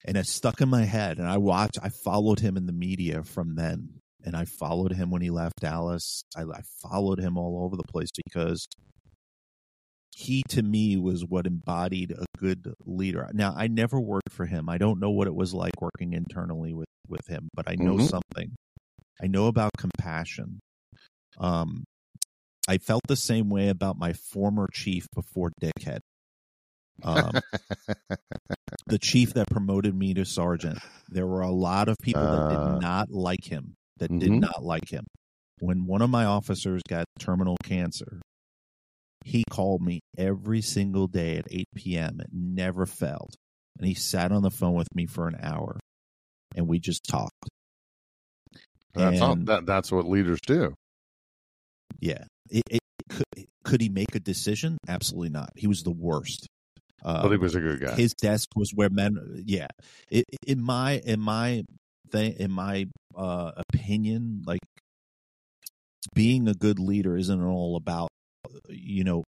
and 0.05 0.17
it 0.17 0.27
stuck 0.27 0.61
in 0.61 0.69
my 0.69 0.85
head. 0.85 1.19
And 1.19 1.27
I 1.29 1.39
watched. 1.39 1.79
I 1.83 1.89
followed 1.89 2.41
him 2.41 2.57
in 2.57 2.67
the 2.67 2.73
media 2.73 3.23
from 3.25 3.55
then, 3.57 3.99
and 4.25 4.37
I 4.37 4.45
followed 4.45 4.93
him 4.93 5.11
when 5.11 5.23
he 5.23 5.31
left 5.31 5.61
Dallas. 5.61 6.23
I, 6.37 6.43
I 6.43 6.61
followed 6.83 7.19
him 7.19 7.37
all 7.39 7.65
over 7.65 7.77
the 7.77 7.83
place 7.85 8.11
because 8.27 8.67
he, 10.15 10.43
to 10.51 10.63
me, 10.63 10.97
was 10.99 11.25
what 11.25 11.47
embodied 11.47 12.13
a 12.13 12.25
good 12.37 12.75
leader. 12.85 13.29
Now, 13.33 13.55
I 13.57 13.67
never 13.69 13.99
worked 13.99 14.31
for 14.31 14.45
him. 14.47 14.69
I 14.69 14.77
don't 14.79 15.01
know 15.01 15.11
what 15.11 15.27
it 15.27 15.35
was 15.35 15.55
like 15.55 15.81
working 15.81 16.13
internally 16.13 16.75
with 16.75 16.89
with 17.09 17.27
him, 17.27 17.49
but 17.55 17.69
I 17.69 17.75
know 17.77 17.97
Mhm. 17.97 18.09
something. 18.09 18.55
I 19.23 19.29
know 19.29 19.47
about 19.47 19.71
compassion. 19.79 20.61
Um, 21.39 21.85
I 22.69 22.79
felt 22.79 23.03
the 23.09 23.17
same 23.17 23.49
way 23.51 23.69
about 23.69 23.97
my 23.99 24.13
former 24.13 24.69
chief 24.73 25.07
before 25.15 25.51
Dickhead. 25.61 26.01
Um, 27.03 27.33
the 28.87 28.99
chief 28.99 29.35
that 29.35 29.49
promoted 29.49 29.95
me 29.95 30.15
to 30.15 30.25
sergeant. 30.25 30.79
There 31.09 31.27
were 31.27 31.41
a 31.41 31.51
lot 31.51 31.89
of 31.89 31.97
people 32.03 32.23
that 32.23 32.29
Uh, 32.29 32.73
did 32.75 32.83
not 32.83 33.11
like 33.11 33.45
him, 33.45 33.75
that 33.99 34.09
did 34.09 34.31
mhm. 34.31 34.41
not 34.41 34.63
like 34.63 34.91
him. 34.91 35.05
When 35.61 35.87
one 35.87 36.03
of 36.03 36.11
my 36.11 36.25
officers 36.25 36.83
got 36.89 37.07
terminal 37.19 37.57
cancer, 37.63 38.21
he 39.25 39.45
called 39.49 39.83
me 39.83 40.01
every 40.19 40.63
single 40.63 41.07
day 41.07 41.37
at 41.39 41.47
8 41.51 41.67
p.m. 41.77 42.21
It 42.21 42.31
never 42.33 42.87
failed. 42.87 43.35
And 43.79 43.87
he 43.87 43.95
sat 43.95 44.33
on 44.33 44.43
the 44.43 44.51
phone 44.51 44.75
with 44.75 44.89
me 44.95 45.07
for 45.07 45.29
an 45.29 45.39
hour 45.41 45.79
and 46.55 46.69
we 46.69 46.79
just 46.79 47.05
talked. 47.05 47.49
That's 48.95 49.21
all, 49.21 49.37
that, 49.37 49.67
that's 49.67 49.91
what 49.91 50.07
leaders 50.09 50.41
do. 50.47 50.75
Yeah. 52.01 52.25
It, 52.51 52.63
it, 52.71 52.81
could, 53.09 53.47
could 53.65 53.81
he 53.81 53.89
make 53.89 54.15
a 54.15 54.21
decision? 54.21 54.79
Absolutely 54.89 55.31
not. 55.31 55.51
He 55.57 55.67
was 55.67 55.83
the 55.83 55.91
worst. 55.93 56.47
Uh, 57.05 57.23
but 57.23 57.31
he 57.33 57.37
was 57.37 57.55
a 57.57 57.61
good 57.61 57.81
guy. 57.81 57.95
his 57.97 58.15
desk 58.15 58.49
was 58.55 58.71
where 58.73 58.89
men 58.89 59.43
yeah 59.45 59.67
it, 60.09 60.25
in 60.47 60.63
my 60.63 60.99
in 61.05 61.19
my 61.19 61.65
thing 62.13 62.33
in 62.39 62.49
my 62.49 62.87
uh 63.17 63.51
opinion 63.57 64.41
like 64.47 64.61
being 66.15 66.47
a 66.47 66.55
good 66.55 66.79
leader 66.79 67.17
isn't 67.17 67.43
all 67.43 67.75
about 67.75 68.09
you 68.69 69.03
know 69.03 69.25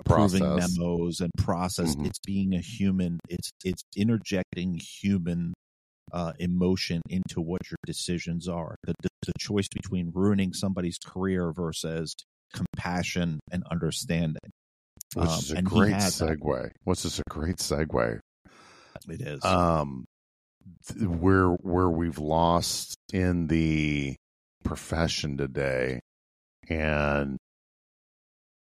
approving 0.00 0.40
Process. 0.40 0.76
memos 0.76 1.20
and 1.20 1.30
process 1.38 1.94
Mhm. 1.94 2.06
it's 2.06 2.18
being 2.26 2.52
a 2.52 2.60
human 2.60 3.20
it's 3.28 3.50
it's 3.64 3.82
interjecting 3.96 4.80
human 5.00 5.54
uh 6.14 6.32
emotion 6.38 7.02
into 7.10 7.40
what 7.42 7.60
your 7.70 7.76
decisions 7.84 8.48
are 8.48 8.76
the, 8.84 8.94
the, 9.02 9.08
the 9.26 9.32
choice 9.38 9.68
between 9.68 10.10
ruining 10.14 10.52
somebody's 10.54 10.96
career 11.04 11.52
versus 11.52 12.14
compassion 12.54 13.40
and 13.50 13.64
understanding 13.70 14.38
Which 15.14 15.28
Um, 15.28 15.38
is 15.38 15.50
a 15.50 15.62
great 15.62 15.90
that. 15.90 16.12
segue. 16.12 16.70
What's 16.84 17.02
this 17.02 17.18
a 17.18 17.22
great 17.28 17.56
segue? 17.56 18.20
it 19.08 19.20
is 19.20 19.44
um 19.44 20.04
th- 20.86 21.06
where 21.08 21.48
where 21.48 21.90
we've 21.90 22.18
lost 22.18 22.94
in 23.12 23.48
the 23.48 24.14
profession 24.62 25.36
today 25.36 26.00
and 26.70 27.36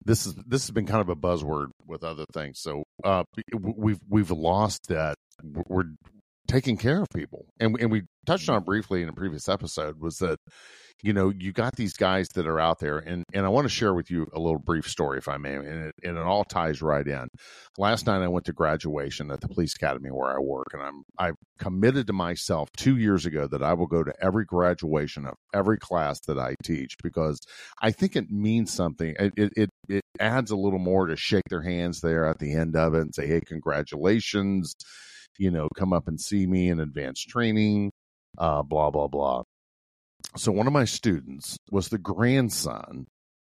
this 0.04 0.26
is 0.26 0.34
this 0.34 0.62
has 0.66 0.70
been 0.72 0.86
kind 0.86 1.00
of 1.00 1.08
a 1.10 1.14
buzzword 1.14 1.68
with 1.86 2.02
other 2.02 2.24
things 2.32 2.58
so 2.58 2.82
uh 3.04 3.22
we've 3.54 4.00
we've 4.08 4.32
lost 4.32 4.80
that 4.88 5.14
we're 5.68 5.84
taking 6.48 6.76
care 6.76 7.02
of 7.02 7.08
people 7.14 7.46
and 7.60 7.78
and 7.80 7.90
we 7.90 8.02
touched 8.26 8.48
on 8.48 8.58
mm-hmm. 8.58 8.66
briefly 8.66 9.02
in 9.02 9.08
a 9.08 9.12
previous 9.12 9.48
episode 9.48 10.00
was 10.00 10.18
that 10.18 10.38
you 11.02 11.12
know 11.12 11.32
you 11.36 11.52
got 11.52 11.76
these 11.76 11.94
guys 11.94 12.28
that 12.34 12.46
are 12.46 12.60
out 12.60 12.78
there 12.78 12.98
and 12.98 13.24
and 13.32 13.46
I 13.46 13.48
want 13.48 13.64
to 13.64 13.68
share 13.68 13.94
with 13.94 14.10
you 14.10 14.26
a 14.34 14.38
little 14.38 14.58
brief 14.58 14.88
story 14.88 15.18
if 15.18 15.28
I 15.28 15.36
may 15.36 15.54
and 15.54 15.66
it, 15.66 15.94
and 16.02 16.16
it 16.16 16.22
all 16.22 16.44
ties 16.44 16.82
right 16.82 17.06
in 17.06 17.28
last 17.78 18.06
night 18.06 18.22
I 18.22 18.28
went 18.28 18.46
to 18.46 18.52
graduation 18.52 19.30
at 19.30 19.40
the 19.40 19.48
police 19.48 19.74
academy 19.74 20.10
where 20.10 20.34
I 20.36 20.40
work, 20.40 20.68
and 20.72 20.82
I'm 20.82 21.04
I 21.18 21.32
committed 21.58 22.06
to 22.08 22.12
myself 22.12 22.68
two 22.76 22.96
years 22.96 23.26
ago 23.26 23.46
that 23.46 23.62
I 23.62 23.74
will 23.74 23.86
go 23.86 24.02
to 24.02 24.12
every 24.20 24.44
graduation 24.44 25.26
of 25.26 25.34
every 25.54 25.78
class 25.78 26.20
that 26.26 26.38
I 26.38 26.56
teach 26.62 26.96
because 27.02 27.40
I 27.80 27.90
think 27.90 28.16
it 28.16 28.30
means 28.30 28.72
something. 28.72 29.14
It 29.18 29.32
it 29.36 29.52
it, 29.56 29.70
it 29.88 30.02
adds 30.20 30.50
a 30.50 30.56
little 30.56 30.78
more 30.78 31.06
to 31.06 31.16
shake 31.16 31.48
their 31.48 31.62
hands 31.62 32.00
there 32.00 32.26
at 32.26 32.38
the 32.38 32.54
end 32.54 32.76
of 32.76 32.94
it 32.94 33.02
and 33.02 33.14
say, 33.14 33.26
"Hey, 33.26 33.40
congratulations." 33.40 34.74
You 35.38 35.50
know, 35.50 35.68
come 35.76 35.92
up 35.92 36.08
and 36.08 36.20
see 36.20 36.46
me 36.46 36.68
in 36.68 36.80
advanced 36.80 37.28
training, 37.28 37.90
uh, 38.38 38.62
blah 38.62 38.90
blah 38.90 39.08
blah. 39.08 39.42
So 40.36 40.52
one 40.52 40.66
of 40.66 40.72
my 40.72 40.84
students 40.84 41.56
was 41.70 41.88
the 41.88 41.98
grandson 41.98 43.06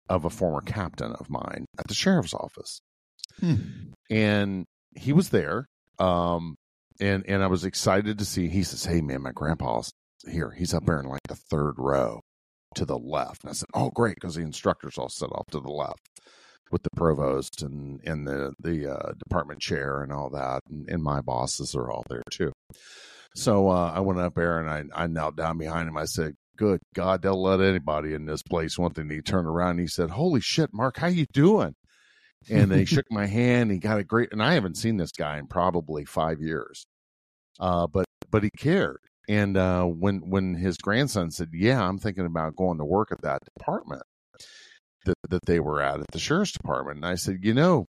of 0.10 0.26
a 0.26 0.30
former 0.30 0.62
captain 0.62 1.14
of 1.14 1.30
mine 1.30 1.66
at 1.80 1.88
the 1.88 1.94
sheriff's 1.94 2.34
office. 2.34 2.82
And 4.10 4.66
he 4.96 5.12
was 5.14 5.30
there 5.30 5.68
um 6.00 6.56
and 7.02 7.26
and 7.28 7.44
i 7.44 7.48
was 7.48 7.66
excited 7.66 8.18
to 8.18 8.26
see 8.26 8.48
he 8.48 8.64
says 8.64 8.86
hey 8.86 9.02
man 9.02 9.22
my 9.22 9.32
grandpa's 9.32 9.92
here. 10.28 10.52
He's 10.52 10.74
up 10.74 10.86
there 10.86 11.00
in 11.00 11.06
like 11.06 11.22
the 11.28 11.36
third 11.36 11.76
row 11.78 12.22
to 12.76 12.86
the 12.86 12.98
left. 12.98 13.44
And 13.44 13.52
i 13.52 13.54
said 13.54 13.70
oh 13.74 13.90
great 13.92 14.16
because 14.16 14.36
the 14.36 14.42
instructors 14.42 14.98
all 14.98 15.10
sit 15.10 15.30
off 15.32 15.48
to 15.52 15.60
the 15.60 15.72
left 15.72 16.00
with 16.72 16.84
the 16.84 16.90
provost 16.96 17.62
and 17.62 18.00
and 18.06 18.28
the 18.28 18.54
the 18.60 18.92
uh, 18.92 19.14
department 19.14 19.60
chair 19.60 20.02
and 20.02 20.12
all 20.12 20.30
that 20.30 20.62
and, 20.70 20.90
and 20.90 21.04
my 21.04 21.22
bosses 21.22 21.76
are 21.76 21.92
all 21.92 22.04
there 22.10 22.24
too. 22.32 22.52
So 23.36 23.70
uh, 23.70 23.92
i 23.94 24.00
went 24.00 24.20
up 24.20 24.36
there 24.36 24.60
and 24.60 24.70
i 24.70 25.04
i 25.04 25.08
knelt 25.08 25.36
down 25.36 25.58
behind 25.58 25.88
him. 25.88 25.98
I 25.98 26.06
said 26.06 26.36
good 26.58 26.80
god 26.94 27.22
they'll 27.22 27.42
let 27.42 27.62
anybody 27.62 28.14
in 28.14 28.26
this 28.26 28.42
place. 28.42 28.78
One 28.78 28.92
thing 28.92 29.10
he 29.10 29.22
turned 29.22 29.48
around 29.48 29.72
and 29.72 29.82
he 29.82 29.88
said 29.88 30.10
holy 30.10 30.42
shit 30.42 30.72
Marc 30.74 30.98
how 30.98 31.08
you 31.08 31.26
doing? 31.34 31.76
And 32.50 32.72
they 32.72 32.86
shook 32.86 33.06
my 33.10 33.26
hand. 33.26 33.72
He 33.72 33.80
got 33.80 33.98
a 33.98 34.04
great, 34.04 34.32
and 34.32 34.44
I 34.44 34.54
haven't 34.54 34.78
seen 34.78 34.98
this 34.98 35.12
guy 35.12 35.40
in 35.40 35.48
probably 35.48 36.06
five 36.06 36.40
years. 36.42 36.86
Uh, 37.60 37.88
but 37.88 38.06
but 38.30 38.44
he 38.44 38.52
cared, 38.52 39.00
and 39.28 39.58
uh, 39.58 39.84
when 39.86 40.30
when 40.30 40.54
his 40.54 40.78
grandson 40.78 41.32
said, 41.32 41.50
"Yeah, 41.54 41.82
I'm 41.82 41.98
thinking 41.98 42.28
about 42.28 42.56
going 42.56 42.78
to 42.78 42.86
work 42.86 43.12
at 43.12 43.24
that 43.24 43.42
department 43.58 44.04
that 45.06 45.16
that 45.30 45.46
they 45.46 45.60
were 45.60 45.82
at 45.82 46.00
at 46.00 46.08
the 46.12 46.20
sheriff's 46.20 46.52
department," 46.52 46.98
and 46.98 47.06
I 47.06 47.16
said, 47.16 47.40
"You 47.44 47.54
know, 47.54 47.86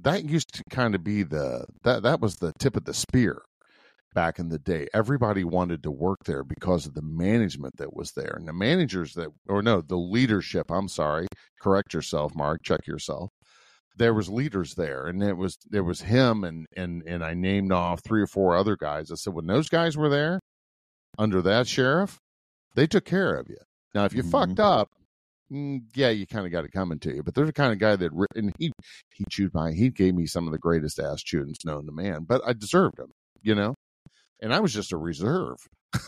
that 0.00 0.24
used 0.24 0.54
to 0.54 0.62
kind 0.70 0.94
of 0.94 1.04
be 1.04 1.22
the 1.22 1.66
that 1.84 2.02
that 2.02 2.20
was 2.20 2.36
the 2.36 2.52
tip 2.58 2.76
of 2.76 2.84
the 2.84 2.94
spear." 2.94 3.42
Back 4.14 4.38
in 4.38 4.50
the 4.50 4.58
day, 4.58 4.88
everybody 4.92 5.42
wanted 5.42 5.82
to 5.84 5.90
work 5.90 6.18
there 6.26 6.44
because 6.44 6.84
of 6.86 6.92
the 6.92 7.00
management 7.02 7.78
that 7.78 7.94
was 7.96 8.12
there, 8.12 8.34
and 8.36 8.46
the 8.46 8.52
managers 8.52 9.14
that, 9.14 9.28
or 9.48 9.62
no, 9.62 9.80
the 9.80 9.96
leadership. 9.96 10.70
I'm 10.70 10.88
sorry, 10.88 11.26
correct 11.62 11.94
yourself, 11.94 12.34
Marc. 12.34 12.62
Check 12.62 12.86
yourself 12.86 13.30
there 13.96 14.14
was 14.14 14.30
leaders 14.30 14.74
there 14.74 15.06
and 15.06 15.22
it 15.22 15.36
was 15.36 15.58
there 15.68 15.84
was 15.84 16.00
him 16.00 16.44
and 16.44 16.66
and 16.76 17.02
and 17.06 17.22
I 17.22 17.34
named 17.34 17.72
off 17.72 18.00
three 18.02 18.22
or 18.22 18.26
four 18.26 18.56
other 18.56 18.74
guys. 18.74 19.10
I 19.10 19.16
said 19.16 19.34
when 19.34 19.46
those 19.46 19.68
guys 19.68 19.96
were 19.98 20.08
there 20.08 20.40
under 21.18 21.42
that 21.42 21.66
sheriff, 21.68 22.18
they 22.74 22.86
took 22.86 23.04
care 23.04 23.34
of 23.36 23.48
you. 23.50 23.58
Now 23.94 24.04
if 24.06 24.14
you 24.14 24.22
Mhm. 24.22 24.30
fucked 24.30 24.60
up, 24.60 24.88
Mm, 25.52 25.82
yeah, 25.94 26.10
you 26.10 26.26
kind 26.26 26.46
of 26.46 26.52
got 26.52 26.64
it 26.64 26.72
coming 26.72 26.98
to 27.00 27.14
you. 27.14 27.22
But 27.22 27.34
they're 27.34 27.46
the 27.46 27.52
kind 27.52 27.72
of 27.72 27.78
guy 27.78 27.96
that 27.96 28.12
and 28.36 28.54
he 28.58 28.72
he 29.12 29.24
chewed 29.30 29.52
my 29.54 29.72
he 29.72 29.90
gave 29.90 30.14
me 30.14 30.26
some 30.26 30.46
of 30.46 30.52
the 30.52 30.58
greatest 30.58 30.98
ass 30.98 31.22
chewings 31.22 31.64
known 31.64 31.86
to 31.86 31.92
man, 31.92 32.24
but 32.24 32.42
I 32.46 32.52
deserved 32.54 32.96
them, 32.98 33.12
you 33.42 33.54
know. 33.54 33.74
And 34.42 34.54
I 34.54 34.60
was 34.60 34.74
just 34.74 34.92
a 34.92 34.98
reserve. 34.98 35.58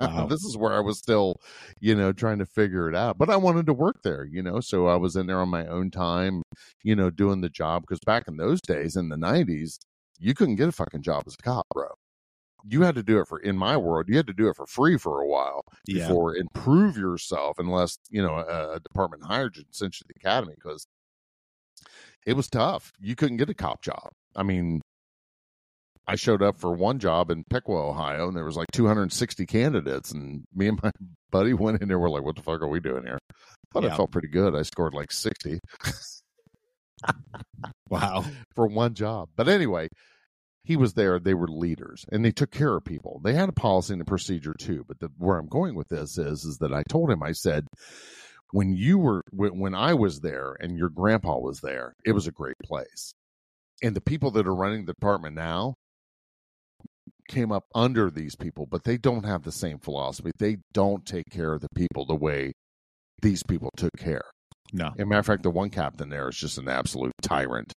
Wow. 0.00 0.26
this 0.28 0.44
is 0.44 0.56
where 0.56 0.72
I 0.72 0.80
was 0.80 0.98
still, 0.98 1.36
you 1.80 1.94
know, 1.94 2.12
trying 2.12 2.38
to 2.38 2.46
figure 2.46 2.88
it 2.88 2.94
out. 2.94 3.18
But 3.18 3.30
I 3.30 3.36
wanted 3.36 3.66
to 3.66 3.74
work 3.74 4.02
there, 4.04 4.24
you 4.24 4.42
know, 4.42 4.60
so 4.60 4.86
I 4.86 4.96
was 4.96 5.16
in 5.16 5.26
there 5.26 5.40
on 5.40 5.48
my 5.48 5.66
own 5.66 5.90
time, 5.90 6.42
you 6.84 6.94
know, 6.96 7.10
doing 7.10 7.40
the 7.40 7.48
job. 7.48 7.82
Because 7.82 8.00
back 8.06 8.24
in 8.28 8.36
those 8.36 8.60
days, 8.60 8.96
in 8.96 9.08
the 9.08 9.16
'90s, 9.16 9.78
you 10.18 10.34
couldn't 10.34 10.56
get 10.56 10.68
a 10.68 10.72
fucking 10.72 11.02
job 11.02 11.24
as 11.26 11.34
a 11.38 11.42
cop, 11.42 11.66
bro. 11.74 11.88
You 12.66 12.82
had 12.82 12.94
to 12.96 13.02
do 13.02 13.20
it 13.20 13.28
for 13.28 13.38
in 13.38 13.56
my 13.56 13.76
world. 13.76 14.06
You 14.08 14.16
had 14.16 14.26
to 14.26 14.32
do 14.32 14.48
it 14.48 14.56
for 14.56 14.66
free 14.66 14.96
for 14.98 15.20
a 15.20 15.26
while 15.26 15.62
Yeah. 15.86 16.08
before 16.08 16.34
improve 16.36 16.96
yourself, 16.96 17.58
unless 17.58 17.98
you 18.10 18.22
know 18.22 18.34
a, 18.36 18.74
a 18.74 18.80
department 18.80 19.24
hired 19.24 19.56
you 19.56 19.62
and 19.66 19.74
sent 19.74 19.94
you 20.00 20.04
to 20.04 20.14
the 20.14 20.20
academy 20.28 20.54
because 20.56 20.86
it 22.26 22.34
was 22.34 22.48
tough. 22.48 22.92
You 22.98 23.14
couldn't 23.16 23.36
get 23.38 23.48
a 23.50 23.54
cop 23.54 23.82
job. 23.82 24.10
I 24.36 24.42
mean, 24.42 24.80
I 26.06 26.16
showed 26.16 26.42
up 26.42 26.58
for 26.58 26.72
one 26.72 26.98
job 26.98 27.30
in 27.30 27.44
Piqua, 27.50 27.88
Ohio, 27.90 28.28
and 28.28 28.36
there 28.36 28.44
was 28.44 28.56
like 28.56 28.66
260 28.72 29.46
candidates, 29.46 30.10
and 30.12 30.42
me 30.54 30.68
and 30.68 30.82
my 30.82 30.90
buddy 31.30 31.52
went 31.54 31.80
in 31.82 31.88
there. 31.88 31.98
We're 31.98 32.10
like, 32.10 32.24
"What 32.24 32.36
the 32.36 32.42
fuck 32.42 32.60
are 32.62 32.68
we 32.68 32.80
doing 32.80 33.04
here?" 33.04 33.18
Thought 33.72 33.84
I 33.84 33.96
felt 33.96 34.10
pretty 34.10 34.28
good. 34.28 34.54
I 34.56 34.62
scored 34.62 34.94
like 34.94 35.12
60 35.12 35.58
Wow. 37.90 38.24
for 38.54 38.66
one 38.66 38.94
job. 38.94 39.28
But 39.36 39.48
anyway, 39.48 39.88
he 40.68 40.76
was 40.76 40.92
there. 40.92 41.18
They 41.18 41.32
were 41.32 41.48
leaders, 41.48 42.04
and 42.12 42.22
they 42.22 42.30
took 42.30 42.50
care 42.50 42.76
of 42.76 42.84
people. 42.84 43.22
They 43.24 43.32
had 43.32 43.48
a 43.48 43.52
policy 43.52 43.94
and 43.94 44.02
a 44.02 44.04
procedure 44.04 44.52
too. 44.52 44.84
But 44.86 45.00
the, 45.00 45.08
where 45.16 45.38
I'm 45.38 45.48
going 45.48 45.74
with 45.74 45.88
this 45.88 46.18
is, 46.18 46.44
is 46.44 46.58
that 46.58 46.74
I 46.74 46.82
told 46.90 47.10
him, 47.10 47.22
I 47.22 47.32
said, 47.32 47.66
when 48.52 48.74
you 48.74 48.98
were 48.98 49.22
when, 49.30 49.58
when 49.58 49.74
I 49.74 49.94
was 49.94 50.20
there 50.20 50.54
and 50.60 50.76
your 50.76 50.90
grandpa 50.90 51.38
was 51.38 51.60
there, 51.60 51.94
it 52.04 52.12
was 52.12 52.26
a 52.26 52.32
great 52.32 52.58
place. 52.62 53.14
And 53.82 53.96
the 53.96 54.02
people 54.02 54.30
that 54.32 54.46
are 54.46 54.54
running 54.54 54.84
the 54.84 54.92
department 54.92 55.36
now 55.36 55.72
came 57.30 57.50
up 57.50 57.64
under 57.74 58.10
these 58.10 58.36
people, 58.36 58.66
but 58.70 58.84
they 58.84 58.98
don't 58.98 59.24
have 59.24 59.44
the 59.44 59.52
same 59.52 59.78
philosophy. 59.78 60.32
They 60.38 60.58
don't 60.74 61.06
take 61.06 61.30
care 61.30 61.54
of 61.54 61.62
the 61.62 61.68
people 61.74 62.04
the 62.04 62.14
way 62.14 62.52
these 63.22 63.42
people 63.42 63.70
took 63.74 63.96
care. 63.96 64.24
No. 64.74 64.88
As 64.88 65.00
a 65.00 65.06
matter 65.06 65.20
of 65.20 65.26
fact, 65.26 65.44
the 65.44 65.50
one 65.50 65.70
captain 65.70 66.10
there 66.10 66.28
is 66.28 66.36
just 66.36 66.58
an 66.58 66.68
absolute 66.68 67.12
tyrant. 67.22 67.72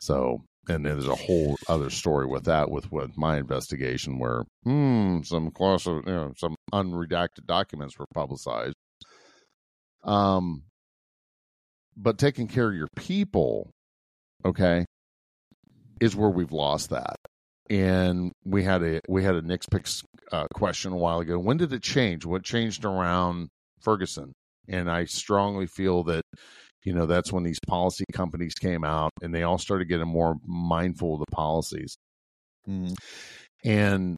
So, 0.00 0.44
and 0.68 0.84
there's 0.84 1.06
a 1.06 1.14
whole 1.14 1.56
other 1.68 1.90
story 1.90 2.26
with 2.26 2.44
that, 2.44 2.70
with 2.70 2.90
with 2.92 3.16
my 3.16 3.38
investigation, 3.38 4.18
where 4.18 4.44
hmm, 4.64 5.22
some 5.22 5.50
class, 5.50 5.86
you 5.86 6.02
know, 6.06 6.32
some 6.36 6.56
unredacted 6.72 7.46
documents 7.46 7.98
were 7.98 8.06
publicized. 8.14 8.74
Um, 10.04 10.64
but 11.96 12.18
taking 12.18 12.48
care 12.48 12.68
of 12.68 12.76
your 12.76 12.88
people, 12.96 13.70
okay, 14.44 14.84
is 16.00 16.16
where 16.16 16.30
we've 16.30 16.52
lost 16.52 16.90
that. 16.90 17.16
And 17.68 18.32
we 18.44 18.64
had 18.64 18.82
a 18.82 19.00
we 19.08 19.22
had 19.22 19.36
a 19.36 19.42
Nick's 19.42 19.66
picks 19.66 20.02
uh, 20.32 20.46
question 20.54 20.92
a 20.92 20.96
while 20.96 21.20
ago. 21.20 21.38
When 21.38 21.56
did 21.56 21.72
it 21.72 21.82
change? 21.82 22.24
What 22.26 22.42
changed 22.42 22.84
around 22.84 23.48
Ferguson? 23.80 24.32
And 24.68 24.90
I 24.90 25.04
strongly 25.04 25.66
feel 25.66 26.04
that 26.04 26.22
you 26.84 26.92
know 26.92 27.06
that's 27.06 27.32
when 27.32 27.44
these 27.44 27.60
policy 27.66 28.04
companies 28.12 28.54
came 28.54 28.84
out 28.84 29.12
and 29.22 29.34
they 29.34 29.42
all 29.42 29.58
started 29.58 29.88
getting 29.88 30.08
more 30.08 30.36
mindful 30.46 31.14
of 31.14 31.20
the 31.20 31.32
policies. 31.32 31.96
Mm. 32.68 32.94
and 33.64 34.16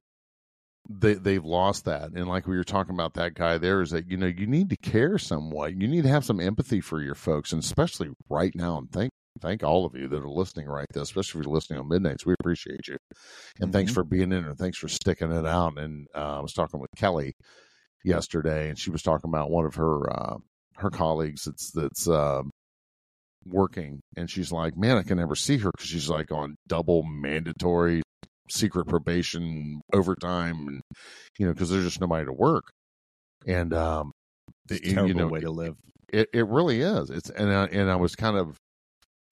they 0.89 1.15
they've 1.15 1.45
lost 1.45 1.85
that. 1.85 2.11
And 2.15 2.29
like 2.29 2.47
we 2.47 2.57
were 2.57 2.65
talking 2.65 2.95
about 2.95 3.15
that 3.15 3.35
guy 3.35 3.59
there 3.59 3.81
is 3.81 3.91
that 3.91 4.11
you 4.11 4.17
know 4.17 4.27
you 4.27 4.47
need 4.47 4.71
to 4.71 4.77
care 4.77 5.19
somewhat. 5.19 5.81
You 5.81 5.89
need 5.89 6.03
to 6.03 6.09
have 6.09 6.25
some 6.25 6.41
empathy 6.41 6.81
for 6.81 7.01
your 7.01 7.15
folks 7.15 7.53
and 7.53 7.63
especially 7.63 8.11
right 8.29 8.53
now 8.55 8.79
and 8.79 8.91
thank 8.91 9.11
thank 9.41 9.63
all 9.63 9.87
of 9.87 9.95
you 9.95 10.09
that 10.09 10.23
are 10.23 10.29
listening 10.29 10.67
right 10.67 10.87
now 10.95 11.03
especially 11.03 11.41
if 11.41 11.47
you're 11.47 11.55
listening 11.55 11.79
on 11.79 11.89
midnights. 11.89 12.27
We 12.27 12.35
appreciate 12.39 12.89
you. 12.89 12.97
And 13.61 13.73
thanks 13.73 13.93
for 13.93 14.05
being 14.05 14.33
in 14.33 14.45
and 14.45 14.59
thanks 14.59 14.79
for 14.79 14.89
sticking 14.89 15.33
it 15.33 15.47
out. 15.47 15.79
And 15.79 16.07
uh, 16.15 16.39
i 16.39 16.41
was 16.41 16.53
talking 16.53 16.81
with 16.81 16.91
kelly 16.97 17.35
yesterday 18.05 18.69
and 18.69 18.79
she 18.79 18.91
was 18.91 19.03
talking 19.03 19.31
about 19.31 19.51
one 19.51 19.65
of 19.65 19.77
her 19.77 20.13
uh, 20.13 20.37
her 20.77 20.91
colleagues 20.91 21.45
that's 21.45 21.71
that's 21.71 22.09
um 22.09 22.51
working, 23.47 24.01
and 24.17 24.31
she's 24.31 24.53
like, 24.53 24.77
"Man, 24.77 24.97
I 24.97 25.03
can 25.03 25.19
never 25.19 25.35
see 25.35 25.59
her 25.59 25.71
because 25.71 25.89
she's 25.89 26.09
like 26.09 26.31
on 26.33 26.57
double 26.69 27.03
mandatory 27.03 28.03
secret 28.51 28.87
probation 28.87 29.81
overtime, 29.93 30.69
and 30.69 30.81
you 31.39 31.47
know, 31.47 31.53
because 31.53 31.71
there's 31.71 31.85
just 31.85 32.01
nobody 32.01 32.27
to 32.27 32.33
work." 32.33 32.65
And 33.47 33.75
um, 33.75 34.13
the, 34.67 34.77
It's 34.77 34.89
a 34.91 34.95
terrible 34.95 35.09
you 35.09 35.15
know, 35.15 35.27
way 35.29 35.41
to 35.41 35.51
live. 35.51 35.75
it 36.13 36.29
it 36.33 36.47
really 36.47 36.81
is. 36.81 37.11
It's 37.11 37.31
and 37.31 37.53
I, 37.53 37.65
and 37.67 37.91
I 37.91 37.97
was 37.97 38.15
kind 38.15 38.37
of 38.37 38.57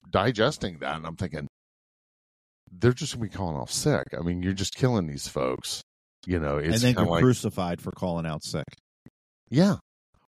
digesting 0.09 0.79
that, 0.79 0.95
and 0.97 1.05
I'm 1.05 1.15
thinking 1.15 1.47
they're 2.71 2.93
just 2.93 3.13
gonna 3.13 3.23
be 3.23 3.29
calling 3.29 3.57
off 3.57 3.71
sick. 3.71 4.05
I 4.17 4.21
mean, 4.21 4.43
you're 4.43 4.53
just 4.53 4.75
killing 4.75 5.07
these 5.07 5.27
folks. 5.27 5.81
You 6.25 6.39
know, 6.39 6.57
it's 6.57 6.83
and 6.83 6.95
then 6.95 7.05
like, 7.05 7.23
crucified 7.23 7.81
for 7.81 7.91
calling 7.91 8.25
out 8.25 8.43
sick. 8.43 8.65
yeah. 9.49 9.77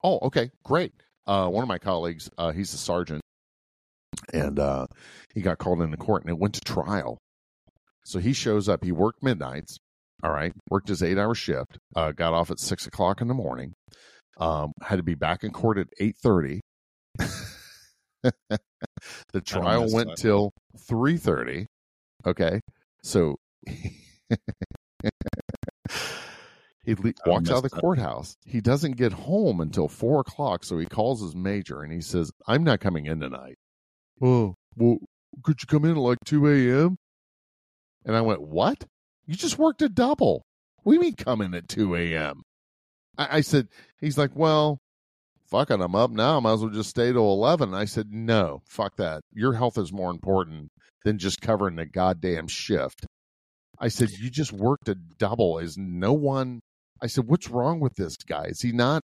Oh, 0.03 0.19
okay, 0.23 0.51
great. 0.65 0.93
Uh, 1.27 1.49
one 1.49 1.63
of 1.63 1.69
my 1.69 1.79
colleagues, 1.79 2.31
uh, 2.39 2.53
he's 2.53 2.73
a 2.73 2.79
sergeant, 2.79 3.23
and 4.33 4.59
uh, 4.59 4.87
he 5.35 5.41
got 5.41 5.59
called 5.59 5.83
into 5.83 5.97
court, 5.97 6.23
and 6.23 6.31
it 6.31 6.39
went 6.39 6.55
to 6.55 6.61
trial. 6.61 7.19
So 8.05 8.21
he 8.21 8.33
shows 8.33 8.69
up. 8.69 8.85
He 8.85 8.93
worked 8.93 9.23
midnights. 9.23 9.79
All 10.23 10.31
right, 10.31 10.53
worked 10.71 10.89
his 10.89 11.03
eight-hour 11.03 11.35
shift. 11.35 11.79
Uh, 11.95 12.13
got 12.13 12.33
off 12.33 12.51
at 12.51 12.59
six 12.59 12.87
o'clock 12.87 13.21
in 13.21 13.29
the 13.29 13.35
morning. 13.35 13.75
Um, 14.39 14.73
had 14.83 14.97
to 14.97 15.03
be 15.03 15.15
back 15.15 15.45
in 15.45 15.51
court 15.51 15.79
at 15.79 15.89
eight 16.01 16.17
thirty. 16.23 16.61
the 17.19 17.31
trial 19.45 19.93
went 19.93 20.17
till 20.17 20.53
three 20.89 21.17
thirty. 21.17 21.67
Okay, 22.25 22.61
so 23.03 23.37
he 26.87 26.95
le- 26.95 27.13
walks 27.27 27.51
out 27.51 27.65
of 27.65 27.71
the 27.71 27.77
up. 27.77 27.81
courthouse. 27.83 28.37
He 28.47 28.61
doesn't 28.61 28.93
get 28.97 29.13
home 29.13 29.61
until 29.61 29.89
four 29.89 30.21
o'clock. 30.21 30.65
So 30.65 30.79
he 30.79 30.87
calls 30.87 31.21
his 31.21 31.35
major 31.35 31.83
and 31.83 31.93
he 31.93 32.01
says, 32.01 32.31
"I'm 32.47 32.65
not 32.65 32.81
coming 32.81 33.07
in 33.07 33.21
tonight." 33.21 33.57
Oh, 34.23 34.55
well, 34.77 34.99
could 35.43 35.61
you 35.63 35.67
come 35.67 35.85
in 35.85 35.91
at 35.93 35.97
like 35.99 36.19
two 36.25 36.47
a.m.? 36.49 36.97
And 38.05 38.17
I 38.17 38.21
went, 38.23 38.41
"What? 38.41 38.85
You 39.27 39.35
just 39.35 39.59
worked 39.59 39.83
a 39.83 39.89
double. 39.89 40.43
What 40.83 40.93
do 40.93 40.95
you 40.95 41.01
mean 41.03 41.15
come 41.15 41.43
in 41.43 41.53
at 41.55 41.69
two 41.69 41.95
a.m.?" 41.95 42.43
I, 43.19 43.39
I 43.39 43.41
said, 43.43 43.69
"He's 44.01 44.17
like, 44.17 44.35
well." 44.35 44.79
Fuck 45.49 45.71
it, 45.71 45.81
I'm 45.81 45.95
up 45.95 46.11
now. 46.11 46.41
Might 46.41 46.55
as 46.55 46.61
well 46.63 46.71
just 46.71 46.91
stay 46.91 47.13
till 47.13 47.33
11. 47.33 47.73
I 47.73 47.85
said, 47.85 48.09
no, 48.11 48.63
fuck 48.67 48.97
that. 48.97 49.21
Your 49.33 49.53
health 49.53 49.79
is 49.79 49.93
more 49.93 50.11
important 50.11 50.73
than 51.05 51.19
just 51.19 51.41
covering 51.41 51.77
the 51.77 51.87
goddamn 51.87 52.49
shift. 52.49 53.07
I 53.79 53.89
said, 53.89 54.11
You 54.11 54.31
just 54.31 54.53
worked 54.53 54.89
a 54.89 54.95
double. 54.95 55.59
Is 55.59 55.77
no 55.79 56.13
one. 56.13 56.61
I 57.03 57.07
said, 57.09 57.25
What's 57.27 57.49
wrong 57.49 57.81
with 57.81 57.95
this 57.97 58.17
guy? 58.17 58.45
Is 58.47 58.61
he 58.63 58.73
not 58.73 59.03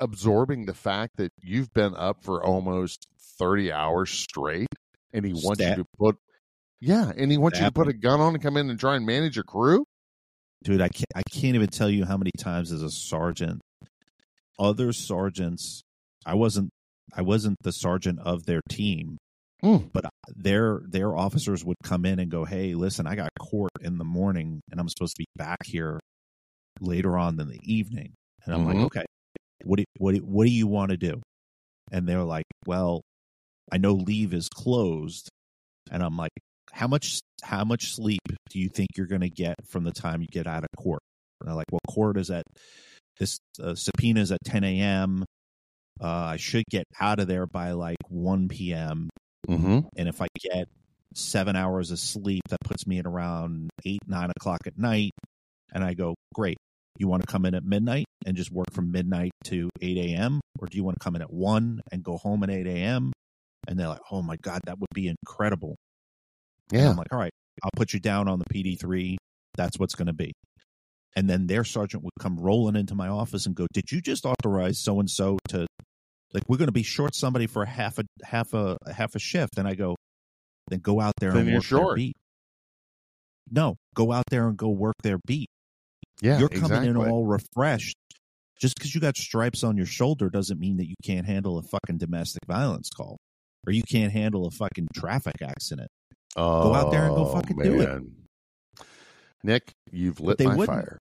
absorbing 0.00 0.66
the 0.66 0.74
fact 0.74 1.16
that 1.18 1.32
you've 1.42 1.72
been 1.74 1.94
up 1.94 2.24
for 2.24 2.42
almost 2.44 3.06
30 3.38 3.72
hours 3.72 4.10
straight 4.10 4.68
and 5.12 5.24
he 5.24 5.32
wants 5.32 5.60
Stat- 5.62 5.76
you 5.78 5.84
to 5.84 5.88
put. 5.98 6.16
Yeah, 6.80 7.12
and 7.14 7.30
he 7.30 7.36
wants 7.36 7.58
you 7.58 7.66
to 7.66 7.72
put 7.72 7.88
a 7.88 7.92
gun 7.92 8.20
on 8.20 8.32
and 8.34 8.42
come 8.42 8.56
in 8.56 8.70
and 8.70 8.80
try 8.80 8.96
and 8.96 9.04
manage 9.04 9.36
a 9.38 9.42
crew? 9.42 9.84
dude 10.62 10.82
i 10.82 10.88
can't 10.90 11.06
i 11.16 11.22
can't 11.30 11.54
even 11.54 11.68
tell 11.68 11.88
you 11.88 12.04
how 12.04 12.18
many 12.18 12.30
times 12.38 12.70
as 12.70 12.82
a 12.82 12.90
sergeant 12.90 13.62
other 14.58 14.92
sergeants 14.92 15.80
i 16.26 16.34
wasn't 16.34 16.68
i 17.16 17.22
wasn't 17.22 17.56
the 17.62 17.72
sergeant 17.72 18.18
of 18.20 18.44
their 18.44 18.60
team 18.68 19.16
Hmm. 19.62 19.76
but 19.90 20.04
their 20.36 20.82
their 20.86 21.16
officers 21.16 21.64
would 21.64 21.76
come 21.82 22.04
in 22.04 22.18
and 22.18 22.30
go 22.30 22.44
hey 22.44 22.74
listen 22.74 23.06
i 23.06 23.14
got 23.14 23.30
court 23.38 23.70
in 23.80 23.96
the 23.96 24.04
morning 24.04 24.60
and 24.70 24.78
i'm 24.78 24.88
supposed 24.90 25.16
to 25.16 25.20
be 25.20 25.26
back 25.34 25.64
here 25.64 25.98
later 26.80 27.16
on 27.18 27.38
in 27.40 27.48
the 27.48 27.60
evening 27.62 28.12
and 28.44 28.54
i'm 28.54 28.62
Mhm. 28.64 28.74
like 28.74 28.84
okay 28.86 29.04
what 29.64 29.76
do, 29.78 29.84
what 29.98 30.14
do, 30.14 30.20
what 30.22 30.44
do 30.44 30.50
you 30.50 30.66
want 30.66 30.90
to 30.90 30.96
do 30.96 31.20
and 31.92 32.08
they're 32.08 32.24
like 32.24 32.46
well 32.66 33.02
i 33.72 33.76
know 33.78 33.92
leave 33.92 34.32
is 34.34 34.48
closed 34.48 35.28
and 35.90 36.02
i'm 36.02 36.16
like 36.16 36.32
how 36.72 36.86
much 36.86 37.20
how 37.42 37.64
much 37.64 37.94
sleep 37.94 38.20
do 38.48 38.58
you 38.58 38.68
think 38.68 38.88
you're 38.96 39.06
going 39.06 39.20
to 39.22 39.30
get 39.30 39.56
from 39.66 39.84
the 39.84 39.92
time 39.92 40.20
you 40.22 40.28
get 40.30 40.46
out 40.46 40.62
of 40.62 40.68
court? 40.76 41.00
And 41.40 41.48
they're 41.48 41.56
like, 41.56 41.66
well, 41.72 41.80
court 41.88 42.16
is 42.16 42.30
at 42.30 42.44
this 43.18 43.38
uh, 43.60 43.74
subpoena 43.74 44.20
is 44.20 44.30
at 44.30 44.38
10 44.44 44.62
a.m. 44.62 45.24
Uh, 46.00 46.06
I 46.06 46.36
should 46.36 46.62
get 46.70 46.84
out 47.00 47.18
of 47.18 47.26
there 47.26 47.46
by 47.46 47.72
like 47.72 47.96
1 48.08 48.48
p.m. 48.48 49.10
Mm-hmm. 49.48 49.80
And 49.96 50.08
if 50.08 50.22
I 50.22 50.28
get 50.38 50.68
seven 51.14 51.56
hours 51.56 51.90
of 51.90 51.98
sleep, 51.98 52.42
that 52.50 52.60
puts 52.64 52.86
me 52.86 52.98
at 53.00 53.06
around 53.06 53.70
eight, 53.84 54.00
nine 54.06 54.30
o'clock 54.36 54.60
at 54.66 54.78
night. 54.78 55.10
And 55.72 55.82
I 55.82 55.94
go, 55.94 56.14
great. 56.34 56.56
You 56.98 57.08
want 57.08 57.22
to 57.22 57.26
come 57.26 57.46
in 57.46 57.54
at 57.54 57.64
midnight 57.64 58.06
and 58.26 58.36
just 58.36 58.50
work 58.50 58.72
from 58.72 58.90
midnight 58.92 59.30
to 59.44 59.70
8 59.80 59.96
a.m. 59.96 60.40
Or 60.58 60.66
do 60.66 60.76
you 60.76 60.84
want 60.84 60.98
to 60.98 61.04
come 61.04 61.16
in 61.16 61.22
at 61.22 61.32
1 61.32 61.80
and 61.92 62.02
go 62.02 62.16
home 62.18 62.42
at 62.42 62.50
8 62.50 62.66
a.m.? 62.66 63.12
And 63.68 63.78
they're 63.78 63.88
like, 63.88 64.00
oh 64.10 64.22
my 64.22 64.36
God, 64.36 64.60
that 64.66 64.78
would 64.78 64.88
be 64.94 65.08
incredible. 65.08 65.76
And 66.72 66.82
Yeah. 66.82 66.90
I'm 66.90 66.96
like, 66.96 67.12
all 67.12 67.18
right, 67.18 67.32
I'll 67.62 67.70
put 67.76 67.92
you 67.92 68.00
down 68.00 68.28
on 68.28 68.38
the 68.38 68.44
PD3. 68.52 69.16
That's 69.56 69.78
what's 69.78 69.94
going 69.94 70.06
to 70.06 70.12
be. 70.12 70.32
And 71.16 71.28
then 71.28 71.46
their 71.46 71.64
sergeant 71.64 72.04
would 72.04 72.12
come 72.20 72.38
rolling 72.38 72.76
into 72.76 72.94
my 72.94 73.08
office 73.08 73.46
and 73.46 73.54
go, 73.54 73.66
"Did 73.72 73.90
you 73.90 74.00
just 74.00 74.24
authorize 74.24 74.78
so 74.78 75.00
and 75.00 75.10
so 75.10 75.38
to, 75.48 75.66
like, 76.32 76.44
we're 76.48 76.56
going 76.56 76.68
to 76.68 76.72
be 76.72 76.84
short 76.84 77.16
somebody 77.16 77.48
for 77.48 77.64
half 77.64 77.98
a 77.98 78.04
half 78.22 78.54
a, 78.54 78.76
a 78.86 78.92
half 78.92 79.16
a 79.16 79.18
shift?" 79.18 79.58
And 79.58 79.66
I 79.66 79.74
go, 79.74 79.96
"Then 80.68 80.78
go 80.78 81.00
out 81.00 81.14
there 81.18 81.32
Then 81.32 81.40
and 81.40 81.48
you're 81.48 81.56
work 81.56 81.64
their 81.68 81.78
short. 81.78 81.96
beat." 81.96 82.14
No, 83.50 83.74
go 83.94 84.12
out 84.12 84.24
there 84.30 84.46
and 84.46 84.56
go 84.56 84.68
work 84.68 84.94
their 85.02 85.18
beat. 85.26 85.48
Yeah. 86.22 86.38
You're 86.38 86.48
coming 86.48 86.84
in 86.84 86.96
all 86.96 87.26
refreshed. 87.26 87.96
Just 88.60 88.76
because 88.76 88.94
you 88.94 89.00
got 89.00 89.16
stripes 89.16 89.64
on 89.64 89.76
your 89.78 89.86
shoulder 89.86 90.28
doesn't 90.28 90.60
mean 90.60 90.76
that 90.76 90.86
you 90.86 90.94
can't 91.02 91.26
handle 91.26 91.56
a 91.58 91.62
fucking 91.62 91.96
domestic 91.96 92.42
violence 92.46 92.90
call 92.94 93.16
or 93.66 93.72
you 93.72 93.82
can't 93.82 94.12
handle 94.12 94.46
a 94.46 94.50
fucking 94.50 94.88
traffic 94.94 95.36
accident. 95.42 95.88
Go 96.36 96.74
out 96.74 96.90
there 96.90 97.06
and 97.06 97.14
go 97.14 97.26
Oh, 97.26 97.32
fucking 97.32 97.56
do 97.56 97.80
it. 97.80 98.02
Nick, 99.42 99.72
you've 99.90 100.20
lit 100.20 100.40
my 100.40 100.54
wouldn't. 100.54 100.66
fire. 100.68 100.98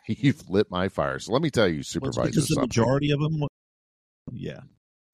you've 0.06 0.48
lit 0.50 0.70
my 0.70 0.88
fire. 0.88 1.18
So 1.18 1.32
let 1.32 1.40
me 1.40 1.48
tell 1.50 1.66
you, 1.68 1.76
Well, 1.76 1.82
supervisor, 1.84 2.28
because 2.30 2.48
the 2.48 2.60
majority 2.60 3.10
of 3.10 3.20
them. 3.20 3.44
Yeah. 4.30 4.60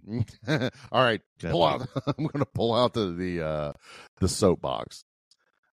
All 0.92 1.02
right, 1.04 1.20
Go 1.40 1.50
pull 1.50 1.64
out. 1.64 1.88
I'm 2.06 2.26
going 2.26 2.40
to 2.40 2.46
pull 2.46 2.74
out 2.74 2.94
the 2.94 3.12
the 3.12 3.42
uh, 3.46 3.72
the 4.20 4.28
soapbox. 4.28 5.04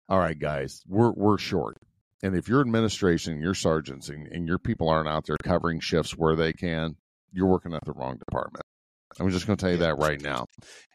All 0.08 0.18
right, 0.18 0.38
guys, 0.38 0.82
we're 0.86 1.12
we're 1.12 1.38
short, 1.38 1.78
and 2.24 2.34
if 2.34 2.48
your 2.48 2.62
administration, 2.62 3.42
your 3.42 3.52
sergeants, 3.52 4.08
and, 4.08 4.26
and 4.28 4.48
your 4.48 4.58
people 4.58 4.88
aren't 4.88 5.08
out 5.08 5.26
there 5.26 5.36
covering 5.44 5.78
shifts 5.78 6.12
where 6.12 6.34
they 6.34 6.54
can, 6.54 6.96
you're 7.32 7.46
working 7.46 7.74
at 7.74 7.84
the 7.84 7.92
wrong 7.92 8.16
department. 8.16 8.64
I'm 9.20 9.28
just 9.28 9.46
going 9.46 9.58
to 9.58 9.62
tell 9.62 9.72
you 9.72 9.78
that 9.78 9.98
right 9.98 10.20
now. 10.20 10.46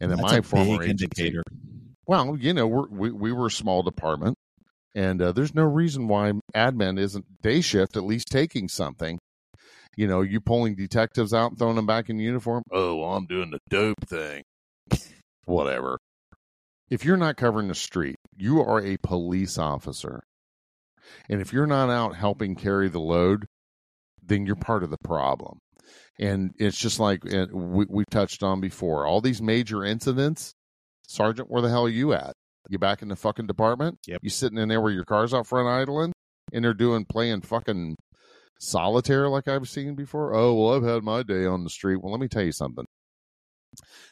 And 0.01 0.09
then 0.09 0.19
my 0.19 0.41
former 0.41 0.83
agency, 0.83 1.05
indicator. 1.05 1.43
well, 2.07 2.35
you 2.35 2.53
know, 2.53 2.65
we're, 2.65 2.89
we 2.89 3.11
we 3.11 3.31
were 3.31 3.45
a 3.45 3.51
small 3.51 3.83
department, 3.83 4.37
and 4.95 5.21
uh, 5.21 5.31
there's 5.31 5.53
no 5.53 5.63
reason 5.63 6.07
why 6.07 6.33
admin 6.55 6.99
isn't 6.99 7.25
day 7.43 7.61
shift 7.61 7.95
at 7.95 8.03
least 8.03 8.29
taking 8.31 8.67
something. 8.67 9.19
You 9.95 10.07
know, 10.07 10.21
you 10.21 10.41
pulling 10.41 10.75
detectives 10.75 11.33
out 11.33 11.51
and 11.51 11.59
throwing 11.59 11.75
them 11.75 11.85
back 11.85 12.09
in 12.09 12.17
uniform. 12.17 12.63
Oh, 12.71 12.95
well, 12.95 13.13
I'm 13.13 13.27
doing 13.27 13.51
the 13.51 13.59
dope 13.69 14.07
thing. 14.07 14.43
Whatever. 15.45 15.99
If 16.89 17.05
you're 17.05 17.17
not 17.17 17.37
covering 17.37 17.67
the 17.67 17.75
street, 17.75 18.15
you 18.35 18.61
are 18.61 18.83
a 18.83 18.97
police 18.97 19.59
officer, 19.59 20.23
and 21.29 21.41
if 21.41 21.53
you're 21.53 21.67
not 21.67 21.89
out 21.89 22.15
helping 22.15 22.55
carry 22.55 22.89
the 22.89 22.99
load, 22.99 23.45
then 24.23 24.45
you're 24.45 24.55
part 24.55 24.83
of 24.83 24.89
the 24.89 24.97
problem. 25.03 25.59
And 26.19 26.51
it's 26.57 26.77
just 26.77 26.99
like 26.99 27.23
we, 27.23 27.85
we 27.89 28.03
touched 28.11 28.43
on 28.43 28.59
before. 28.59 29.05
All 29.05 29.21
these 29.21 29.41
major 29.41 29.83
incidents, 29.83 30.53
Sergeant, 31.07 31.49
where 31.49 31.61
the 31.61 31.69
hell 31.69 31.85
are 31.85 31.89
you 31.89 32.13
at? 32.13 32.33
You 32.69 32.77
back 32.77 33.01
in 33.01 33.07
the 33.07 33.15
fucking 33.15 33.47
department? 33.47 33.97
Yep. 34.07 34.19
You 34.21 34.29
sitting 34.29 34.57
in 34.57 34.69
there 34.69 34.81
where 34.81 34.91
your 34.91 35.05
car's 35.05 35.33
out 35.33 35.47
front 35.47 35.67
idling, 35.67 36.13
and 36.53 36.63
they're 36.63 36.73
doing 36.73 37.05
playing 37.05 37.41
fucking 37.41 37.95
solitaire 38.59 39.29
like 39.29 39.47
I've 39.47 39.69
seen 39.69 39.95
before. 39.95 40.35
Oh 40.35 40.53
well, 40.53 40.75
I've 40.75 40.83
had 40.83 41.03
my 41.03 41.23
day 41.23 41.45
on 41.45 41.63
the 41.63 41.69
street. 41.69 42.01
Well, 42.01 42.11
let 42.11 42.21
me 42.21 42.27
tell 42.27 42.43
you 42.43 42.51
something. 42.51 42.85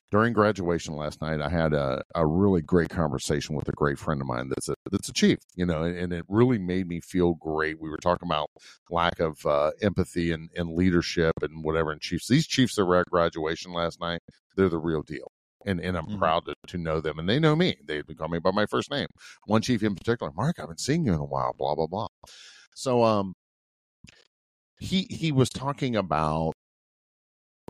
During 0.10 0.32
graduation 0.32 0.96
last 0.96 1.22
night, 1.22 1.42
I 1.42 1.50
had 1.50 1.74
a, 1.74 2.02
a 2.16 2.26
really 2.26 2.62
great 2.62 2.90
conversation 2.90 3.56
with 3.56 3.68
a 3.68 3.74
great 3.74 4.00
friend 4.00 4.22
of 4.22 4.28
mine 4.28 4.48
that's 4.50 4.70
a 4.70 4.76
that's 4.90 5.10
a 5.10 5.14
chief, 5.14 5.40
you 5.56 5.66
know, 5.66 5.84
and, 5.84 5.98
and 5.98 6.14
it 6.14 6.24
really 6.30 6.58
made 6.58 6.88
me 6.88 7.02
feel 7.02 7.34
great. 7.34 7.80
We 7.82 7.90
were 7.90 7.98
talking 7.98 8.28
about 8.28 8.50
lack 8.90 9.20
of 9.20 9.46
uh, 9.46 9.72
empathy 9.82 10.32
and, 10.32 10.50
and 10.56 10.70
leadership 10.74 11.34
and 11.42 11.62
whatever. 11.62 11.92
And 11.92 12.00
chiefs, 12.00 12.28
these 12.30 12.48
chiefs 12.48 12.76
that 12.76 12.86
were 12.86 12.96
at 12.96 13.10
graduation 13.10 13.74
last 13.74 14.00
night, 14.00 14.22
they're 14.56 14.70
the 14.70 14.78
real 14.80 15.02
deal. 15.04 15.30
And 15.66 15.82
and 15.82 15.98
I'm 15.98 16.08
Mhm. 16.08 16.18
proud 16.20 16.46
to, 16.46 16.56
to 16.68 16.78
know 16.78 17.02
them. 17.02 17.20
And 17.20 17.28
they 17.28 17.40
know 17.40 17.56
me. 17.56 17.76
They 17.86 18.02
call 18.04 18.30
me 18.30 18.40
by 18.40 18.52
my 18.52 18.66
first 18.66 18.90
name. 18.90 19.08
One 19.46 19.62
chief 19.62 19.84
in 19.84 19.94
particular, 19.96 20.32
Marc, 20.34 20.58
I 20.60 20.62
haven't 20.64 20.80
seen 20.80 21.04
you 21.06 21.14
in 21.14 21.20
a 21.20 21.26
while, 21.26 21.54
blah, 21.58 21.76
blah, 21.76 21.88
blah. 21.88 22.08
So 22.76 23.04
um 23.04 23.34
he 24.80 25.08
he 25.10 25.32
was 25.32 25.50
talking 25.50 25.96
about 25.96 26.54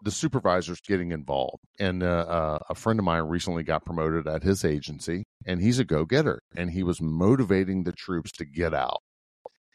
the 0.07 0.11
supervisors 0.11 0.81
getting 0.81 1.11
involved 1.11 1.63
and 1.79 2.03
uh, 2.03 2.25
uh, 2.29 2.59
a 2.69 2.75
friend 2.75 2.99
of 2.99 3.05
mine 3.05 3.23
recently 3.23 3.63
got 3.63 3.85
promoted 3.85 4.27
at 4.27 4.43
his 4.43 4.65
agency 4.65 5.25
and 5.45 5.61
he's 5.61 5.79
a 5.79 5.85
go-getter 5.85 6.39
and 6.55 6.71
he 6.71 6.83
was 6.83 7.01
motivating 7.01 7.83
the 7.83 7.93
troops 7.93 8.31
to 8.31 8.45
get 8.45 8.73
out 8.73 9.01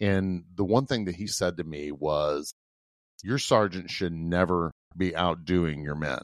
and 0.01 0.45
the 0.57 0.65
one 0.65 0.87
thing 0.87 1.05
that 1.07 1.17
he 1.17 1.29
said 1.29 1.57
to 1.59 1.65
me 1.65 1.93
was 1.93 2.55
your 3.23 3.39
sergeant 3.39 3.91
should 3.91 4.15
never 4.15 4.73
be 4.97 5.15
outdoing 5.17 5.83
your 5.83 5.97
men 5.97 6.23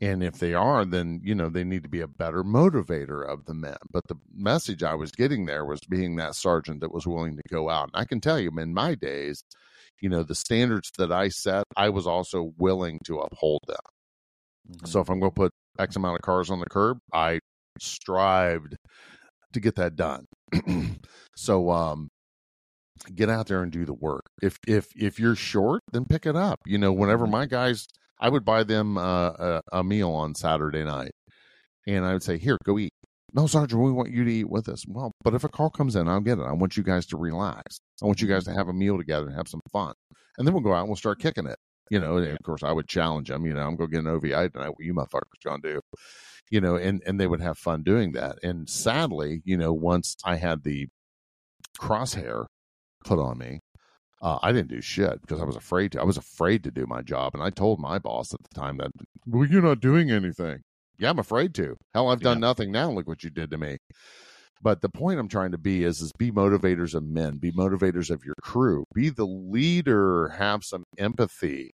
And 0.00 0.22
if 0.22 0.38
they 0.38 0.54
are, 0.54 0.84
then, 0.84 1.20
you 1.24 1.34
know, 1.34 1.48
they 1.48 1.64
need 1.64 1.82
to 1.84 1.88
be 1.88 2.02
a 2.02 2.08
better 2.08 2.44
motivator 2.44 3.26
of 3.26 3.46
the 3.46 3.54
men. 3.54 3.78
But 3.90 4.08
the 4.08 4.16
message 4.34 4.82
I 4.82 4.94
was 4.94 5.10
getting 5.12 5.46
there 5.46 5.64
was 5.64 5.80
being 5.88 6.16
that 6.16 6.34
sergeant 6.34 6.80
that 6.80 6.92
was 6.92 7.06
willing 7.06 7.36
to 7.36 7.42
go 7.50 7.70
out. 7.70 7.90
And 7.92 8.02
I 8.02 8.04
can 8.04 8.20
tell 8.20 8.38
you, 8.38 8.50
in 8.58 8.74
my 8.74 8.94
days, 8.94 9.42
you 10.00 10.08
know, 10.08 10.22
the 10.22 10.34
standards 10.34 10.90
that 10.98 11.12
I 11.12 11.28
set, 11.28 11.64
I 11.76 11.88
was 11.88 12.06
also 12.06 12.52
willing 12.58 13.00
to 13.06 13.18
uphold 13.18 13.62
them. 13.66 13.76
Mm-hmm. 14.70 14.86
So 14.86 15.00
if 15.00 15.08
I'm 15.08 15.20
going 15.20 15.32
to 15.32 15.34
put 15.34 15.52
X 15.78 15.96
amount 15.96 16.16
of 16.16 16.22
cars 16.22 16.50
on 16.50 16.60
the 16.60 16.66
curb, 16.66 16.98
I 17.12 17.40
strived 17.78 18.76
to 19.52 19.60
get 19.60 19.76
that 19.76 19.96
done. 19.96 20.26
so, 21.36 21.70
um, 21.70 22.08
get 23.14 23.28
out 23.28 23.46
there 23.46 23.62
and 23.62 23.72
do 23.72 23.84
the 23.84 23.94
work. 23.94 24.24
If 24.42 24.58
if 24.66 24.88
if 24.96 25.18
you're 25.18 25.34
short, 25.34 25.82
then 25.92 26.04
pick 26.04 26.26
it 26.26 26.36
up. 26.36 26.60
You 26.66 26.78
know, 26.78 26.92
whenever 26.92 27.24
mm-hmm. 27.24 27.32
my 27.32 27.46
guys, 27.46 27.86
I 28.20 28.28
would 28.28 28.44
buy 28.44 28.64
them 28.64 28.96
uh, 28.96 29.30
a, 29.30 29.62
a 29.72 29.84
meal 29.84 30.10
on 30.10 30.34
Saturday 30.34 30.84
night, 30.84 31.12
and 31.86 32.04
I 32.04 32.12
would 32.12 32.22
say, 32.22 32.38
"Here, 32.38 32.58
go 32.64 32.78
eat." 32.78 32.92
No, 33.32 33.46
Sergeant, 33.46 33.82
we 33.82 33.92
want 33.92 34.10
you 34.10 34.24
to 34.24 34.32
eat 34.32 34.48
with 34.48 34.68
us. 34.68 34.84
Well, 34.86 35.12
but 35.22 35.34
if 35.34 35.44
a 35.44 35.48
call 35.48 35.68
comes 35.70 35.96
in, 35.96 36.08
I'll 36.08 36.20
get 36.20 36.38
it. 36.38 36.44
I 36.44 36.52
want 36.52 36.76
you 36.76 36.82
guys 36.82 37.06
to 37.06 37.16
relax. 37.16 37.78
I 38.02 38.06
want 38.06 38.22
you 38.22 38.28
guys 38.28 38.44
to 38.44 38.52
have 38.52 38.68
a 38.68 38.72
meal 38.72 38.96
together 38.96 39.26
and 39.26 39.36
have 39.36 39.48
some 39.48 39.60
fun, 39.72 39.94
and 40.38 40.46
then 40.46 40.54
we'll 40.54 40.62
go 40.62 40.72
out 40.72 40.80
and 40.80 40.88
we'll 40.88 40.96
start 40.96 41.20
kicking 41.20 41.46
it. 41.46 41.58
You 41.90 42.00
know, 42.00 42.16
and 42.16 42.32
of 42.32 42.42
course, 42.44 42.62
I 42.62 42.72
would 42.72 42.88
challenge 42.88 43.28
them. 43.28 43.46
You 43.46 43.54
know, 43.54 43.60
I'm 43.60 43.76
going 43.76 43.90
to 43.90 43.96
get 43.96 44.04
an 44.04 44.10
OVI 44.10 44.50
tonight. 44.50 44.70
What 44.70 44.80
you 44.80 44.94
motherfuckers 44.94 45.44
going 45.44 45.62
to 45.62 45.74
do? 45.74 45.80
You 46.50 46.60
know, 46.60 46.76
and 46.76 47.02
and 47.06 47.20
they 47.20 47.26
would 47.26 47.40
have 47.40 47.58
fun 47.58 47.82
doing 47.82 48.12
that. 48.12 48.38
And 48.42 48.68
sadly, 48.68 49.42
you 49.44 49.56
know, 49.56 49.72
once 49.72 50.16
I 50.24 50.36
had 50.36 50.62
the 50.64 50.88
crosshair 51.78 52.46
put 53.04 53.18
on 53.18 53.38
me. 53.38 53.60
Uh, 54.22 54.38
I 54.42 54.52
didn't 54.52 54.68
do 54.68 54.80
shit 54.80 55.20
because 55.20 55.40
I 55.40 55.44
was 55.44 55.56
afraid 55.56 55.92
to. 55.92 56.00
I 56.00 56.04
was 56.04 56.16
afraid 56.16 56.64
to 56.64 56.70
do 56.70 56.86
my 56.86 57.02
job, 57.02 57.34
and 57.34 57.42
I 57.42 57.50
told 57.50 57.80
my 57.80 57.98
boss 57.98 58.32
at 58.32 58.40
the 58.42 58.54
time 58.58 58.78
that, 58.78 58.90
"Well, 59.26 59.46
you're 59.46 59.62
not 59.62 59.80
doing 59.80 60.10
anything." 60.10 60.62
Yeah, 60.98 61.10
I'm 61.10 61.18
afraid 61.18 61.54
to. 61.54 61.76
Hell, 61.94 62.08
I've 62.08 62.20
done 62.20 62.38
yeah. 62.38 62.48
nothing 62.48 62.72
now. 62.72 62.90
Look 62.90 63.06
what 63.06 63.22
you 63.22 63.30
did 63.30 63.50
to 63.50 63.58
me. 63.58 63.78
But 64.62 64.80
the 64.80 64.88
point 64.88 65.20
I'm 65.20 65.28
trying 65.28 65.52
to 65.52 65.58
be 65.58 65.84
is, 65.84 66.00
is 66.00 66.12
be 66.18 66.30
motivators 66.30 66.94
of 66.94 67.04
men, 67.04 67.36
be 67.36 67.52
motivators 67.52 68.10
of 68.10 68.24
your 68.24 68.34
crew, 68.40 68.84
be 68.94 69.10
the 69.10 69.26
leader, 69.26 70.28
have 70.38 70.64
some 70.64 70.84
empathy, 70.96 71.72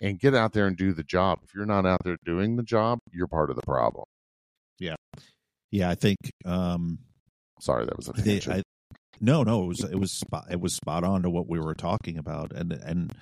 and 0.00 0.20
get 0.20 0.34
out 0.34 0.52
there 0.52 0.66
and 0.66 0.76
do 0.76 0.92
the 0.92 1.02
job. 1.02 1.40
If 1.42 1.54
you're 1.54 1.66
not 1.66 1.84
out 1.84 2.00
there 2.04 2.16
doing 2.24 2.56
the 2.56 2.62
job, 2.62 3.00
you're 3.10 3.26
part 3.26 3.50
of 3.50 3.56
the 3.56 3.62
problem. 3.62 4.04
Yeah, 4.78 4.94
yeah. 5.70 5.90
I 5.90 5.94
think. 5.94 6.18
um 6.44 6.98
Sorry, 7.60 7.84
that 7.84 7.96
was 7.96 8.08
a 8.08 8.12
tangent. 8.12 8.56
I, 8.56 8.62
no, 9.20 9.42
no, 9.44 9.64
it 9.64 9.66
was 9.66 9.84
it 9.84 9.98
was 9.98 10.12
spot 10.12 10.46
it 10.50 10.60
was 10.60 10.74
spot 10.74 11.04
on 11.04 11.22
to 11.22 11.30
what 11.30 11.48
we 11.48 11.60
were 11.60 11.74
talking 11.74 12.18
about, 12.18 12.52
and 12.52 12.72
and 12.72 13.12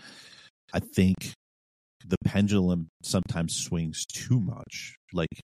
I 0.73 0.81
think 0.81 1.35
the 2.07 2.17
pendulum 2.25 2.89
sometimes 3.03 3.57
swings 3.57 4.05
too 4.07 4.41
much. 4.41 4.97
Like 5.13 5.41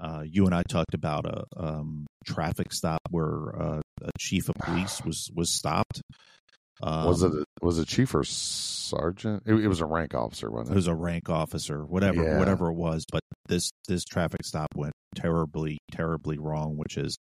uh, 0.00 0.22
you 0.24 0.46
and 0.46 0.54
I 0.54 0.62
talked 0.62 0.94
about 0.94 1.26
a 1.26 1.44
um, 1.56 2.06
traffic 2.26 2.72
stop 2.72 3.00
where 3.10 3.60
uh, 3.60 3.80
a 4.02 4.10
chief 4.18 4.48
of 4.48 4.56
police 4.56 5.02
was 5.04 5.30
was 5.34 5.50
stopped. 5.50 6.00
Um, 6.82 7.06
was 7.06 7.22
it 7.22 7.32
um, 7.32 7.44
was 7.62 7.78
it 7.78 7.88
chief 7.88 8.14
or 8.14 8.24
sergeant? 8.24 9.44
It, 9.46 9.54
it, 9.54 9.68
was 9.68 9.80
a 9.80 9.86
rank 9.86 10.14
officer, 10.14 10.50
wasn't 10.50 10.70
it? 10.70 10.72
It 10.72 10.76
was 10.76 10.88
a 10.88 10.94
rank 10.94 11.30
officer, 11.30 11.84
whatever 11.84 12.22
yeah. 12.24 12.38
whatever 12.38 12.70
it 12.70 12.74
was. 12.74 13.04
But 13.10 13.22
this 13.46 13.70
this 13.86 14.04
traffic 14.04 14.44
stop 14.44 14.68
went 14.74 14.94
terribly 15.14 15.78
terribly 15.92 16.38
wrong, 16.38 16.76
which 16.76 16.96
is 16.96 17.16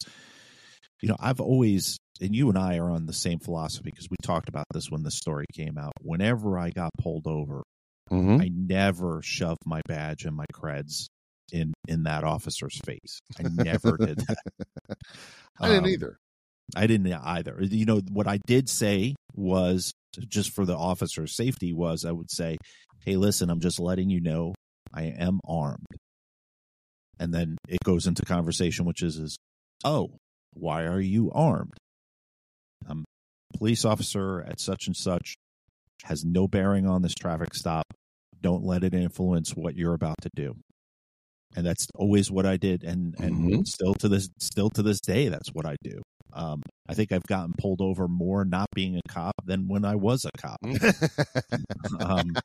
you 1.04 1.10
know, 1.10 1.18
I've 1.20 1.42
always, 1.42 1.98
and 2.22 2.34
you 2.34 2.48
and 2.48 2.58
I 2.58 2.78
are 2.78 2.90
on 2.90 3.06
the 3.06 3.14
same 3.14 3.40
philosophy 3.40 3.90
because 3.92 4.10
we 4.10 4.16
talked 4.24 4.48
about 4.48 4.68
this 4.74 4.90
when 4.90 5.04
the 5.04 5.12
story 5.12 5.46
came 5.54 5.78
out. 5.78 5.92
Whenever 6.02 6.58
I 6.58 6.70
got 6.70 6.92
pulled 6.98 7.28
over, 7.28 7.64
mm-hmm. 8.14 8.42
I 8.42 8.50
never 8.54 9.22
shoved 9.24 9.66
my 9.66 9.82
badge 9.88 10.26
and 10.26 10.36
my 10.36 10.46
creds 10.54 11.08
in 11.52 11.74
in 11.88 12.04
that 12.04 12.24
officer's 12.24 12.80
face. 12.86 13.20
I 13.40 13.44
never 13.50 13.98
did 14.00 14.20
that. 14.20 14.98
I 15.60 15.68
didn't 15.68 15.86
um, 15.86 15.90
either. 15.90 16.18
I 16.76 16.88
didn't 16.88 17.14
either. 17.14 17.58
You 17.62 17.86
know 17.86 18.02
what 18.12 18.28
I 18.28 18.40
did 18.46 18.70
say 18.70 19.16
was 19.36 19.94
just 20.28 20.52
for 20.54 20.66
the 20.66 20.78
officer's 20.78 21.36
safety 21.36 21.74
was 21.74 22.06
I 22.06 22.12
would 22.12 22.32
say, 22.32 22.58
"Hey, 23.06 23.16
listen, 23.16 23.50
I'm 23.50 23.60
just 23.60 23.80
letting 23.80 24.10
you 24.10 24.22
know 24.22 24.54
I 24.94 25.04
am 25.04 25.40
armed." 25.48 25.86
And 27.20 27.34
then 27.34 27.58
it 27.68 27.80
goes 27.84 28.08
into 28.08 28.24
conversation, 28.24 28.86
which 28.86 29.04
is, 29.04 29.18
is 29.18 29.38
oh, 29.86 30.10
why 30.54 30.84
are 30.84 31.00
you 31.00 31.32
armed? 31.32 31.78
I'm 32.88 33.06
a 33.54 33.58
police 33.58 33.86
officer 33.86 34.42
at 34.42 34.60
such 34.60 34.88
and 34.88 34.96
such, 34.96 35.36
has 36.04 36.26
no 36.26 36.48
bearing 36.48 36.88
on 36.88 37.02
this 37.02 37.14
traffic 37.14 37.54
stop. 37.54 37.86
Don't 38.44 38.64
let 38.64 38.84
it 38.84 38.94
influence 38.94 39.56
what 39.56 39.76
you're 39.76 39.96
about 39.96 40.22
to 40.22 40.30
do. 40.36 40.54
And 41.56 41.66
that's 41.66 41.88
always 41.96 42.30
what 42.30 42.46
I 42.46 42.58
did, 42.58 42.84
and 42.84 43.16
and 43.20 43.36
mm-hmm. 43.36 43.64
still 43.64 43.94
to 43.96 44.10
this 44.10 44.30
still 44.40 44.70
to 44.72 44.82
this 44.82 45.00
day, 45.00 45.30
that's 45.30 45.50
what 45.50 45.66
I 45.66 45.76
do. 45.84 46.02
Um, 46.34 46.62
I 46.90 46.96
think 46.96 47.12
I've 47.12 47.24
gotten 47.24 47.54
pulled 47.58 47.82
over 47.82 48.08
more 48.08 48.44
not 48.44 48.68
being 48.74 48.98
a 48.98 49.02
cop 49.08 49.36
than 49.46 49.68
when 49.68 49.86
I 49.86 49.96
was 49.96 50.26
a 50.26 50.32
cop. 50.38 50.58
um, 52.00 52.36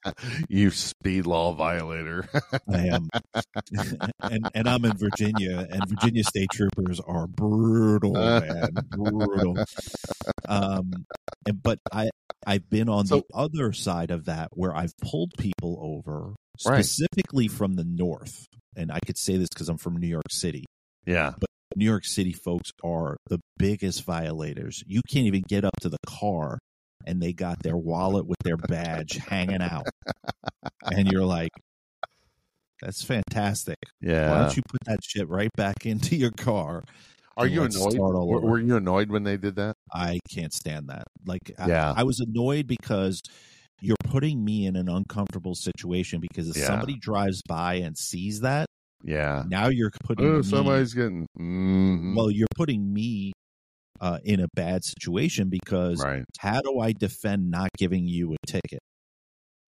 you 0.49 0.70
speed 0.70 1.26
law 1.26 1.53
violator. 1.53 2.28
I 2.72 2.86
am, 2.86 3.09
and 4.22 4.49
and 4.55 4.68
I'm 4.68 4.84
in 4.84 4.97
Virginia, 4.97 5.66
and 5.70 5.89
Virginia 5.89 6.22
state 6.22 6.51
troopers 6.53 7.01
are 7.01 7.26
brutal, 7.26 8.12
man, 8.12 8.70
brutal. 8.91 9.57
Um, 10.49 10.93
and, 11.47 11.62
but 11.62 11.78
I 11.93 12.11
I've 12.47 12.68
been 12.70 12.89
on 12.89 13.07
so, 13.07 13.16
the 13.16 13.36
other 13.36 13.72
side 13.72 14.11
of 14.11 14.26
that 14.26 14.49
where 14.53 14.74
I've 14.74 14.97
pulled 15.03 15.32
people 15.39 15.78
over 15.82 16.34
specifically 16.59 17.49
right. 17.49 17.57
from 17.57 17.74
the 17.74 17.84
north, 17.84 18.47
and 18.76 18.93
I 18.93 19.01
could 19.05 19.18
say 19.18 19.36
this 19.36 19.49
because 19.49 19.68
I'm 19.68 19.78
from 19.78 19.97
New 19.97 20.09
York 20.09 20.30
City. 20.30 20.64
Yeah, 21.07 21.32
but 21.39 21.47
New 21.77 21.85
York 21.85 22.05
City 22.05 22.33
folks 22.33 22.71
are 22.83 23.16
the 23.29 23.41
biggest 23.59 24.05
violators. 24.05 24.83
You 24.87 25.03
can't 25.09 25.27
even 25.27 25.43
get 25.49 25.64
up 25.64 25.75
to 25.81 25.89
the 25.89 25.99
car 26.07 26.59
and 27.07 27.23
they 27.23 27.33
got 27.33 27.62
their 27.62 27.77
wallet 27.77 28.27
with 28.27 28.39
their 28.45 28.57
badge 28.57 29.16
hanging 29.16 29.62
out. 29.62 29.87
And 30.83 31.11
you're 31.11 31.25
like, 31.25 31.51
that's 32.81 33.03
fantastic. 33.03 33.77
Yeah. 34.01 34.31
Why 34.31 34.43
don't 34.43 34.57
you 34.57 34.62
put 34.69 34.81
that 34.87 35.01
shit 35.03 35.29
right 35.29 35.51
back 35.57 35.87
into 35.87 36.16
your 36.16 36.31
car? 36.31 36.85
Are 37.37 37.47
you 37.47 37.62
annoyed? 37.62 37.99
Were, 37.99 38.41
were, 38.41 38.59
you 38.59 38.77
annoyed 38.77 39.11
when 39.11 39.23
they 39.23 39.37
did 39.37 39.57
that? 39.57 39.75
I 39.93 40.19
can't 40.33 40.53
stand 40.53 40.89
that. 40.89 41.05
Like, 41.25 41.53
yeah. 41.66 41.93
I, 41.97 42.01
I 42.01 42.03
was 42.03 42.21
annoyed 42.21 42.66
because 42.66 43.23
you're 43.81 43.97
putting 44.05 44.45
me 44.45 44.66
in 44.66 44.75
an 44.75 44.89
uncomfortable 44.89 45.55
situation 45.55 46.21
because 46.21 46.49
if 46.49 46.57
yeah. 46.57 46.66
somebody 46.66 46.97
drives 46.99 47.43
by 47.43 47.75
and 47.75 47.97
sees 47.97 48.41
that, 48.41 48.66
yeah. 49.03 49.44
Now 49.46 49.68
you're 49.68 49.90
putting 50.05 50.26
oh, 50.26 50.36
me, 50.38 50.42
somebody's 50.42 50.94
getting. 50.94 51.26
Mm-hmm. 51.38 52.14
Well, 52.14 52.30
you're 52.30 52.49
putting 52.57 52.92
me 52.92 53.32
uh, 54.01 54.18
in 54.24 54.40
a 54.40 54.49
bad 54.55 54.84
situation 54.84 55.49
because 55.49 56.03
right. 56.03 56.24
how 56.38 56.61
do 56.61 56.78
I 56.80 56.92
defend 56.92 57.51
not 57.51 57.70
giving 57.76 58.07
you 58.07 58.34
a 58.34 58.46
ticket? 58.46 58.80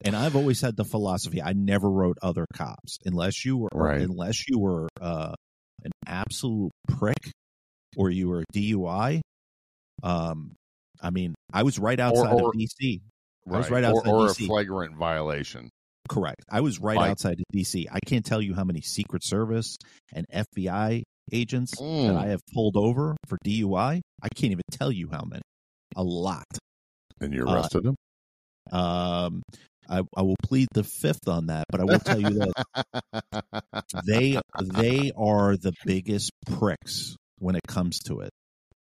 And 0.02 0.16
I've 0.16 0.34
always 0.34 0.60
had 0.62 0.76
the 0.76 0.84
philosophy 0.84 1.42
I 1.42 1.52
never 1.52 1.90
wrote 1.90 2.16
other 2.22 2.46
cops 2.56 2.98
unless 3.04 3.44
you 3.44 3.58
were 3.58 3.68
right. 3.74 4.00
unless 4.00 4.48
you 4.48 4.58
were 4.58 4.88
uh, 5.00 5.34
an 5.84 5.92
absolute 6.06 6.72
prick 6.88 7.32
or 7.96 8.10
you 8.10 8.28
were 8.28 8.40
a 8.40 8.44
DUI. 8.54 9.20
Um, 10.02 10.54
I 11.02 11.10
mean, 11.10 11.34
I 11.52 11.64
was 11.64 11.78
right 11.78 12.00
outside 12.00 12.32
or, 12.32 12.42
or, 12.42 12.48
of 12.48 12.54
DC. 12.54 13.00
I 13.50 13.56
was 13.56 13.70
right 13.70 13.84
outside 13.84 14.08
or, 14.08 14.26
or 14.26 14.30
a 14.30 14.34
flagrant 14.34 14.96
violation. 14.96 15.70
Correct. 16.11 16.44
I 16.50 16.61
was 16.61 16.80
right 16.80 16.98
outside 16.98 17.38
of 17.38 17.44
DC. 17.54 17.86
I 17.90 18.00
can't 18.04 18.24
tell 18.24 18.42
you 18.42 18.52
how 18.52 18.64
many 18.64 18.80
Secret 18.80 19.24
Service 19.24 19.76
and 20.12 20.26
FBI 20.34 21.02
agents 21.32 21.76
mm. 21.80 22.08
that 22.08 22.16
I 22.16 22.26
have 22.28 22.40
pulled 22.52 22.76
over 22.76 23.16
for 23.28 23.38
DUI. 23.46 24.00
I 24.20 24.28
can't 24.34 24.50
even 24.50 24.64
tell 24.72 24.90
you 24.90 25.08
how 25.11 25.22
many. 25.24 25.42
A 25.94 26.02
lot. 26.02 26.46
And 27.20 27.32
you 27.32 27.44
arrested 27.44 27.86
uh, 27.86 27.90
them? 27.90 27.96
Um, 28.72 29.42
I, 29.88 30.02
I 30.16 30.22
will 30.22 30.36
plead 30.42 30.66
the 30.72 30.82
fifth 30.82 31.28
on 31.28 31.46
that, 31.46 31.64
but 31.70 31.80
I 31.80 31.84
will 31.84 32.00
tell 32.00 32.20
you 32.20 32.40
that 32.40 33.84
they 34.06 34.40
they 34.74 35.12
are 35.16 35.56
the 35.56 35.72
biggest 35.84 36.30
pricks 36.46 37.16
when 37.38 37.54
it 37.54 37.62
comes 37.66 38.00
to 38.06 38.20
it 38.20 38.30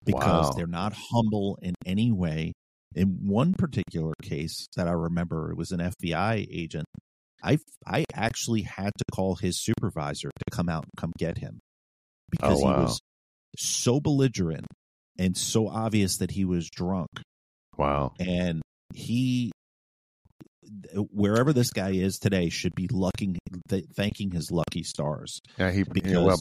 because 0.05 0.49
wow. 0.49 0.53
they're 0.57 0.66
not 0.66 0.95
humble 1.12 1.59
in 1.61 1.75
any 1.85 2.12
way. 2.12 2.53
In 2.95 3.21
one 3.27 3.55
particular 3.55 4.14
case 4.23 4.66
that 4.77 4.89
I 4.89 4.93
remember, 4.93 5.51
it 5.51 5.57
was 5.57 5.71
an 5.71 5.81
FBI 5.81 6.47
agent. 6.51 6.87
I 7.43 7.59
I 7.86 8.05
actually 8.14 8.62
had 8.62 8.93
to 8.99 9.05
call 9.12 9.36
his 9.36 9.62
supervisor 9.62 10.30
to 10.30 10.57
come 10.57 10.68
out 10.68 10.84
and 10.84 10.93
come 10.97 11.12
get 11.18 11.38
him 11.38 11.61
because 12.30 12.62
oh, 12.62 12.64
wow. 12.64 12.76
he 12.76 12.82
was 12.82 13.01
so 13.59 14.01
belligerent 14.01 14.66
and 15.18 15.36
so 15.36 15.68
obvious 15.68 16.18
that 16.18 16.30
he 16.30 16.45
was 16.45 16.68
drunk. 16.70 17.11
Wow. 17.76 18.12
And 18.18 18.62
he 18.95 19.53
wherever 20.95 21.53
this 21.53 21.70
guy 21.70 21.91
is 21.91 22.18
today 22.18 22.49
should 22.49 22.74
be 22.74 22.88
lucking 22.91 23.36
thanking 23.97 24.30
his 24.30 24.51
lucky 24.51 24.82
stars. 24.82 25.41
Yeah, 25.59 25.70
he 25.70 25.84
because 25.84 26.12
yeah, 26.12 26.18
well, 26.18 26.41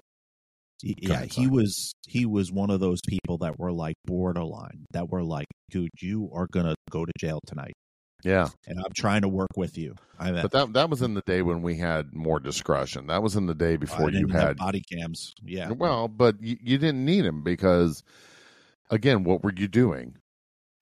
yeah, 0.81 1.25
he 1.25 1.47
was 1.47 1.93
he 2.07 2.25
was 2.25 2.51
one 2.51 2.69
of 2.69 2.79
those 2.79 3.01
people 3.07 3.39
that 3.39 3.59
were 3.59 3.71
like 3.71 3.95
borderline 4.05 4.85
that 4.91 5.09
were 5.09 5.23
like, 5.23 5.47
dude, 5.69 5.89
you 6.01 6.29
are 6.33 6.47
gonna 6.51 6.75
go 6.89 7.05
to 7.05 7.11
jail 7.19 7.39
tonight. 7.45 7.73
Yeah, 8.23 8.49
and 8.67 8.79
I'm 8.79 8.91
trying 8.95 9.21
to 9.21 9.29
work 9.29 9.51
with 9.55 9.77
you. 9.77 9.95
I 10.19 10.31
but 10.31 10.51
that 10.51 10.73
that 10.73 10.89
was 10.89 11.01
in 11.01 11.13
the 11.13 11.21
day 11.21 11.41
when 11.41 11.61
we 11.61 11.77
had 11.77 12.13
more 12.13 12.39
discretion. 12.39 13.07
That 13.07 13.23
was 13.23 13.35
in 13.35 13.45
the 13.45 13.55
day 13.55 13.77
before 13.77 14.09
you 14.09 14.27
had 14.27 14.57
body 14.57 14.81
cams. 14.81 15.33
Yeah. 15.43 15.71
Well, 15.71 16.07
but 16.07 16.41
you, 16.41 16.57
you 16.61 16.77
didn't 16.77 17.05
need 17.05 17.21
them 17.21 17.43
because, 17.43 18.03
again, 18.89 19.23
what 19.23 19.43
were 19.43 19.53
you 19.55 19.67
doing? 19.67 20.17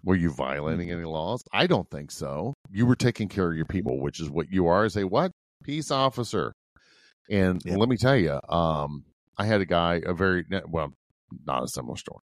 Were 0.04 0.16
you 0.16 0.32
violating 0.32 0.90
any 0.90 1.04
laws? 1.04 1.44
I 1.52 1.68
don't 1.68 1.90
think 1.90 2.12
so. 2.12 2.54
You 2.72 2.86
were 2.86 2.96
taking 2.96 3.28
care 3.28 3.50
of 3.52 3.56
your 3.56 3.66
people, 3.66 4.00
which 4.00 4.20
is 4.20 4.30
what 4.30 4.50
you 4.52 4.68
are 4.68 4.86
as 4.86 4.96
a 4.96 5.06
what 5.06 5.32
peace 5.64 5.92
officer. 5.92 6.54
And 7.30 7.62
Yeah. 7.66 7.76
let 7.76 7.90
me 7.90 7.98
tell 7.98 8.16
you, 8.16 8.40
um, 8.50 9.04
I 9.38 9.46
had 9.46 9.60
a 9.62 9.66
guy, 9.66 10.02
a 10.06 10.14
very 10.14 10.46
well, 10.68 10.94
not 11.46 11.64
a 11.64 11.68
similar 11.68 11.98
story. 11.98 12.22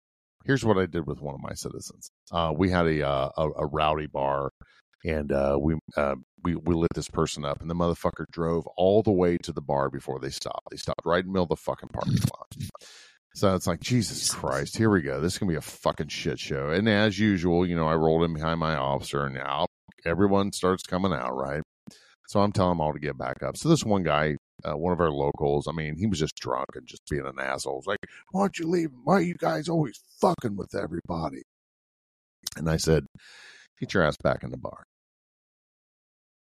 Here's 0.45 0.65
what 0.65 0.79
I 0.79 0.87
did 0.87 1.07
with 1.07 1.21
one 1.21 1.35
of 1.35 1.41
my 1.41 1.55
citizens. 1.55 2.11
Uh, 2.31 2.53
we 2.57 2.71
had 2.71 2.87
a, 2.87 3.07
uh, 3.07 3.31
a 3.37 3.49
a 3.63 3.67
rowdy 3.67 4.07
bar, 4.07 4.50
and 5.05 5.33
uh, 5.33 5.59
we 5.61 5.77
uh, 5.97 6.17
we 6.43 6.57
we 6.57 6.75
lit 6.75 6.91
this 6.95 7.09
person 7.09 7.45
up, 7.45 7.61
and 7.61 7.71
the 7.71 7.75
motherfucker 7.75 8.25
drove 8.31 8.67
all 8.77 9.03
the 9.03 9.13
way 9.13 9.37
to 9.39 9.53
the 9.53 9.61
bar 9.61 9.89
before 9.91 10.19
they 10.19 10.31
stopped. 10.31 10.69
They 10.71 10.77
stopped 10.77 11.03
right 11.05 11.21
in 11.21 11.27
the 11.27 11.33
middle 11.33 11.45
of 11.45 11.51
the 11.51 11.57
fucking 11.57 11.89
parking 11.91 12.19
lot. 12.33 12.73
So 13.35 13.55
it's 13.55 13.67
like 13.67 13.81
Jesus 13.81 14.33
Christ, 14.35 14.77
here 14.77 14.91
we 14.91 15.03
go. 15.03 15.21
This 15.21 15.35
is 15.35 15.39
gonna 15.39 15.53
be 15.53 15.57
a 15.57 15.63
fucking 15.63 16.09
shit 16.09 16.39
show. 16.39 16.71
And 16.71 16.89
as 16.89 17.19
usual, 17.19 17.67
you 17.67 17.77
know, 17.77 17.87
I 17.87 17.95
rolled 17.95 18.25
in 18.25 18.35
behind 18.35 18.59
my 18.61 18.75
officer, 18.75 19.25
and 19.25 19.35
now 19.35 19.67
everyone 20.05 20.53
starts 20.53 20.83
coming 20.83 21.13
out, 21.13 21.35
right? 21.37 21.63
So 22.29 22.41
I'm 22.41 22.53
telling 22.53 22.73
them 22.73 22.81
all 22.81 22.93
to 22.93 23.01
get 23.01 23.19
back 23.19 23.43
up. 23.43 23.57
So 23.57 23.69
this 23.69 23.85
one 23.85 24.03
guy, 24.03 24.37
uh, 24.65 24.77
one 24.77 24.93
of 24.93 25.01
our 25.01 25.11
locals, 25.11 25.67
I 25.67 25.73
mean, 25.73 25.97
he 25.97 26.07
was 26.07 26.19
just 26.19 26.37
drunk 26.37 26.67
and 26.75 26.87
just 26.87 27.03
being 27.11 27.27
an 27.27 27.41
asshole. 27.41 27.79
It's 27.79 27.87
like, 27.89 27.99
why 28.31 28.43
don't 28.43 28.59
you 28.59 28.69
leave? 28.69 28.91
Why 29.03 29.15
are 29.15 29.21
you 29.21 29.35
guys 29.35 29.69
always 29.69 30.01
fucking 30.21 30.57
with 30.57 30.75
everybody? 30.75 31.43
And 32.57 32.71
I 32.71 32.77
said, 32.77 33.07
get 33.81 33.95
your 33.95 34.05
ass 34.05 34.17
back 34.23 34.45
in 34.45 34.51
the 34.51 34.59
bar. 34.59 34.85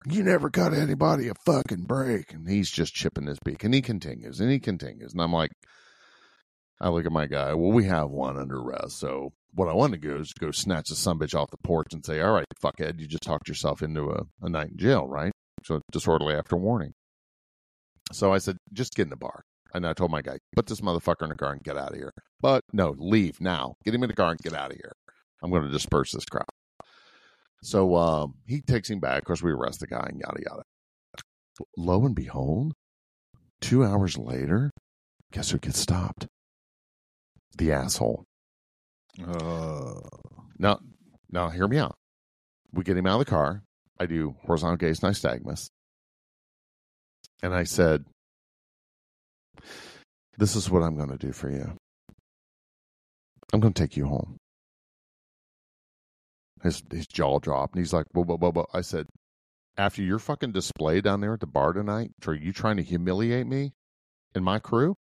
You 0.06 0.24
never 0.24 0.50
cut 0.50 0.74
anybody 0.74 1.28
a 1.28 1.34
fucking 1.46 1.84
break. 1.84 2.34
And 2.34 2.48
he's 2.50 2.70
just 2.70 2.94
chipping 2.94 3.28
his 3.28 3.40
beak. 3.44 3.64
And 3.64 3.74
he 3.74 3.82
continues 3.82 4.40
and 4.40 4.50
he 4.50 4.60
continues. 4.60 5.14
And 5.14 5.22
I'm 5.22 5.34
like, 5.34 5.52
I 6.80 6.90
look 6.90 7.06
at 7.06 7.12
my 7.12 7.28
guy. 7.28 7.54
Well, 7.54 7.72
we 7.72 7.86
have 7.86 8.10
one 8.10 8.38
under 8.38 8.60
arrest. 8.60 9.00
So 9.00 9.34
what 9.54 9.68
I 9.68 9.74
want 9.74 9.94
to 9.94 10.00
do 10.00 10.16
is 10.16 10.32
go 10.34 10.52
snatch 10.52 10.90
the 10.90 10.96
son 10.96 11.20
bitch 11.20 11.36
off 11.36 11.52
the 11.52 11.58
porch 11.58 11.94
and 11.94 12.06
say, 12.06 12.22
all 12.22 12.32
right, 12.32 12.46
fuckhead, 12.64 13.00
you 13.00 13.08
just 13.08 13.24
talked 13.24 13.50
yourself 13.50 13.82
into 13.82 14.10
a, 14.12 14.24
a 14.42 14.50
night 14.50 14.70
in 14.72 14.78
jail, 14.78 15.06
right? 15.08 15.34
So 15.64 15.82
disorderly 15.92 16.36
after 16.36 16.56
warning. 16.56 16.94
So 18.14 18.34
I 18.34 18.38
said, 18.38 18.58
just 18.72 18.96
get 18.96 19.04
in 19.04 19.10
the 19.10 19.18
bar. 19.18 19.44
And 19.74 19.86
I 19.86 19.94
told 19.94 20.12
my 20.12 20.22
guy, 20.22 20.38
put 20.56 20.66
this 20.66 20.82
motherfucker 20.82 21.24
in 21.24 21.30
the 21.30 21.36
car 21.36 21.52
and 21.52 21.64
get 21.64 21.78
out 21.78 21.92
of 21.92 21.98
here. 21.98 22.14
But 22.40 22.64
no, 22.74 22.96
leave 22.98 23.40
now. 23.40 23.76
Get 23.84 23.94
him 23.94 24.04
in 24.04 24.10
the 24.10 24.16
car 24.16 24.32
and 24.32 24.40
get 24.40 24.54
out 24.54 24.72
of 24.72 24.78
here. 24.78 24.94
I'm 25.44 25.52
going 25.52 25.64
to 25.64 25.70
disperse 25.70 26.14
this 26.14 26.26
crowd. 26.26 26.48
So 27.62 27.96
um, 27.96 28.36
he 28.46 28.62
takes 28.62 28.90
him 28.90 29.00
back. 29.00 29.20
Of 29.20 29.26
course, 29.26 29.44
we 29.44 29.52
arrest 29.52 29.80
the 29.82 29.88
guy 29.88 30.08
and 30.10 30.20
yada 30.20 30.42
yada. 30.50 30.64
Lo 31.78 32.06
and 32.06 32.16
behold, 32.16 32.74
two 33.60 33.84
hours 33.84 34.18
later, 34.18 34.72
guess 35.34 35.52
who 35.52 35.58
gets 35.58 35.80
stopped? 35.80 36.28
The 37.58 37.74
asshole. 37.74 38.24
Uh, 39.22 40.00
Now, 40.58 40.80
now 41.30 41.50
hear 41.50 41.68
me 41.68 41.78
out. 41.78 41.96
We 42.72 42.84
get 42.84 42.96
him 42.98 43.06
out 43.08 43.20
of 43.20 43.26
the 43.26 43.32
car. 43.32 43.64
I 44.00 44.06
do 44.06 44.36
horizontal 44.46 44.78
gaze 44.78 45.02
nystagmus. 45.02 45.68
And 47.44 47.54
I 47.54 47.64
said, 47.66 48.06
This 50.38 50.56
is 50.56 50.70
what 50.70 50.84
I'm 50.84 50.96
going 50.96 51.10
to 51.10 51.18
do 51.18 51.34
for 51.34 51.50
you. 51.50 51.76
I'm 53.52 53.60
going 53.60 53.74
to 53.74 53.82
take 53.82 53.98
you 53.98 54.06
home. 54.06 54.38
His, 56.64 56.84
his 56.92 57.08
jaw 57.08 57.40
dropped, 57.40 57.76
and 57.76 57.84
he's 57.84 57.94
like, 57.94 58.06
whoa, 58.12 58.24
whoa, 58.24 58.38
whoa, 58.38 58.52
whoa. 58.52 58.66
I 58.74 58.82
said, 58.82 59.08
After 59.78 60.02
your 60.02 60.20
fucking 60.20 60.52
display 60.52 61.00
down 61.02 61.22
there 61.22 61.34
at 61.34 61.40
the 61.40 61.48
bar 61.48 61.74
tonight, 61.74 62.12
are 62.28 62.34
you 62.34 62.52
trying 62.52 62.78
to 62.78 62.84
humiliate 62.84 63.48
me 63.48 63.72
and 64.36 64.44
my 64.44 64.60
crew? 64.60 64.96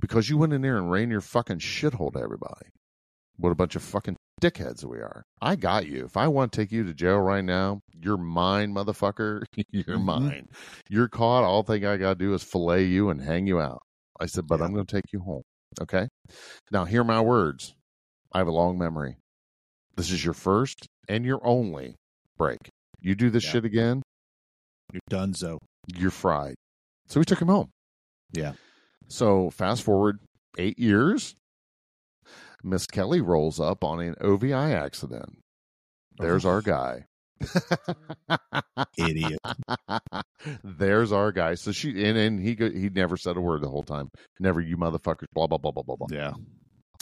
Because 0.00 0.28
you 0.28 0.36
went 0.36 0.52
in 0.52 0.60
there 0.62 0.76
and 0.76 0.90
ran 0.90 1.10
your 1.10 1.22
fucking 1.22 1.58
shithole 1.58 2.12
to 2.12 2.20
everybody. 2.20 2.66
What 3.38 3.50
a 3.50 3.54
bunch 3.54 3.76
of 3.76 3.82
fucking 3.82 4.16
dickheads 4.40 4.84
we 4.84 4.98
are. 4.98 5.24
I 5.40 5.56
got 5.56 5.86
you. 5.86 6.04
If 6.04 6.16
I 6.16 6.28
want 6.28 6.52
to 6.52 6.60
take 6.60 6.72
you 6.72 6.84
to 6.84 6.92
jail 6.94 7.18
right 7.20 7.44
now, 7.44 7.80
you're 7.92 8.16
mine, 8.18 8.74
motherfucker. 8.74 9.42
you're 9.70 9.84
Mhm. 9.96 10.04
mine. 10.04 10.48
You're 10.90 11.08
caught. 11.08 11.44
All 11.44 11.62
thing 11.62 11.84
I 11.86 11.96
got 11.96 12.18
to 12.18 12.24
do 12.24 12.34
is 12.34 12.42
fillet 12.42 12.84
you 12.84 13.08
and 13.10 13.20
hang 13.22 13.46
you 13.46 13.60
out. 13.60 13.80
I 14.20 14.26
said, 14.26 14.46
but 14.46 14.60
Yeah. 14.60 14.66
I'm 14.66 14.74
going 14.74 14.86
to 14.86 14.94
take 14.96 15.12
you 15.12 15.20
home. 15.20 15.42
Okay. 15.80 16.08
Now, 16.70 16.84
hear 16.84 17.04
my 17.04 17.20
words. 17.20 17.74
I 18.36 18.40
have 18.40 18.48
a 18.48 18.52
long 18.52 18.76
memory. 18.76 19.16
This 19.96 20.10
is 20.10 20.22
your 20.22 20.34
first 20.34 20.86
and 21.08 21.24
your 21.24 21.40
only 21.42 21.96
break. 22.36 22.58
You 23.00 23.14
do 23.14 23.30
this 23.30 23.46
Yeah. 23.46 23.52
shit 23.52 23.64
again, 23.64 24.02
you're 24.92 25.00
done. 25.08 25.32
donezo. 25.32 25.58
you're 25.86 26.10
fried. 26.10 26.54
So 27.08 27.18
we 27.18 27.24
took 27.24 27.40
him 27.40 27.48
home. 27.48 27.70
Yeah. 28.32 28.52
So 29.08 29.48
fast 29.48 29.84
forward 29.84 30.18
eight 30.58 30.78
years, 30.78 31.34
Miss 32.62 32.86
Kelly 32.86 33.22
rolls 33.22 33.58
up 33.58 33.82
on 33.82 34.00
an 34.00 34.16
OVI 34.20 34.52
accident. 34.52 35.38
There's 36.18 36.44
our 36.44 36.58
oh. 36.58 36.60
guy. 36.60 37.06
Idiot. 38.98 39.38
There's 40.62 41.10
our 41.10 41.32
guy. 41.32 41.54
So 41.54 41.72
she 41.72 42.04
and, 42.04 42.18
and 42.18 42.38
he 42.38 42.54
he 42.54 42.90
never 42.90 43.16
said 43.16 43.38
a 43.38 43.40
word 43.40 43.62
the 43.62 43.70
whole 43.70 43.82
time. 43.82 44.10
Never 44.38 44.60
you 44.60 44.76
motherfuckers. 44.76 45.24
Blah 45.32 45.46
blah 45.46 45.56
blah 45.56 45.72
blah 45.72 45.84
blah 45.84 45.96
blah. 45.96 46.08
Yeah. 46.10 46.32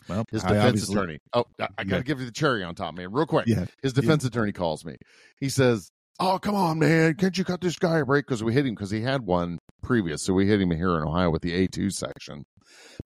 Well, 0.08 0.24
His 0.30 0.42
defense 0.42 0.88
attorney. 0.88 1.18
Oh, 1.32 1.44
I, 1.60 1.68
I 1.78 1.84
got 1.84 1.88
to 1.90 1.96
Yeah. 1.96 2.02
give 2.02 2.20
you 2.20 2.26
the 2.26 2.32
cherry 2.32 2.62
on 2.62 2.74
top, 2.74 2.94
man, 2.94 3.12
real 3.12 3.26
quick. 3.26 3.46
Yeah. 3.46 3.66
His 3.82 3.92
defense 3.92 4.24
attorney 4.24 4.52
calls 4.52 4.84
me. 4.84 4.96
He 5.40 5.48
says, 5.48 5.90
"Oh, 6.20 6.38
come 6.38 6.54
on, 6.54 6.78
man, 6.78 7.14
can't 7.14 7.36
you 7.36 7.44
cut 7.44 7.60
this 7.60 7.78
guy 7.78 7.98
a 7.98 8.04
break? 8.04 8.26
Because 8.26 8.42
we 8.42 8.52
hit 8.52 8.66
him 8.66 8.74
because 8.74 8.90
he 8.90 9.00
had 9.00 9.22
one 9.22 9.58
previous. 9.82 10.22
So 10.22 10.32
we 10.34 10.46
hit 10.46 10.60
him 10.60 10.70
here 10.70 10.96
in 10.96 11.02
Ohio 11.02 11.30
with 11.30 11.42
the 11.42 11.54
A 11.54 11.66
two 11.66 11.90
section 11.90 12.44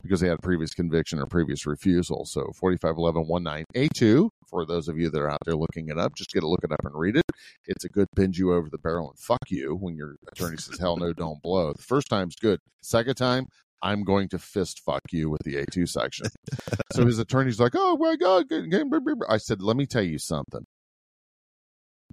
because 0.02 0.20
he 0.20 0.26
had 0.28 0.38
a 0.38 0.42
previous 0.42 0.72
conviction 0.74 1.18
or 1.18 1.26
previous 1.26 1.66
refusal. 1.66 2.24
So 2.24 2.50
forty 2.54 2.76
five 2.76 2.96
eleven 2.96 3.22
one 3.26 3.42
nine 3.42 3.64
A 3.74 3.88
two. 3.88 4.30
For 4.48 4.64
those 4.64 4.88
of 4.88 4.96
you 4.98 5.10
that 5.10 5.20
are 5.20 5.30
out 5.30 5.40
there 5.44 5.56
looking 5.56 5.88
it 5.90 5.98
up, 5.98 6.14
just 6.14 6.32
get 6.32 6.42
a 6.42 6.48
look 6.48 6.64
it 6.64 6.72
up 6.72 6.80
and 6.82 6.94
read 6.94 7.16
it. 7.16 7.24
It's 7.66 7.84
a 7.84 7.88
good 7.90 8.06
bend 8.14 8.38
you 8.38 8.54
over 8.54 8.70
the 8.70 8.78
barrel 8.78 9.10
and 9.10 9.18
fuck 9.18 9.42
you 9.50 9.74
when 9.76 9.94
your 9.94 10.14
attorney 10.32 10.56
says, 10.56 10.78
"Hell 10.78 10.96
no, 10.96 11.12
don't 11.12 11.42
blow." 11.42 11.72
The 11.74 11.82
first 11.82 12.08
time's 12.08 12.34
good. 12.36 12.60
Second 12.80 13.16
time, 13.16 13.46
I'm 13.82 14.02
going 14.04 14.28
to 14.30 14.38
fist 14.38 14.82
fuck 14.84 15.02
you 15.12 15.30
with 15.30 15.42
the 15.44 15.56
A2 15.56 15.88
section. 15.88 16.26
so 16.92 17.06
his 17.06 17.18
attorney's 17.18 17.60
like, 17.60 17.72
oh 17.74 17.96
my 17.96 18.16
God. 18.16 18.48
good- 18.48 18.70
good, 18.70 18.90
blah, 18.90 19.00
blah, 19.00 19.14
blah." 19.14 19.28
I 19.32 19.38
said, 19.38 19.62
let 19.62 19.76
me 19.76 19.86
tell 19.86 20.02
you 20.02 20.18
something. 20.18 20.64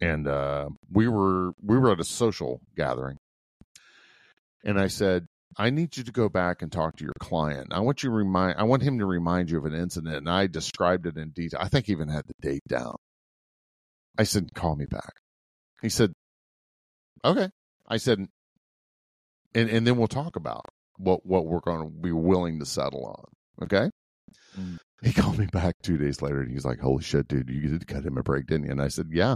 And 0.01 0.27
uh, 0.27 0.69
we 0.91 1.07
were 1.07 1.53
we 1.63 1.77
were 1.77 1.91
at 1.93 2.01
a 2.01 2.03
social 2.03 2.59
gathering. 2.75 3.17
And 4.65 4.79
I 4.79 4.87
said, 4.87 5.25
I 5.57 5.69
need 5.69 5.95
you 5.95 6.03
to 6.03 6.11
go 6.11 6.27
back 6.27 6.61
and 6.61 6.69
talk 6.71 6.97
to 6.97 7.03
your 7.05 7.13
client. 7.19 7.67
I 7.71 7.79
want 7.79 8.03
you 8.03 8.09
to 8.09 8.15
remind 8.15 8.57
I 8.59 8.63
want 8.63 8.83
him 8.83 8.99
to 8.99 9.05
remind 9.05 9.49
you 9.49 9.57
of 9.57 9.65
an 9.65 9.73
incident. 9.73 10.15
And 10.17 10.29
I 10.29 10.47
described 10.47 11.05
it 11.05 11.17
in 11.17 11.29
detail. 11.29 11.61
I 11.61 11.69
think 11.69 11.85
I 11.87 11.93
even 11.93 12.09
had 12.09 12.25
the 12.27 12.33
date 12.41 12.63
down. 12.67 12.95
I 14.17 14.23
said, 14.23 14.53
call 14.53 14.75
me 14.75 14.85
back. 14.85 15.13
He 15.81 15.89
said, 15.89 16.11
okay. 17.23 17.49
I 17.87 17.97
said, 17.97 18.19
and, 19.53 19.69
and 19.69 19.85
then 19.87 19.97
we'll 19.97 20.07
talk 20.07 20.35
about 20.35 20.65
what, 20.97 21.25
what 21.25 21.45
we're 21.45 21.59
going 21.59 21.81
to 21.83 21.89
be 21.89 22.11
willing 22.11 22.59
to 22.59 22.65
settle 22.65 23.05
on. 23.05 23.65
Okay. 23.65 23.89
Mm. 24.59 24.77
He 25.03 25.13
called 25.13 25.37
me 25.37 25.45
back 25.47 25.75
two 25.83 25.97
days 25.97 26.21
later 26.21 26.41
and 26.41 26.51
he's 26.51 26.65
like, 26.65 26.79
holy 26.79 27.03
shit, 27.03 27.27
dude, 27.27 27.49
you 27.49 27.61
did 27.69 27.87
cut 27.87 28.05
him 28.05 28.17
a 28.17 28.23
break, 28.23 28.47
didn't 28.47 28.65
you? 28.65 28.71
And 28.71 28.81
I 28.81 28.87
said, 28.87 29.07
yeah, 29.11 29.35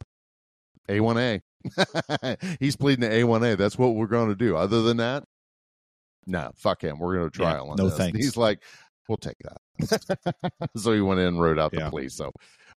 A1A. 0.89 1.41
he's 2.59 2.75
pleading 2.75 3.01
to 3.09 3.15
A1A. 3.15 3.57
That's 3.57 3.77
what 3.77 3.95
we're 3.95 4.07
going 4.07 4.29
to 4.29 4.35
do. 4.35 4.55
Other 4.55 4.81
than 4.81 4.97
that, 4.97 5.23
no, 6.25 6.51
fuck 6.55 6.83
him. 6.83 6.99
We're 6.99 7.15
going 7.17 7.29
to 7.29 7.39
Yeah, 7.39 7.51
trial 7.51 7.69
on 7.69 7.75
no 7.77 7.85
this. 7.85 7.93
And 7.99 8.13
thanks. 8.13 8.17
He's 8.25 8.37
like, 8.37 8.63
we'll 9.07 9.17
take 9.17 9.37
that. 9.43 10.57
so 10.77 10.93
he 10.93 11.01
went 11.01 11.19
in 11.19 11.27
and 11.27 11.41
wrote 11.41 11.59
out 11.59 11.71
the 11.71 11.79
Yeah. 11.79 11.89
plea. 11.89 12.09
So, 12.09 12.31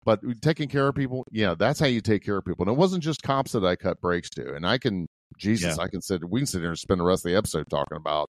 but 0.03 0.19
taking 0.41 0.67
care 0.69 0.87
of 0.87 0.95
people, 0.95 1.25
yeah, 1.31 1.53
that's 1.57 1.79
how 1.79 1.85
you 1.85 2.01
take 2.01 2.23
care 2.23 2.37
of 2.37 2.45
people. 2.45 2.63
And 2.67 2.73
it 2.75 2.77
wasn't 2.79 3.03
just 3.03 3.21
cops 3.23 3.51
that 3.51 3.63
I 3.63 3.75
cut 3.75 4.01
breaks 4.01 4.29
to. 4.31 4.53
And 4.55 4.65
I 4.65 4.77
can, 4.77 5.07
Jesus, 5.37 5.77
Yeah. 5.77 5.83
I 5.83 5.87
can 5.87 6.01
sit, 6.01 6.27
we 6.29 6.39
can 6.41 6.47
sit 6.47 6.61
here 6.61 6.69
and 6.69 6.79
spend 6.79 6.99
the 6.99 7.05
rest 7.05 7.25
of 7.25 7.31
the 7.31 7.37
episode 7.37 7.69
talking 7.69 7.97
about 7.97 8.29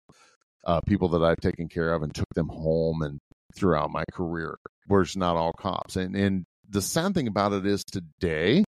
uh, 0.67 0.81
people 0.87 1.09
that 1.09 1.23
I've 1.23 1.41
taken 1.41 1.69
care 1.69 1.95
of 1.95 2.03
and 2.03 2.15
took 2.15 2.29
them 2.35 2.49
home 2.49 3.01
and 3.03 3.19
throughout 3.55 3.91
my 3.91 4.05
career, 4.13 4.57
where 4.89 5.01
it's 5.03 5.17
not 5.17 5.37
all 5.37 5.53
cops. 5.55 5.97
And 5.97 6.15
and 6.15 6.45
the 6.69 6.83
sad 6.83 7.15
thing 7.15 7.29
about 7.29 7.53
it 7.53 7.65
is 7.65 7.83
today 7.85 8.65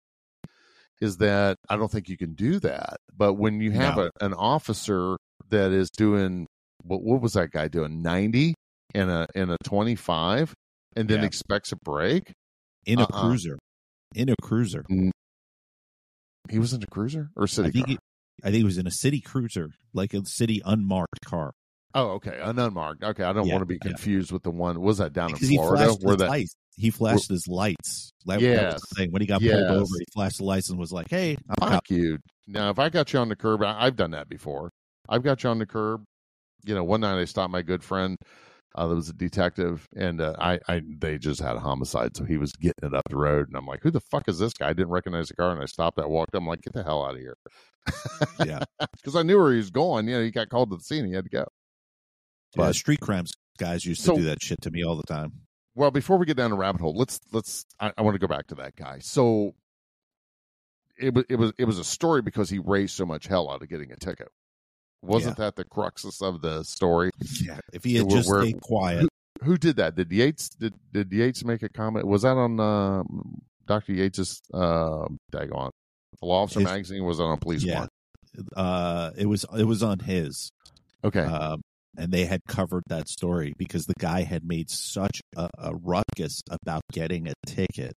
is 1.02 1.18
that 1.18 1.58
I 1.70 1.76
don't 1.78 1.92
think 1.92 2.10
you 2.10 2.18
can 2.18 2.34
do 2.34 2.60
that. 2.62 2.98
But 3.16 3.34
when 3.34 3.60
you 3.62 3.72
have 3.72 3.98
No. 3.98 4.10
a, 4.20 4.26
an 4.26 4.34
officer 4.34 5.18
that 5.50 5.72
is 5.72 5.90
doing 5.92 6.48
what 6.84 7.02
what 7.04 7.22
was 7.22 7.34
that 7.34 7.52
guy 7.52 7.68
doing 7.68 8.02
ninety 8.02 8.56
in 8.96 9.10
a 9.10 9.28
in 9.36 9.50
a 9.50 9.58
twenty 9.64 9.96
five 9.96 10.54
and 10.96 11.08
then 11.08 11.20
Yeah. 11.20 11.26
expects 11.26 11.72
a 11.72 11.76
break, 11.84 12.32
in 12.86 13.00
a 13.00 13.04
Uh-uh. 13.04 13.22
cruiser. 13.22 13.58
In 14.16 14.30
a 14.30 14.36
cruiser. 14.42 14.84
he 16.50 16.60
was 16.60 16.74
in 16.74 16.84
a 16.84 16.88
cruiser 16.88 17.30
or 17.36 17.48
city 17.48 17.70
I 17.70 17.72
think 17.72 17.86
car. 17.88 17.92
he, 17.92 18.48
I 18.48 18.52
think 18.52 18.62
it 18.62 18.66
was 18.66 18.78
in 18.78 18.88
a 18.88 18.92
city 18.92 19.22
cruiser, 19.22 19.70
like 19.94 20.14
a 20.14 20.26
city 20.26 20.62
unmarked 20.66 21.22
car. 21.26 21.52
Oh, 21.96 22.10
okay, 22.12 22.40
an 22.42 22.60
unmarked. 22.60 23.04
Okay, 23.04 23.24
I 23.24 23.34
don't 23.34 23.48
Yeah, 23.48 23.54
want 23.54 23.62
to 23.64 23.66
be 23.66 23.76
yeah. 23.84 23.92
confused 23.92 24.32
with 24.32 24.44
the 24.44 24.52
one. 24.52 24.80
Was 24.82 24.98
that 25.00 25.14
down 25.14 25.32
Because 25.32 25.44
in 25.44 25.50
he 25.52 25.58
Florida 25.58 25.86
flashed 25.86 26.04
where 26.04 26.16
the 26.16 26.24
that? 26.26 26.30
lights. 26.30 26.56
he 26.76 26.90
flashed 26.90 27.30
his 27.30 27.48
lights. 27.48 28.12
That, 28.26 28.40
that 28.40 28.42
was 28.42 28.44
Yes. 28.44 28.82
the 28.90 28.96
thing. 28.96 29.12
When 29.12 29.22
he 29.22 29.28
got 29.28 29.42
Yes. 29.42 29.56
pulled 29.56 29.78
over, 29.78 29.94
he 30.00 30.06
flashed 30.14 30.38
the 30.38 30.46
lights 30.46 30.70
and 30.70 30.80
was 30.80 30.92
like, 30.92 31.10
"Hey, 31.10 31.38
I'm 31.50 31.56
Fuck 31.60 31.70
cop." 31.70 31.84
you. 31.90 32.18
Now, 32.48 32.70
if 32.70 32.80
I 32.80 32.90
got 32.90 33.14
you 33.14 33.20
on 33.20 33.30
the 33.30 33.36
curb, 33.36 33.64
I, 33.64 33.86
I've 33.86 33.96
done 33.96 34.12
that 34.12 34.28
before. 34.30 34.70
I've 35.10 35.24
got 35.24 35.44
you 35.44 35.50
on 35.50 35.60
the 35.60 35.66
curb. 35.66 36.04
You 36.66 36.74
know, 36.76 36.84
one 36.84 37.02
night 37.02 37.20
I 37.20 37.26
stopped 37.26 37.52
my 37.52 37.62
good 37.62 37.84
friend. 37.84 38.18
Uh, 38.76 38.88
there 38.88 38.96
was 38.96 39.10
a 39.10 39.14
detective, 39.14 39.86
and 39.96 40.20
uh, 40.20 40.34
I, 40.40 40.60
I, 40.68 40.82
they 40.98 41.20
just 41.20 41.40
had 41.40 41.56
a 41.56 41.60
homicide, 41.60 42.18
so 42.18 42.24
he 42.24 42.38
was 42.38 42.52
getting 42.54 42.74
it 42.90 42.94
up 42.96 43.04
the 43.08 43.16
road, 43.18 43.48
and 43.48 43.56
I'm 43.56 43.68
like, 43.68 43.82
"Who 43.84 43.92
the 43.92 44.02
fuck 44.10 44.28
is 44.28 44.40
this 44.40 44.54
guy?" 44.54 44.70
I 44.70 44.74
didn't 44.74 44.90
recognize 44.90 45.28
the 45.28 45.36
car, 45.36 45.52
and 45.52 45.62
I 45.62 45.66
stopped. 45.66 46.00
I 46.00 46.06
walked. 46.08 46.34
up. 46.34 46.42
I'm 46.42 46.48
like, 46.48 46.62
"Get 46.64 46.74
the 46.74 46.84
hell 46.84 47.06
out 47.06 47.14
of 47.16 47.20
here!" 47.20 47.36
Yeah, 48.44 48.60
because 48.96 49.16
I 49.16 49.22
knew 49.22 49.38
where 49.38 49.52
he 49.52 49.58
was 49.58 49.70
going. 49.70 50.08
You 50.08 50.16
know, 50.18 50.24
he 50.24 50.32
got 50.32 50.50
called 50.50 50.72
to 50.72 50.78
the 50.78 50.82
scene. 50.84 51.06
He 51.06 51.14
had 51.14 51.26
to 51.26 51.30
go. 51.30 51.46
Yeah. 52.56 52.72
Street 52.72 53.00
crimes 53.00 53.34
guys 53.58 53.86
used 53.86 54.04
to 54.06 54.16
do 54.16 54.24
that 54.24 54.42
shit 54.42 54.62
to 54.62 54.72
me 54.72 54.84
all 54.84 54.96
the 54.96 55.04
time. 55.04 55.32
Well, 55.76 55.92
before 55.92 56.18
we 56.18 56.26
get 56.26 56.38
down 56.38 56.52
the 56.52 56.58
rabbit 56.58 56.82
hole, 56.82 56.96
let's 56.96 57.20
let's. 57.32 57.66
I, 57.80 57.92
I 57.98 58.02
want 58.04 58.16
to 58.16 58.20
go 58.20 58.28
back 58.28 58.48
to 58.48 58.56
that 58.56 58.76
guy. 58.76 59.00
So 59.00 59.56
it 61.00 61.14
was 61.14 61.26
it 61.30 61.36
was 61.38 61.52
it 61.58 61.66
was 61.66 61.80
a 61.80 61.84
story 61.84 62.22
because 62.22 62.50
he 62.50 62.60
raised 62.60 62.96
so 62.96 63.06
much 63.06 63.28
hell 63.28 63.50
out 63.50 63.62
of 63.62 63.70
getting 63.70 63.92
a 63.92 63.96
ticket. 63.96 64.30
Wasn't 65.02 65.36
that 65.38 65.56
the 65.56 65.66
cruxus 65.66 66.22
of 66.22 66.42
the 66.42 66.64
story? 66.64 67.10
Yeah, 67.42 67.60
if 67.74 67.84
he 67.84 67.96
had 67.96 68.06
Where- 68.06 68.16
just 68.18 68.30
where- 68.30 68.42
stayed 68.44 68.62
quiet, 68.62 69.08
Who 69.44 69.58
did 69.58 69.76
that? 69.78 69.96
Did 69.96 70.12
Yates 70.12 70.50
did 70.50 70.74
did 70.94 71.12
Yates 71.12 71.44
make 71.44 71.64
a 71.64 71.70
comment? 71.70 72.08
Was 72.08 72.22
that 72.22 72.38
on 72.38 72.60
uh, 72.60 73.04
Dr. 73.66 73.94
Yates's 73.94 74.42
uh 74.54 75.08
daggone 75.34 75.72
the 76.22 76.26
Law 76.26 76.44
Officer 76.44 76.60
His- 76.62 76.70
magazine? 76.70 77.04
Was 77.04 77.20
on 77.20 77.36
Police 77.40 77.64
yeah, 77.64 77.80
One? 77.80 77.90
uh, 78.56 79.12
it 79.18 79.26
was 79.26 79.46
it 79.58 79.66
was 79.66 79.82
on 79.84 80.00
his. 80.00 80.52
Okay. 81.04 81.20
um, 81.22 81.62
and 81.98 82.12
they 82.12 82.26
had 82.26 82.42
covered 82.48 82.84
that 82.88 83.08
story 83.08 83.54
because 83.58 83.86
the 83.86 83.94
guy 84.00 84.24
had 84.24 84.44
made 84.44 84.70
such 84.70 85.22
a, 85.36 85.50
a 85.58 85.76
ruckus 85.76 86.42
about 86.50 86.82
getting 86.92 87.28
a 87.28 87.34
ticket, 87.46 87.94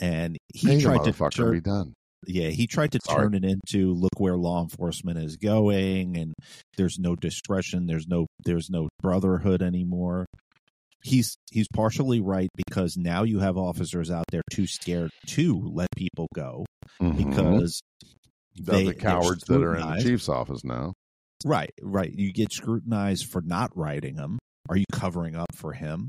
and 0.00 0.36
he 0.52 0.66
Pay 0.68 0.80
tried 0.80 1.04
to 1.04 1.12
turn, 1.30 1.52
be 1.52 1.60
done. 1.60 1.92
yeah, 2.26 2.48
he 2.48 2.66
tried 2.66 2.92
to 2.92 3.00
Sorry. 3.04 3.24
turn 3.24 3.34
it 3.34 3.44
into 3.44 3.92
look 3.94 4.18
where 4.18 4.36
law 4.36 4.62
enforcement 4.62 5.18
is 5.18 5.36
going, 5.36 6.16
and 6.16 6.34
there's 6.76 6.98
no 6.98 7.14
discretion, 7.16 7.86
there's 7.86 8.06
no 8.08 8.26
there's 8.44 8.68
no 8.70 8.88
brotherhood 9.00 9.62
anymore. 9.62 10.26
He's 11.04 11.34
he's 11.50 11.66
partially 11.74 12.20
right 12.20 12.48
because 12.56 12.96
now 12.96 13.24
you 13.24 13.40
have 13.40 13.56
officers 13.56 14.10
out 14.10 14.24
there 14.30 14.42
too 14.52 14.66
scared 14.68 15.10
to 15.28 15.60
let 15.74 15.88
people 15.96 16.28
go 16.34 16.64
Mhm. 17.00 17.16
because 17.16 17.80
Of 18.60 18.66
they- 18.66 18.84
the 18.86 18.94
cowards 18.94 19.42
that 19.48 19.62
are 19.62 19.74
in 19.76 19.88
the 19.96 20.02
chief's 20.02 20.28
office 20.28 20.62
now. 20.64 20.92
Right, 21.44 21.72
right. 21.82 22.12
You 22.12 22.32
get 22.32 22.52
scrutinized 22.52 23.26
for 23.26 23.42
not 23.42 23.76
writing 23.76 24.16
him. 24.16 24.38
Are 24.68 24.76
you 24.76 24.84
covering 24.92 25.34
up 25.36 25.54
for 25.54 25.72
him? 25.72 26.08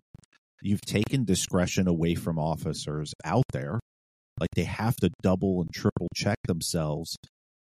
You've 0.61 0.81
taken 0.81 1.25
discretion 1.25 1.88
away 1.88 2.15
from 2.15 2.39
officers 2.39 3.13
out 3.25 3.45
there. 3.51 3.79
Like 4.39 4.49
they 4.55 4.63
have 4.63 4.95
to 4.97 5.11
double 5.21 5.61
and 5.61 5.71
triple 5.73 6.07
check 6.15 6.38
themselves 6.47 7.17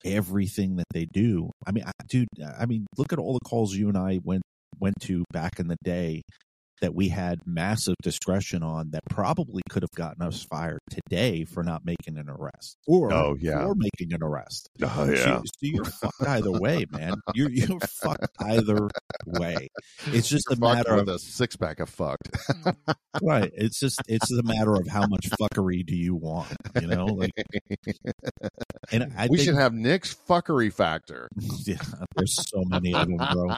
everything 0.04 0.76
that 0.76 0.86
they 0.92 1.06
do. 1.06 1.50
I 1.66 1.72
mean, 1.72 1.84
I, 1.86 1.92
dude, 2.08 2.28
I 2.58 2.66
mean, 2.66 2.86
look 2.96 3.12
at 3.12 3.18
all 3.18 3.34
the 3.34 3.48
calls 3.48 3.74
you 3.74 3.88
and 3.88 3.96
I 3.96 4.20
went 4.22 4.42
went 4.80 4.94
to 5.02 5.24
back 5.32 5.58
in 5.58 5.66
the 5.68 5.76
day 5.82 6.22
that 6.80 6.94
we 6.94 7.08
had 7.08 7.40
massive 7.46 7.94
discretion 8.02 8.62
on 8.62 8.90
that 8.90 9.02
probably 9.10 9.62
could 9.68 9.82
have 9.82 9.90
gotten 9.92 10.22
us 10.22 10.42
fired 10.42 10.80
today 10.90 11.44
for 11.44 11.62
not 11.62 11.84
making 11.84 12.16
an 12.18 12.28
arrest 12.28 12.76
or 12.86 13.12
Oh, 13.12 13.36
yeah. 13.40 13.62
for 13.66 13.74
making 13.74 14.12
an 14.14 14.22
arrest. 14.22 14.68
Oh 14.82 15.14
So, 15.14 15.14
so 15.14 15.42
you're 15.60 15.84
fucked 15.84 16.22
either 16.26 16.52
way, 16.52 16.84
man. 16.90 17.14
You're 17.34 17.50
you're 17.50 17.80
fucked 17.80 18.28
either 18.40 18.88
way. 19.26 19.68
It's 20.06 20.28
just 20.28 20.50
a 20.50 20.56
matter 20.58 20.94
of 20.94 21.08
a 21.08 21.18
six 21.18 21.56
pack 21.56 21.80
of 21.80 21.88
fucked. 21.88 22.28
right. 23.22 23.50
It's 23.54 23.78
just 23.80 24.00
it's 24.08 24.30
a 24.30 24.42
matter 24.42 24.74
of 24.74 24.86
how 24.88 25.06
much 25.06 25.28
fuckery 25.30 25.84
do 25.84 25.96
you 25.96 26.14
want, 26.14 26.54
you 26.80 26.86
know? 26.86 27.06
Like, 27.06 27.32
and 28.92 29.12
I 29.16 29.26
we 29.28 29.38
think 29.38 29.46
should 29.46 29.54
have 29.56 29.74
Nick's 29.74 30.14
fuckery 30.28 30.72
factor. 30.72 31.28
yeah, 31.66 31.76
there's 32.16 32.34
so 32.48 32.62
many 32.66 32.94
of 32.94 33.08
them, 33.08 33.16
bro. 33.16 33.56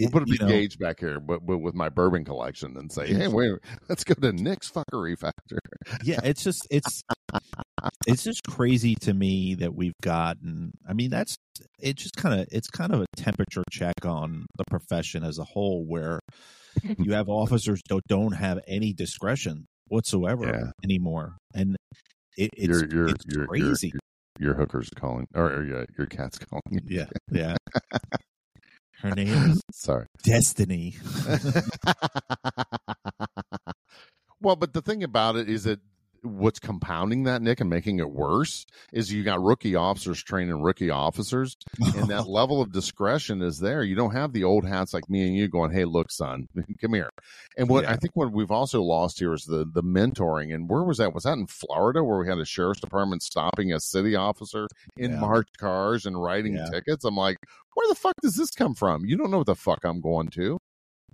we'll 0.00 0.10
put 0.10 0.22
a 0.22 0.26
big 0.26 0.40
know- 0.40 0.48
gauge 0.48 0.78
back 0.78 1.00
here, 1.00 1.17
but, 1.20 1.44
but 1.46 1.58
with 1.58 1.74
my 1.74 1.88
bourbon 1.88 2.24
collection, 2.24 2.76
and 2.76 2.90
say, 2.92 3.06
"Hey, 3.06 3.28
wait, 3.28 3.52
let's 3.88 4.04
go 4.04 4.14
to 4.14 4.32
Nick's 4.32 4.70
fuckery 4.70 5.18
factor." 5.18 5.58
Yeah, 6.04 6.20
it's 6.22 6.42
just 6.42 6.66
it's 6.70 7.02
it's 8.06 8.24
just 8.24 8.42
crazy 8.44 8.94
to 9.02 9.14
me 9.14 9.54
that 9.56 9.74
we've 9.74 9.92
gotten. 10.02 10.72
I 10.88 10.92
mean, 10.92 11.10
that's 11.10 11.36
it. 11.78 11.96
Just 11.96 12.16
kind 12.16 12.40
of 12.40 12.46
it's 12.50 12.68
kind 12.68 12.92
of 12.92 13.00
a 13.02 13.06
temperature 13.16 13.64
check 13.70 14.04
on 14.04 14.46
the 14.56 14.64
profession 14.70 15.22
as 15.24 15.38
a 15.38 15.44
whole, 15.44 15.84
where 15.86 16.20
you 16.98 17.12
have 17.12 17.28
officers 17.28 17.80
don't 17.88 18.04
don't 18.08 18.32
have 18.32 18.58
any 18.66 18.92
discretion 18.92 19.66
whatsoever 19.88 20.46
Yeah. 20.46 20.70
anymore, 20.84 21.36
and 21.54 21.76
it, 22.36 22.50
it's 22.56 22.68
your 22.68 22.88
your 22.88 23.08
it's 23.08 23.24
your, 23.26 23.38
your 23.42 23.46
crazy. 23.46 23.92
your 24.38 24.54
hooker's 24.54 24.90
calling, 24.94 25.26
or, 25.34 25.46
or 25.52 25.64
yeah, 25.64 25.84
your 25.96 26.06
cat's 26.06 26.38
calling. 26.38 26.80
yeah, 26.86 27.06
yeah. 27.30 27.56
Her 29.00 29.10
name 29.10 29.28
is 29.50 29.62
Sorry. 29.72 30.06
Destiny. 30.24 30.96
well, 34.40 34.56
but 34.56 34.72
the 34.72 34.82
thing 34.82 35.04
about 35.04 35.36
it 35.36 35.48
is 35.48 35.64
that 35.64 35.80
what's 36.22 36.58
compounding 36.58 37.24
that, 37.24 37.42
Nick, 37.42 37.60
and 37.60 37.70
making 37.70 37.98
it 37.98 38.10
worse 38.10 38.64
is 38.92 39.12
you 39.12 39.22
got 39.24 39.42
rookie 39.42 39.74
officers 39.74 40.22
training 40.22 40.60
rookie 40.60 40.90
officers, 40.90 41.56
and 41.96 42.08
that 42.08 42.26
level 42.28 42.60
of 42.60 42.72
discretion 42.72 43.42
is 43.42 43.58
there. 43.58 43.82
You 43.82 43.94
don't 43.94 44.12
have 44.14 44.32
the 44.32 44.44
old 44.44 44.66
hats 44.66 44.92
like 44.94 45.08
me 45.08 45.26
and 45.26 45.36
you 45.36 45.48
going, 45.48 45.70
"Hey, 45.70 45.84
look, 45.84 46.10
son, 46.10 46.46
come 46.80 46.94
here." 46.94 47.10
And 47.56 47.68
what 47.68 47.84
Yeah. 47.84 47.92
I 47.92 47.96
think 47.96 48.14
what 48.14 48.32
we've 48.32 48.50
also 48.50 48.82
lost 48.82 49.18
here 49.18 49.32
is 49.34 49.44
the 49.44 49.64
the 49.72 49.82
mentoring. 49.82 50.54
And 50.54 50.68
where 50.68 50.82
was 50.84 50.98
that? 50.98 51.14
Was 51.14 51.24
that 51.24 51.38
in 51.38 51.46
Florida 51.46 52.02
where 52.04 52.18
we 52.18 52.28
had 52.28 52.38
a 52.38 52.44
sheriff's 52.44 52.80
department 52.80 53.22
stopping 53.22 53.72
a 53.72 53.80
city 53.80 54.14
officer 54.16 54.68
in 54.96 55.12
Yeah. 55.12 55.20
marked 55.20 55.58
cars 55.58 56.06
and 56.06 56.20
writing 56.20 56.54
Yeah. 56.56 56.68
tickets? 56.70 57.04
I'm 57.04 57.16
like, 57.16 57.36
where 57.74 57.88
the 57.88 57.94
fuck 57.94 58.14
does 58.22 58.36
this 58.36 58.50
come 58.50 58.74
from? 58.74 59.04
You 59.04 59.16
don't 59.16 59.30
know 59.30 59.38
what 59.38 59.46
the 59.46 59.54
fuck 59.54 59.84
I'm 59.84 60.00
going 60.00 60.28
to. 60.30 60.58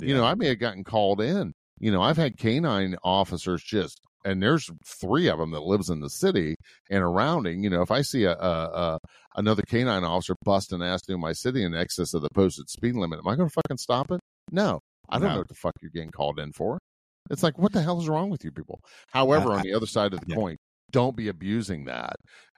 You 0.01 0.15
know, 0.15 0.25
I 0.25 0.35
may 0.35 0.49
have 0.49 0.59
gotten 0.59 0.83
called 0.83 1.21
in. 1.21 1.53
You 1.79 1.91
know, 1.93 2.03
I've 2.03 2.17
had 2.17 2.37
canine 2.37 2.97
officers 3.05 3.63
just, 3.63 4.01
and 4.25 4.43
there's 4.43 4.71
three 4.87 5.29
of 5.29 5.39
them 5.39 5.51
that 5.53 5.63
lives 5.63 5.91
in 5.91 6.01
the 6.01 6.11
city 6.11 6.55
and 6.91 7.01
surrounding. 7.03 7.63
You 7.63 7.71
know, 7.71 7.83
if 7.83 7.91
I 7.91 8.03
see 8.03 8.25
a, 8.25 8.33
a, 8.33 8.37
a 8.95 8.99
another 9.37 9.63
canine 9.69 10.05
officer 10.05 10.35
busting 10.45 10.83
ass 10.83 11.03
through 11.07 11.19
my 11.19 11.33
city 11.33 11.63
in 11.65 11.75
excess 11.75 12.15
of 12.15 12.23
the 12.23 12.29
posted 12.35 12.69
speed 12.71 12.95
limit, 12.97 13.19
am 13.19 13.29
I 13.29 13.37
going 13.37 13.49
to 13.49 13.55
fucking 13.55 13.79
stop 13.79 14.11
it? 14.11 14.21
No, 14.51 14.81
I 15.09 15.19
don't 15.19 15.29
No. 15.29 15.33
know 15.35 15.39
what 15.41 15.49
the 15.49 15.55
fuck 15.55 15.75
you're 15.83 15.91
getting 15.91 16.11
called 16.11 16.39
in 16.39 16.53
for. 16.53 16.79
It's 17.31 17.43
like, 17.43 17.59
what 17.59 17.73
the 17.73 17.83
hell 17.83 18.01
is 18.01 18.09
wrong 18.09 18.29
with 18.31 18.45
you 18.45 18.53
people? 18.53 18.81
However, 19.13 19.53
I- 19.53 19.57
on 19.57 19.63
the 19.63 19.73
other 19.75 19.87
side 19.87 20.13
of 20.15 20.21
the 20.21 20.27
yeah. 20.29 20.37
coin, 20.37 20.57
don't 20.91 21.17
be 21.17 21.29
abusing 21.29 21.85
that. 21.87 22.17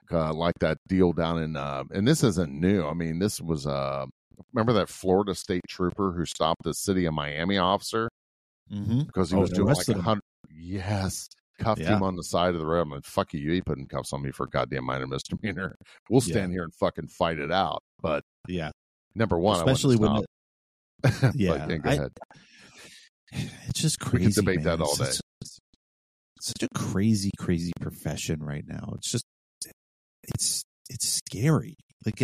Uh, 0.09 0.33
like 0.33 0.53
that 0.61 0.77
deal 0.87 1.11
down 1.11 1.37
in, 1.43 1.57
uh, 1.57 1.83
and 1.91 2.07
this 2.07 2.23
isn't 2.23 2.53
new. 2.53 2.87
I 2.87 2.93
mean, 2.93 3.19
this 3.19 3.41
was, 3.41 3.67
uh, 3.67 4.05
remember 4.53 4.71
that 4.73 4.87
Florida 4.87 5.35
state 5.35 5.63
trooper 5.67 6.13
who 6.13 6.23
stopped 6.25 6.63
the 6.63 6.73
city 6.73 7.05
of 7.05 7.13
Miami 7.13 7.57
officer 7.57 8.07
mm-hmm. 8.71 9.01
because 9.01 9.31
he 9.31 9.35
Oh, 9.35 9.41
was 9.41 9.49
doing 9.49 9.67
like 9.73 9.85
a 9.89 10.01
hundred. 10.01 10.21
Yes, 10.49 11.27
cuffed 11.57 11.81
Yeah. 11.81 11.95
him 11.97 12.03
on 12.03 12.15
the 12.15 12.23
side 12.23 12.53
of 12.53 12.59
the 12.59 12.65
road. 12.65 12.81
I'm 12.81 12.91
like, 12.91 13.05
fuck 13.05 13.33
you, 13.33 13.39
you 13.39 13.53
ain't 13.53 13.65
putting 13.65 13.87
cuffs 13.87 14.13
on 14.13 14.21
me 14.21 14.31
for 14.31 14.45
a 14.45 14.49
goddamn 14.49 14.85
minor 14.85 15.07
misdemeanor. 15.07 15.75
We'll 16.09 16.21
Yeah. 16.23 16.33
stand 16.33 16.51
here 16.51 16.63
and 16.63 16.73
fucking 16.75 17.07
fight 17.07 17.39
it 17.39 17.51
out. 17.51 17.81
But 18.01 18.23
Yeah, 18.47 18.71
number 19.15 19.37
one, 19.37 19.57
especially 19.57 19.95
I 19.95 19.99
when 19.99 20.13
the, 21.03 21.31
yeah, 21.35 21.57
but, 21.57 21.69
yeah, 21.69 21.77
go 21.77 21.89
I- 21.89 21.93
ahead. 21.93 22.11
it's 23.67 23.81
just 23.81 24.03
We 24.03 24.09
crazy. 24.19 24.25
can 24.33 24.45
debate 24.45 24.55
man. 24.57 24.65
that 24.65 24.81
all 24.81 24.89
It's 24.91 24.97
day. 24.99 25.05
such- 25.05 25.21
such 26.39 26.63
a 26.63 26.67
crazy, 26.77 27.31
crazy 27.37 27.71
profession 27.81 28.41
right 28.43 28.63
now. 28.67 28.93
It's 28.97 29.09
just, 29.11 29.25
it's 30.23 30.63
it's 30.89 31.07
scary. 31.27 31.75
Like 32.05 32.23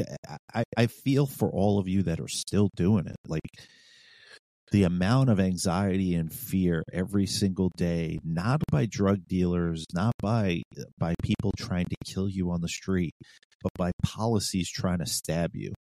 I, 0.53 0.63
I 0.77 0.85
feel 0.87 1.25
for 1.25 1.49
all 1.49 1.79
of 1.79 1.87
you 1.87 2.03
that 2.03 2.19
are 2.19 2.27
still 2.27 2.69
doing 2.75 3.07
it. 3.07 3.15
Like 3.27 3.41
the 4.73 4.83
amount 4.83 5.29
of 5.29 5.39
anxiety 5.39 6.15
and 6.15 6.33
fear 6.33 6.83
every 6.91 7.27
single 7.27 7.69
day, 7.77 8.17
not 8.23 8.59
by 8.71 8.87
drug 8.87 9.19
dealers, 9.27 9.85
not 9.93 10.13
by 10.19 10.63
by 10.97 11.13
people 11.21 11.51
trying 11.55 11.85
to 11.85 11.95
kill 12.03 12.27
you 12.27 12.49
on 12.49 12.59
the 12.59 12.67
street, 12.67 13.13
but 13.61 13.71
by 13.77 13.91
policies 14.03 14.69
trying 14.69 14.97
to 14.97 15.05
stab 15.05 15.51
you 15.53 15.71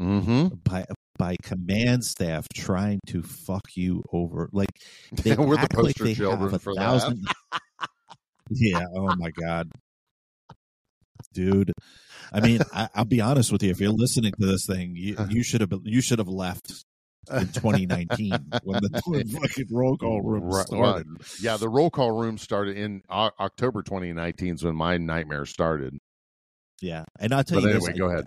Mm-hmm. 0.00 0.48
by 0.68 0.84
by 1.18 1.36
command 1.42 2.04
staff 2.04 2.46
trying 2.52 3.00
to 3.06 3.22
fuck 3.22 3.62
you 3.76 4.02
over. 4.12 4.48
Like 4.52 4.68
they 5.12 5.34
We're 5.36 5.54
the 5.56 5.62
like 5.62 5.70
poster 5.70 6.04
they 6.04 6.14
children 6.14 6.50
have 6.50 6.66
a 6.66 6.70
that. 6.70 6.76
thousand. 6.76 7.24
yeah. 8.50 8.84
Oh 8.94 9.14
my 9.16 9.30
god, 9.30 9.70
dude. 11.32 11.72
I 12.32 12.40
mean, 12.40 12.60
I, 12.74 12.88
I'll 12.94 13.04
be 13.04 13.20
honest 13.20 13.52
with 13.52 13.62
you. 13.62 13.70
If 13.70 13.80
you're 13.80 13.90
listening 13.92 14.32
to 14.40 14.46
this 14.46 14.66
thing, 14.66 14.94
you, 14.96 15.16
you 15.30 15.42
should 15.42 15.60
have 15.60 15.72
you 15.84 16.00
should 16.02 16.18
have 16.18 16.28
left 16.28 16.84
in 17.32 17.48
2019 17.48 18.30
when 18.62 18.82
the 18.82 19.02
when 19.06 19.26
fucking 19.28 19.66
roll 19.70 19.96
call 19.96 20.22
room 20.22 20.44
Right, 20.44 20.66
started. 20.66 21.06
Yeah, 21.40 21.56
the 21.56 21.68
roll 21.68 21.90
call 21.90 22.12
room 22.12 22.38
started 22.38 22.76
in 22.76 23.02
O- 23.08 23.30
October 23.40 23.82
2019 23.82 24.54
is 24.54 24.64
when 24.64 24.76
my 24.76 24.96
nightmare 24.98 25.46
started. 25.46 25.96
Yeah, 26.80 27.04
and 27.18 27.32
I'll 27.32 27.44
tell 27.44 27.60
But 27.60 27.68
you 27.68 27.74
anyway, 27.76 27.90
this, 27.90 27.98
go 27.98 28.08
I- 28.08 28.12
ahead. 28.12 28.24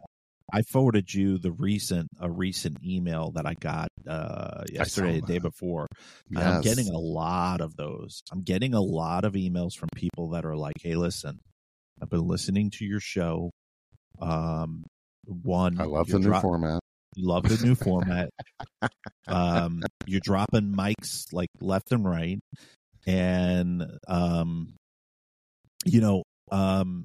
I 0.54 0.62
forwarded 0.62 1.14
you 1.14 1.38
the 1.40 1.52
recent 1.52 2.08
a 2.22 2.32
recent 2.32 2.78
email 2.82 3.32
that 3.32 3.46
I 3.46 3.54
got 3.54 3.90
uh, 4.08 4.64
yesterday, 4.72 5.20
the 5.20 5.28
day 5.28 5.40
before. 5.40 5.88
Yes. 6.30 6.42
I'm 6.42 6.62
getting 6.62 6.88
a 6.88 6.98
lot 6.98 7.60
of 7.60 7.76
those. 7.76 8.22
I'm 8.32 8.44
getting 8.44 8.74
a 8.74 8.80
lot 8.80 9.26
of 9.26 9.34
emails 9.34 9.74
from 9.76 9.90
people 9.94 10.30
that 10.30 10.46
are 10.46 10.56
like, 10.56 10.76
"Hey, 10.82 10.96
listen, 10.96 11.40
I've 12.02 12.10
been 12.10 12.26
listening 12.26 12.72
to 12.78 12.86
your 12.86 13.02
show. 13.02 13.52
Um, 14.22 14.86
one, 15.26 15.82
I 15.82 15.84
love 15.84 16.08
the 16.08 16.20
new 16.20 16.28
dro- 16.30 16.40
format. 16.40 16.80
Love 17.18 17.44
the 17.44 17.66
new 17.66 17.76
format. 17.76 18.30
Um, 19.28 19.82
you're 20.06 20.22
dropping 20.22 20.74
mics 20.74 21.34
like 21.34 21.50
left 21.60 21.92
and 21.92 22.06
right, 22.06 22.40
and 23.06 23.84
um, 24.08 24.76
you 25.84 26.00
know, 26.00 26.24
um, 26.52 27.04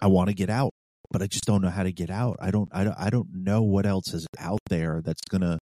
I 0.00 0.06
want 0.06 0.28
to 0.28 0.34
get 0.34 0.50
out 0.50 0.70
but 1.12 1.22
I 1.22 1.26
just 1.26 1.44
don't 1.44 1.62
know 1.62 1.70
how 1.70 1.82
to 1.82 1.92
get 1.92 2.10
out. 2.10 2.38
I 2.40 2.50
don't, 2.50 2.68
I 2.72 2.84
don't, 2.84 2.96
I 2.98 3.10
don't 3.10 3.28
know 3.34 3.62
what 3.62 3.86
else 3.86 4.14
is 4.14 4.26
out 4.38 4.60
there 4.68 5.02
that's 5.04 5.20
going 5.30 5.42
to 5.42 5.58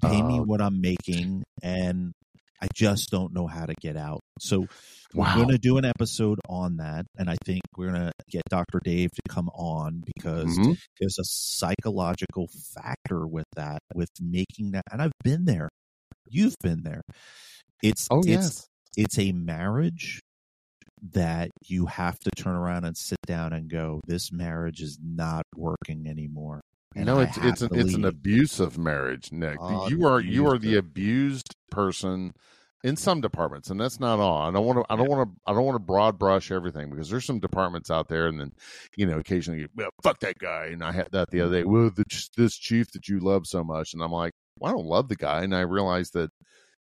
pay 0.00 0.20
uh, 0.20 0.26
me 0.26 0.38
what 0.38 0.62
I'm 0.62 0.80
making. 0.80 1.42
And 1.62 2.12
I 2.64 2.68
just 2.74 3.10
don't 3.10 3.34
know 3.34 3.46
how 3.46 3.66
to 3.66 3.74
get 3.82 3.94
out. 3.94 4.20
So 4.40 4.66
we're 5.12 5.34
going 5.34 5.50
to 5.50 5.58
do 5.58 5.76
an 5.76 5.84
episode 5.84 6.38
on 6.48 6.78
that. 6.78 7.04
And 7.18 7.28
I 7.28 7.36
think 7.44 7.60
we're 7.76 7.92
going 7.92 8.06
to 8.06 8.12
get 8.30 8.42
Dr. 8.48 8.80
Dave 8.82 9.10
to 9.10 9.22
come 9.28 9.50
on 9.50 10.02
because 10.16 10.46
mm-hmm. 10.58 10.72
there's 10.98 11.18
a 11.18 11.24
psychological 11.24 12.48
factor 12.74 13.26
with 13.26 13.44
that, 13.56 13.80
with 13.94 14.08
making 14.18 14.70
that. 14.72 14.84
And 14.90 15.02
I've 15.02 15.12
been 15.22 15.44
there. 15.44 15.68
You've 16.26 16.56
been 16.62 16.84
there. 16.84 17.02
It's, 17.82 18.08
oh, 18.10 18.20
it's, 18.20 18.28
yes. 18.28 18.66
it's 18.96 19.18
a 19.18 19.32
marriage 19.32 20.20
that 21.12 21.50
you 21.66 21.84
have 21.84 22.18
to 22.20 22.30
turn 22.30 22.56
around 22.56 22.86
and 22.86 22.96
sit 22.96 23.18
down 23.26 23.52
and 23.52 23.68
go, 23.68 24.00
this 24.06 24.32
marriage 24.32 24.80
is 24.80 24.98
not 25.04 25.42
working 25.54 26.06
anymore. 26.08 26.62
And 26.94 27.06
no, 27.06 27.20
it's 27.20 27.36
it's 27.38 27.62
an, 27.62 27.70
it's 27.72 27.94
an 27.94 28.04
abusive 28.04 28.78
marriage, 28.78 29.32
Nick. 29.32 29.58
Uh, 29.60 29.86
you 29.88 30.06
are 30.06 30.20
you 30.20 30.46
are 30.46 30.58
the 30.58 30.76
abused 30.76 31.56
person 31.70 32.34
in 32.84 32.96
some 32.96 33.22
departments, 33.22 33.70
and 33.70 33.80
that's 33.80 33.98
not 33.98 34.20
all. 34.20 34.42
I 34.42 34.52
don't 34.52 34.64
want 34.66 34.78
to 34.78 34.92
I 34.92 34.96
don't 34.96 35.08
want 35.08 35.28
to 35.28 35.40
I 35.46 35.54
don't 35.54 35.64
want 35.64 35.76
to 35.76 35.80
broad 35.80 36.18
brush 36.18 36.52
everything 36.52 36.90
because 36.90 37.08
there's 37.08 37.24
some 37.24 37.40
departments 37.40 37.90
out 37.90 38.08
there, 38.08 38.26
and 38.26 38.38
then 38.38 38.52
you 38.96 39.06
know 39.06 39.18
occasionally, 39.18 39.66
well, 39.74 39.90
fuck 40.02 40.20
that 40.20 40.38
guy, 40.38 40.66
and 40.66 40.84
I 40.84 40.92
had 40.92 41.10
that 41.12 41.30
the 41.30 41.40
other 41.40 41.62
day. 41.62 41.64
Well, 41.64 41.90
the, 41.90 42.04
this 42.36 42.56
chief 42.56 42.92
that 42.92 43.08
you 43.08 43.20
love 43.20 43.46
so 43.46 43.64
much, 43.64 43.94
and 43.94 44.02
I'm 44.02 44.12
like, 44.12 44.34
well, 44.58 44.70
I 44.70 44.74
don't 44.74 44.86
love 44.86 45.08
the 45.08 45.16
guy, 45.16 45.42
and 45.42 45.56
I 45.56 45.60
realized 45.60 46.12
that 46.12 46.30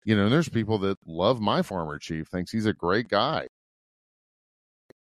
you 0.05 0.17
know 0.17 0.29
there's 0.29 0.49
people 0.49 0.79
that 0.79 0.99
love 1.07 1.41
my 1.41 1.63
former 1.63 1.99
chief, 1.99 2.29
thinks 2.29 2.51
he's 2.51 2.67
a 2.67 2.73
great 2.73 3.09
guy, 3.09 3.47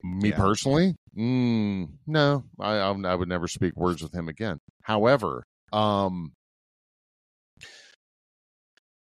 me 0.03 0.29
yeah. 0.29 0.37
personally, 0.37 0.95
mm, 1.17 1.89
no, 2.05 2.43
I, 2.59 2.75
I 2.75 3.15
would 3.15 3.29
never 3.29 3.47
speak 3.47 3.75
words 3.75 4.01
with 4.01 4.13
him 4.13 4.29
again. 4.29 4.59
However, 4.83 5.43
um, 5.73 6.33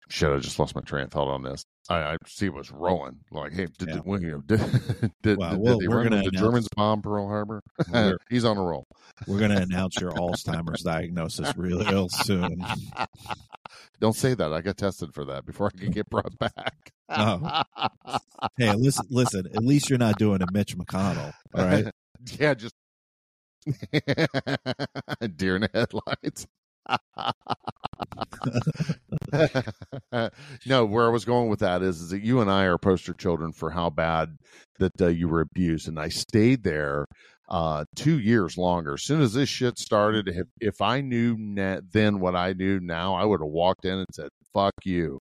shit, 0.09 0.31
I 0.31 0.39
just 0.39 0.59
lost 0.59 0.75
my 0.75 0.83
train 0.83 1.05
of 1.05 1.11
thought 1.11 1.29
on 1.29 1.43
this. 1.43 1.65
I, 1.89 1.97
I 1.97 2.17
see 2.27 2.47
it 2.47 2.55
was 2.55 2.71
rolling. 2.71 3.19
Like, 3.31 3.53
hey, 3.53 3.67
did, 3.79 3.89
yeah. 3.89 4.01
did, 4.47 4.47
did, 4.47 5.13
did, 5.23 5.39
well, 5.39 5.79
did, 5.79 5.89
well, 5.89 5.99
run 5.99 6.11
the 6.11 6.19
announce, 6.19 6.41
Germans 6.41 6.69
bomb 6.75 7.03
Pearl 7.03 7.27
Harbor? 7.29 7.63
He's 8.31 8.45
on 8.45 8.57
a 8.57 8.63
roll. 8.63 8.87
We're 9.27 9.39
going 9.39 9.51
to 9.57 9.63
announce 9.63 10.01
your 10.01 10.13
Alzheimer's 10.13 10.83
diagnosis 10.83 11.55
real 11.57 12.09
soon. 12.09 12.65
Don't 14.01 14.17
say 14.17 14.35
that. 14.35 14.53
I 14.53 14.61
got 14.63 14.79
tested 14.79 15.13
for 15.13 15.27
that 15.27 15.45
before 15.45 15.71
I 15.75 15.79
can 15.79 15.91
get 15.91 16.09
brought 16.09 16.39
back. 16.39 16.94
Oh. 17.09 17.63
Hey, 18.59 18.75
listen, 18.75 19.07
listen. 19.11 19.47
At 19.47 19.65
least 19.65 19.91
you're 19.91 19.99
not 19.99 20.19
doing 20.19 20.43
a 20.43 20.47
Mitch 20.53 20.77
McConnell. 20.77 21.33
All 21.55 21.65
right. 21.65 21.87
yeah, 22.39 22.55
just 22.55 22.75
deer 25.37 25.57
in 25.57 25.63
the 25.63 25.71
headlights. 25.73 26.47
no, 30.67 30.85
where 30.85 31.07
I 31.07 31.09
was 31.09 31.25
going 31.25 31.49
with 31.49 31.61
that 31.61 31.83
is, 31.83 32.01
is 32.01 32.11
that 32.11 32.23
you 32.23 32.41
and 32.41 32.51
I 32.51 32.65
are 32.65 32.79
poster 32.79 33.15
children 33.15 33.53
for 33.53 33.71
how 33.71 33.91
bad 33.91 34.37
that 34.79 35.01
uh, 35.01 35.07
you 35.07 35.29
were 35.29 35.41
abused, 35.41 35.89
and 35.89 35.99
I 35.99 36.09
stayed 36.09 36.63
there 36.63 37.07
uh, 37.49 37.85
two 37.95 38.19
years 38.19 38.57
longer. 38.57 38.95
As 38.95 39.03
soon 39.03 39.21
as 39.21 39.35
this 39.35 39.49
shit 39.49 39.79
started, 39.79 40.29
if, 40.29 40.47
if 40.61 40.81
I 40.81 41.01
knew 41.01 41.37
then 41.93 42.21
what 42.21 42.37
I 42.37 42.53
knew 42.53 42.81
now, 42.81 43.15
I 43.15 43.25
would 43.25 43.41
have 43.41 43.51
walked 43.51 43.85
in 43.85 43.99
and 43.99 44.07
said, 44.13 44.29
fuck 44.53 44.75
you, 44.85 45.19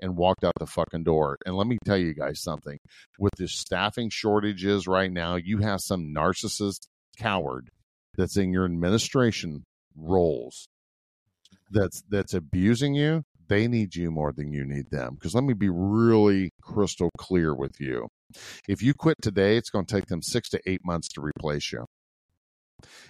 and 0.00 0.16
walked 0.16 0.44
out 0.44 0.52
the 0.58 0.66
fucking 0.66 1.04
door. 1.04 1.36
And 1.44 1.56
let 1.56 1.66
me 1.66 1.78
tell 1.84 1.98
you 1.98 2.14
guys 2.14 2.42
something 2.42 2.78
with 3.18 3.32
the 3.36 3.48
staffing 3.48 4.10
shortages 4.10 4.86
right 4.86 5.10
now, 5.10 5.36
you 5.36 5.58
have 5.58 5.80
some 5.80 6.14
narcissist 6.14 6.86
coward 7.18 7.68
that's 8.16 8.36
in 8.36 8.52
your 8.52 8.64
administration 8.64 9.64
roles 9.94 10.68
that's 11.70 12.02
that's 12.10 12.34
abusing 12.34 12.94
you 12.94 13.22
they 13.48 13.66
need 13.66 13.94
you 13.94 14.10
more 14.10 14.32
than 14.32 14.52
you 14.52 14.64
need 14.64 14.88
them 14.90 15.14
because 15.14 15.34
let 15.34 15.44
me 15.44 15.54
be 15.54 15.68
really 15.68 16.50
crystal 16.62 17.10
clear 17.18 17.54
with 17.54 17.80
you 17.80 18.06
if 18.68 18.82
you 18.82 18.94
quit 18.94 19.16
today, 19.22 19.56
it's 19.56 19.70
going 19.70 19.86
to 19.86 19.94
take 19.94 20.06
them 20.06 20.22
six 20.22 20.48
to 20.50 20.60
eight 20.66 20.84
months 20.84 21.08
to 21.08 21.20
replace 21.20 21.72
you. 21.72 21.84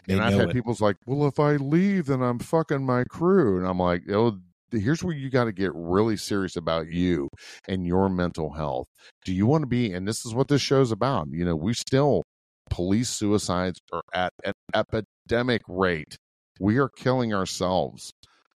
They 0.06 0.14
and 0.14 0.22
I've 0.22 0.34
had 0.34 0.50
it. 0.50 0.52
people's 0.52 0.80
like, 0.80 0.96
well, 1.06 1.26
if 1.26 1.40
I 1.40 1.56
leave, 1.56 2.06
then 2.06 2.22
I'm 2.22 2.38
fucking 2.38 2.84
my 2.84 3.04
crew. 3.04 3.58
And 3.58 3.66
I'm 3.66 3.78
like, 3.78 4.02
oh, 4.10 4.38
here's 4.70 5.02
where 5.02 5.14
you 5.14 5.30
got 5.30 5.44
to 5.44 5.52
get 5.52 5.72
really 5.74 6.16
serious 6.16 6.56
about 6.56 6.88
you 6.88 7.28
and 7.68 7.86
your 7.86 8.08
mental 8.08 8.52
health. 8.52 8.86
Do 9.24 9.32
you 9.32 9.46
want 9.46 9.62
to 9.62 9.66
be, 9.66 9.92
and 9.92 10.06
this 10.06 10.24
is 10.24 10.34
what 10.34 10.48
this 10.48 10.62
show's 10.62 10.92
about. 10.92 11.28
You 11.30 11.44
know, 11.44 11.56
we 11.56 11.74
still, 11.74 12.22
police 12.70 13.08
suicides 13.08 13.80
are 13.92 14.02
at 14.12 14.32
an 14.44 14.52
epidemic 14.74 15.62
rate. 15.68 16.16
We 16.60 16.78
are 16.78 16.88
killing 16.88 17.34
ourselves 17.34 18.12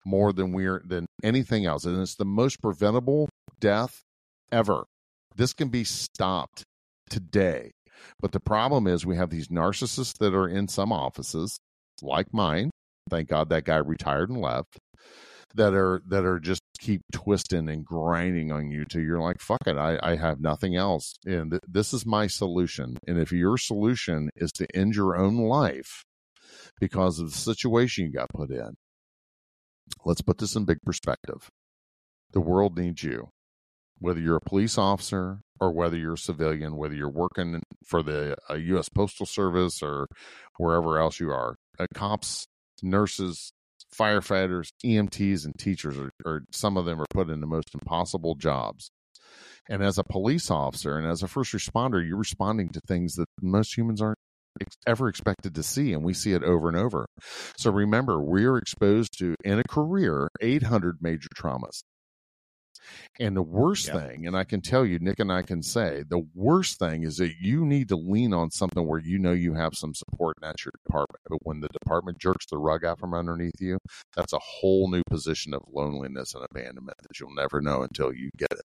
more 0.05 0.33
than 0.33 0.53
we're, 0.53 0.81
than 0.85 1.05
anything 1.23 1.65
else. 1.65 1.85
And 1.85 2.01
it's 2.01 2.15
the 2.15 2.25
most 2.25 2.61
preventable 2.61 3.29
death 3.59 4.03
ever. 4.51 4.85
This 5.37 5.53
can 5.53 5.69
be 5.69 5.83
stopped 5.83 6.63
today. 7.09 7.71
But 8.19 8.31
the 8.31 8.39
problem 8.39 8.87
is 8.87 9.05
we 9.05 9.17
have 9.17 9.29
these 9.29 9.47
narcissists 9.47 10.17
that 10.17 10.33
are 10.33 10.47
in 10.47 10.67
some 10.67 10.91
offices, 10.91 11.59
like 12.01 12.33
mine. 12.33 12.71
Thank 13.09 13.29
God 13.29 13.49
that 13.49 13.63
guy 13.63 13.77
retired 13.77 14.29
and 14.29 14.41
left. 14.41 14.79
That 15.55 15.73
are 15.73 16.01
that 16.09 16.25
are 16.25 16.39
just 16.39 16.61
keep 16.79 17.01
twisting 17.13 17.69
and 17.69 17.85
grinding 17.85 18.51
on 18.51 18.69
you 18.69 18.83
till 18.83 19.01
you're 19.01 19.21
like, 19.21 19.39
fuck 19.39 19.65
it, 19.65 19.77
I, 19.77 19.97
I 20.03 20.15
have 20.15 20.41
nothing 20.41 20.75
else. 20.75 21.15
And 21.25 21.51
th- 21.51 21.63
this 21.67 21.93
is 21.93 22.05
my 22.05 22.27
solution. 22.27 22.97
And 23.07 23.17
if 23.17 23.31
your 23.31 23.57
solution 23.57 24.29
is 24.35 24.51
to 24.53 24.67
end 24.75 24.95
your 24.95 25.17
own 25.17 25.37
life 25.37 26.03
because 26.79 27.19
of 27.19 27.31
the 27.31 27.37
situation 27.37 28.05
you 28.05 28.11
got 28.11 28.29
put 28.29 28.51
in, 28.51 28.75
let's 30.03 30.21
put 30.21 30.37
this 30.39 30.55
in 30.55 30.65
big 30.65 30.81
perspective. 30.83 31.49
The 32.33 32.41
world 32.41 32.77
needs 32.77 33.03
you 33.03 33.29
whether 33.99 34.19
you're 34.19 34.37
a 34.37 34.41
police 34.41 34.77
officer 34.77 35.39
or 35.59 35.71
whether 35.71 35.97
you're 35.97 36.13
a 36.13 36.17
civilian, 36.17 36.75
whether 36.75 36.93
you're 36.93 37.09
working 37.09 37.61
for 37.85 38.03
the 38.03 38.35
uh, 38.49 38.55
U.S. 38.55 38.89
Postal 38.89 39.25
Service 39.25 39.81
or 39.81 40.07
wherever 40.57 40.99
else 40.99 41.19
you 41.19 41.31
are, 41.31 41.55
uh, 41.79 41.87
cops, 41.93 42.47
nurses, 42.81 43.51
firefighters, 43.95 44.69
EMTs, 44.85 45.45
and 45.45 45.57
teachers 45.57 45.97
are, 45.97 46.11
are 46.25 46.41
some 46.51 46.77
of 46.77 46.85
them 46.85 47.01
are 47.01 47.07
put 47.09 47.29
in 47.29 47.41
the 47.41 47.47
most 47.47 47.73
impossible 47.73 48.35
jobs. 48.35 48.91
And 49.69 49.83
as 49.83 49.97
a 49.97 50.03
police 50.03 50.49
officer 50.49 50.97
and 50.97 51.07
as 51.07 51.23
a 51.23 51.27
first 51.27 51.53
responder, 51.53 52.05
you're 52.05 52.17
responding 52.17 52.69
to 52.69 52.81
things 52.87 53.15
that 53.15 53.27
most 53.41 53.75
humans 53.75 54.01
aren't 54.01 54.19
ever 54.87 55.07
expected 55.07 55.53
to 55.53 55.61
see 55.61 55.93
and 55.93 56.03
we 56.03 56.13
see 56.13 56.33
it 56.33 56.43
over 56.43 56.67
and 56.67 56.77
over 56.77 57.05
so 57.57 57.69
remember 57.71 58.19
we're 58.19 58.57
exposed 58.57 59.15
to 59.17 59.35
in 59.43 59.59
a 59.59 59.63
career 59.69 60.27
800 60.41 60.97
major 60.99 61.27
traumas 61.37 61.83
and 63.19 63.35
the 63.35 63.41
worst 63.41 63.87
yeah. 63.87 63.99
thing, 63.99 64.27
and 64.27 64.35
I 64.35 64.43
can 64.43 64.61
tell 64.61 64.85
you, 64.85 64.99
Nick 64.99 65.19
and 65.19 65.31
I 65.31 65.41
can 65.41 65.61
say, 65.61 66.03
the 66.07 66.25
worst 66.33 66.79
thing 66.79 67.03
is 67.03 67.17
that 67.17 67.33
you 67.39 67.65
need 67.65 67.89
to 67.89 67.95
lean 67.95 68.33
on 68.33 68.51
something 68.51 68.85
where 68.85 68.99
you 68.99 69.19
know 69.19 69.33
you 69.33 69.53
have 69.53 69.75
some 69.75 69.93
support, 69.93 70.37
and 70.41 70.49
that's 70.49 70.65
your 70.65 70.73
department. 70.85 71.21
But 71.29 71.39
when 71.43 71.61
the 71.61 71.69
department 71.69 72.19
jerks 72.19 72.45
the 72.47 72.57
rug 72.57 72.85
out 72.85 72.99
from 72.99 73.13
underneath 73.13 73.59
you, 73.59 73.77
that's 74.15 74.33
a 74.33 74.39
whole 74.39 74.89
new 74.89 75.03
position 75.09 75.53
of 75.53 75.61
loneliness 75.71 76.33
and 76.33 76.45
abandonment 76.49 76.97
that 77.01 77.19
you'll 77.19 77.35
never 77.35 77.61
know 77.61 77.81
until 77.81 78.13
you 78.13 78.29
get 78.37 78.51
it. 78.51 78.65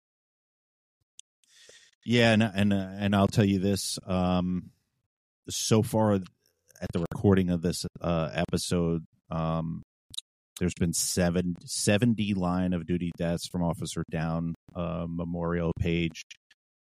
Yeah, 2.04 2.32
and 2.32 2.42
and 2.42 2.72
and 2.72 3.14
I'll 3.14 3.28
tell 3.28 3.44
you 3.44 3.58
this. 3.58 3.98
Um, 4.06 4.70
so 5.48 5.82
far, 5.82 6.14
at 6.14 6.22
the 6.92 7.04
recording 7.12 7.50
of 7.50 7.62
this 7.62 7.86
uh, 8.00 8.30
episode, 8.32 9.04
um, 9.30 9.82
there's 10.62 10.74
been 10.74 10.92
seven, 10.92 11.56
70 11.64 12.34
line 12.34 12.72
of 12.72 12.86
duty 12.86 13.10
deaths 13.18 13.48
from 13.48 13.64
Officer 13.64 14.04
Down 14.12 14.54
uh, 14.76 15.06
memorial 15.08 15.72
page, 15.76 16.22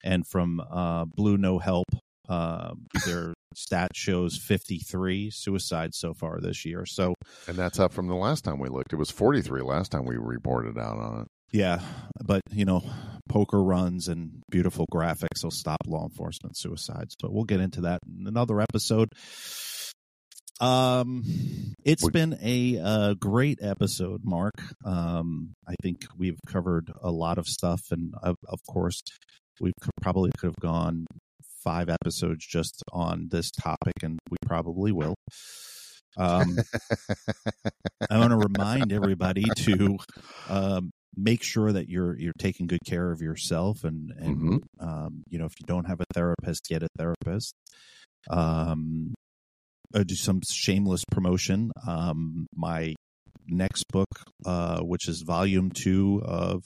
and 0.04 0.24
from 0.28 0.60
uh, 0.60 1.06
Blue 1.06 1.36
No 1.36 1.58
Help. 1.58 1.88
Uh, 2.30 2.76
their 3.08 3.34
stat 3.56 3.90
shows 3.96 4.38
53 4.38 5.32
suicides 5.32 5.98
so 5.98 6.14
far 6.14 6.40
this 6.40 6.64
year. 6.64 6.86
So, 6.86 7.16
and 7.48 7.58
that's 7.58 7.80
up 7.80 7.92
from 7.92 8.08
the 8.08 8.14
last 8.14 8.44
time 8.44 8.60
we 8.60 8.70
looked. 8.70 8.94
It 8.94 8.98
was 8.98 9.10
43 9.10 9.64
last 9.64 9.92
time 9.92 10.06
we 10.06 10.16
reported 10.16 10.78
out 10.78 11.00
on 11.00 11.22
it. 11.22 11.28
Yeah, 11.52 11.80
but 12.24 12.42
you 12.52 12.66
know, 12.66 12.84
poker 13.30 13.64
runs 13.64 14.08
and 14.08 14.44
beautiful 14.52 14.86
graphics 14.94 15.44
will 15.44 15.50
stop 15.50 15.80
law 15.88 16.04
enforcement 16.04 16.56
suicides. 16.56 17.16
But 17.20 17.34
we'll 17.34 17.46
get 17.46 17.60
into 17.60 17.82
that 17.82 18.02
in 18.08 18.28
another 18.28 18.62
episode. 18.62 19.10
Um, 20.62 21.24
it's 21.84 22.08
been 22.10 22.38
a 22.42 22.80
uh, 22.80 23.14
great 23.16 23.60
episode, 23.62 24.22
Marc. 24.24 24.54
Um, 24.86 25.54
I 25.68 25.74
think 25.82 26.06
we've 26.18 26.38
covered 26.48 26.92
a 27.02 27.12
lot 27.12 27.38
of 27.40 27.48
stuff, 27.48 27.82
and 27.90 28.14
of, 28.22 28.36
of 28.48 28.60
course, 28.70 29.02
we 29.60 29.74
could, 29.82 29.92
probably 30.02 30.32
could 30.38 30.48
have 30.50 30.62
gone 30.62 31.08
five 31.64 31.90
episodes 31.90 32.46
just 32.46 32.84
on 32.94 33.30
this 33.32 33.50
topic, 33.52 33.94
and 34.04 34.20
we 34.30 34.38
probably 34.46 34.92
will. 34.92 35.16
Um, 36.18 36.58
I 38.10 38.20
want 38.20 38.32
to 38.32 38.38
remind 38.38 38.94
everybody 38.94 39.44
to 39.66 39.98
um, 40.50 40.92
make 41.16 41.42
sure 41.42 41.72
that 41.72 41.90
you're 41.90 42.18
you're 42.20 42.34
taking 42.38 42.68
good 42.68 42.82
care 42.86 43.12
of 43.12 43.22
yourself, 43.22 43.84
and 43.84 44.12
and 44.18 44.38
Mhm. 44.38 44.60
um, 44.80 45.24
you 45.30 45.40
know 45.40 45.46
if 45.46 45.54
you 45.60 45.66
don't 45.66 45.86
have 45.86 46.02
a 46.02 46.06
therapist, 46.14 46.66
get 46.68 46.84
a 46.84 46.88
therapist. 46.98 47.56
Um, 48.30 49.14
uh, 49.94 50.04
do 50.04 50.16
some 50.16 50.42
shameless 50.50 51.04
promotion. 51.12 51.72
Um, 51.88 52.48
my 52.56 52.94
next 53.48 53.86
book, 53.92 54.08
uh, 54.46 54.82
which 54.82 55.08
is 55.08 55.24
volume 55.26 55.72
two 55.72 56.22
of 56.24 56.64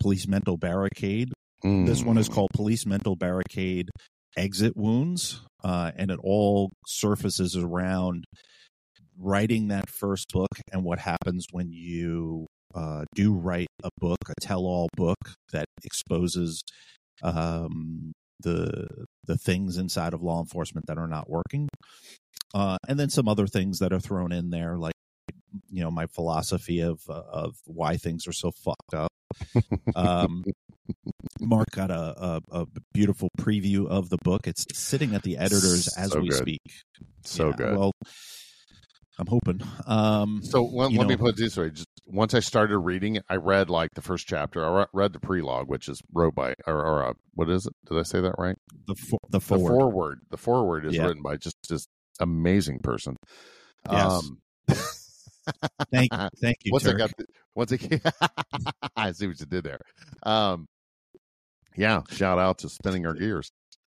Police 0.00 0.26
Mental 0.28 0.56
Barricade. 0.56 1.32
This 1.62 2.02
one 2.02 2.18
is 2.18 2.28
Mm. 2.28 2.34
called 2.34 2.50
Police 2.52 2.84
Mental 2.84 3.16
Barricade 3.16 3.88
Exit 4.36 4.76
Wounds, 4.76 5.40
uh, 5.62 5.92
and 5.96 6.10
it 6.10 6.18
all 6.22 6.70
surfaces 6.86 7.56
around 7.56 8.24
writing 9.16 9.68
that 9.68 9.88
first 9.88 10.26
book 10.32 10.50
and 10.72 10.84
what 10.84 10.98
happens 10.98 11.46
when 11.52 11.70
you 11.72 12.46
uh, 12.74 13.04
do 13.14 13.32
write 13.32 13.68
a 13.84 13.88
book, 13.98 14.18
a 14.28 14.34
tell-all 14.40 14.88
book 14.96 15.16
that 15.52 15.64
exposes 15.84 16.60
um, 17.22 18.12
the 18.40 19.06
the 19.26 19.36
things 19.36 19.76
inside 19.76 20.14
of 20.14 20.22
law 20.22 20.40
enforcement 20.40 20.86
that 20.86 20.98
are 20.98 21.08
not 21.08 21.28
working, 21.28 21.68
uh, 22.54 22.76
and 22.88 22.98
then 22.98 23.10
some 23.10 23.28
other 23.28 23.46
things 23.46 23.78
that 23.78 23.92
are 23.92 24.00
thrown 24.00 24.32
in 24.32 24.50
there, 24.50 24.76
like 24.76 24.94
you 25.70 25.82
know 25.82 25.90
my 25.90 26.06
philosophy 26.06 26.80
of 26.80 27.00
uh, 27.08 27.22
of 27.30 27.54
why 27.64 27.96
things 27.96 28.26
are 28.26 28.32
so 28.32 28.50
fucked 28.50 28.94
up. 28.94 29.10
Um, 29.94 30.44
Marc 31.40 31.70
got 31.72 31.90
a, 31.90 32.40
a, 32.50 32.60
a 32.62 32.66
beautiful 32.92 33.28
preview 33.38 33.86
of 33.86 34.08
the 34.08 34.18
book. 34.22 34.46
It's 34.46 34.64
sitting 34.72 35.14
at 35.14 35.22
the 35.22 35.36
editors 35.36 35.88
as 35.96 36.10
So 36.10 36.20
we 36.20 36.28
good. 36.28 36.38
speak. 36.38 36.60
So 37.24 37.48
Yeah, 37.48 37.56
good. 37.56 37.78
Well, 37.78 37.92
I'm 39.18 39.26
hoping. 39.26 39.60
Um, 39.86 40.40
So 40.42 40.64
let, 40.64 40.90
me 40.90 41.16
put 41.16 41.30
it 41.30 41.36
this 41.36 41.56
way: 41.56 41.70
just 41.70 41.86
once 42.06 42.34
I 42.34 42.40
started 42.40 42.78
reading 42.78 43.16
it, 43.16 43.24
I 43.28 43.36
read 43.36 43.70
like 43.70 43.90
the 43.94 44.02
first 44.02 44.26
chapter. 44.26 44.64
I 44.64 44.86
read 44.92 45.12
the 45.12 45.20
prelogue, 45.20 45.68
which 45.68 45.88
is 45.88 46.00
wrote 46.12 46.34
by 46.34 46.54
or, 46.66 46.74
or 46.84 47.04
uh, 47.10 47.12
what 47.34 47.48
is 47.48 47.66
it? 47.66 47.72
Did 47.88 47.98
I 47.98 48.02
say 48.02 48.20
that 48.20 48.34
right? 48.38 48.56
the 48.86 48.94
the 48.94 49.18
The 49.30 49.40
foreword. 49.40 49.70
foreword. 49.70 50.18
The 50.30 50.36
foreword 50.36 50.84
is 50.86 50.94
Yeah. 50.94 51.06
written 51.06 51.22
by 51.22 51.36
just 51.36 51.56
this 51.68 51.86
amazing 52.20 52.80
person. 52.80 53.16
Yes. 53.90 54.10
Um, 54.12 54.38
Thank 55.90 56.10
thank 56.40 56.56
you. 56.64 56.72
once 56.72 56.86
I 56.86 56.90
Turk. 56.92 56.98
got 56.98 57.10
the, 57.18 57.26
once 57.54 57.72
I 57.72 58.00
I 58.96 59.12
see 59.12 59.26
what 59.26 59.38
you 59.38 59.46
did 59.46 59.64
there. 59.64 59.80
Um, 60.22 60.66
yeah, 61.76 62.00
shout 62.10 62.38
out 62.38 62.58
to 62.58 62.68
Spinning 62.68 63.04
Our 63.06 63.14
Gears 63.14 63.50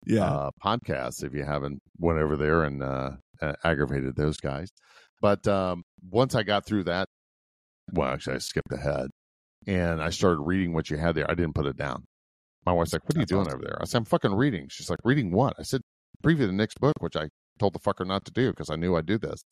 yeah. 0.06 0.24
uh, 0.24 0.50
podcast 0.64 1.22
if 1.24 1.34
you 1.34 1.44
haven't 1.44 1.80
went 1.98 2.18
over 2.18 2.36
there 2.36 2.64
and 2.64 2.82
uh, 2.82 3.10
uh, 3.40 3.52
aggravated 3.64 4.16
those 4.16 4.38
guys. 4.38 4.70
But 5.20 5.46
um, 5.48 5.82
once 6.10 6.34
I 6.34 6.42
got 6.42 6.66
through 6.66 6.84
that, 6.84 7.08
well, 7.92 8.08
actually, 8.08 8.36
I 8.36 8.38
skipped 8.38 8.72
ahead 8.72 9.08
and 9.66 10.02
I 10.02 10.10
started 10.10 10.40
reading 10.40 10.72
what 10.72 10.90
you 10.90 10.96
had 10.96 11.14
there. 11.14 11.30
I 11.30 11.34
didn't 11.34 11.54
put 11.54 11.66
it 11.66 11.76
down. 11.76 12.04
My 12.64 12.72
wife's 12.72 12.92
like, 12.92 13.04
"What 13.04 13.16
are 13.16 13.20
you 13.20 13.22
That's 13.22 13.30
doing 13.30 13.46
awesome. 13.46 13.60
over 13.60 13.64
there?" 13.64 13.78
I 13.80 13.84
said, 13.84 13.98
"I'm 13.98 14.04
fucking 14.04 14.34
reading." 14.34 14.66
She's 14.70 14.90
like, 14.90 14.98
"Reading 15.04 15.30
what?" 15.30 15.54
I 15.58 15.62
said, 15.62 15.82
"Preview 16.24 16.46
the 16.46 16.52
next 16.52 16.80
book," 16.80 16.94
which 17.00 17.16
I 17.16 17.28
told 17.58 17.74
the 17.74 17.78
fucker 17.78 18.06
not 18.06 18.24
to 18.26 18.32
do 18.32 18.50
because 18.50 18.70
I 18.70 18.76
knew 18.76 18.96
I'd 18.96 19.06
do 19.06 19.18
this. 19.18 19.42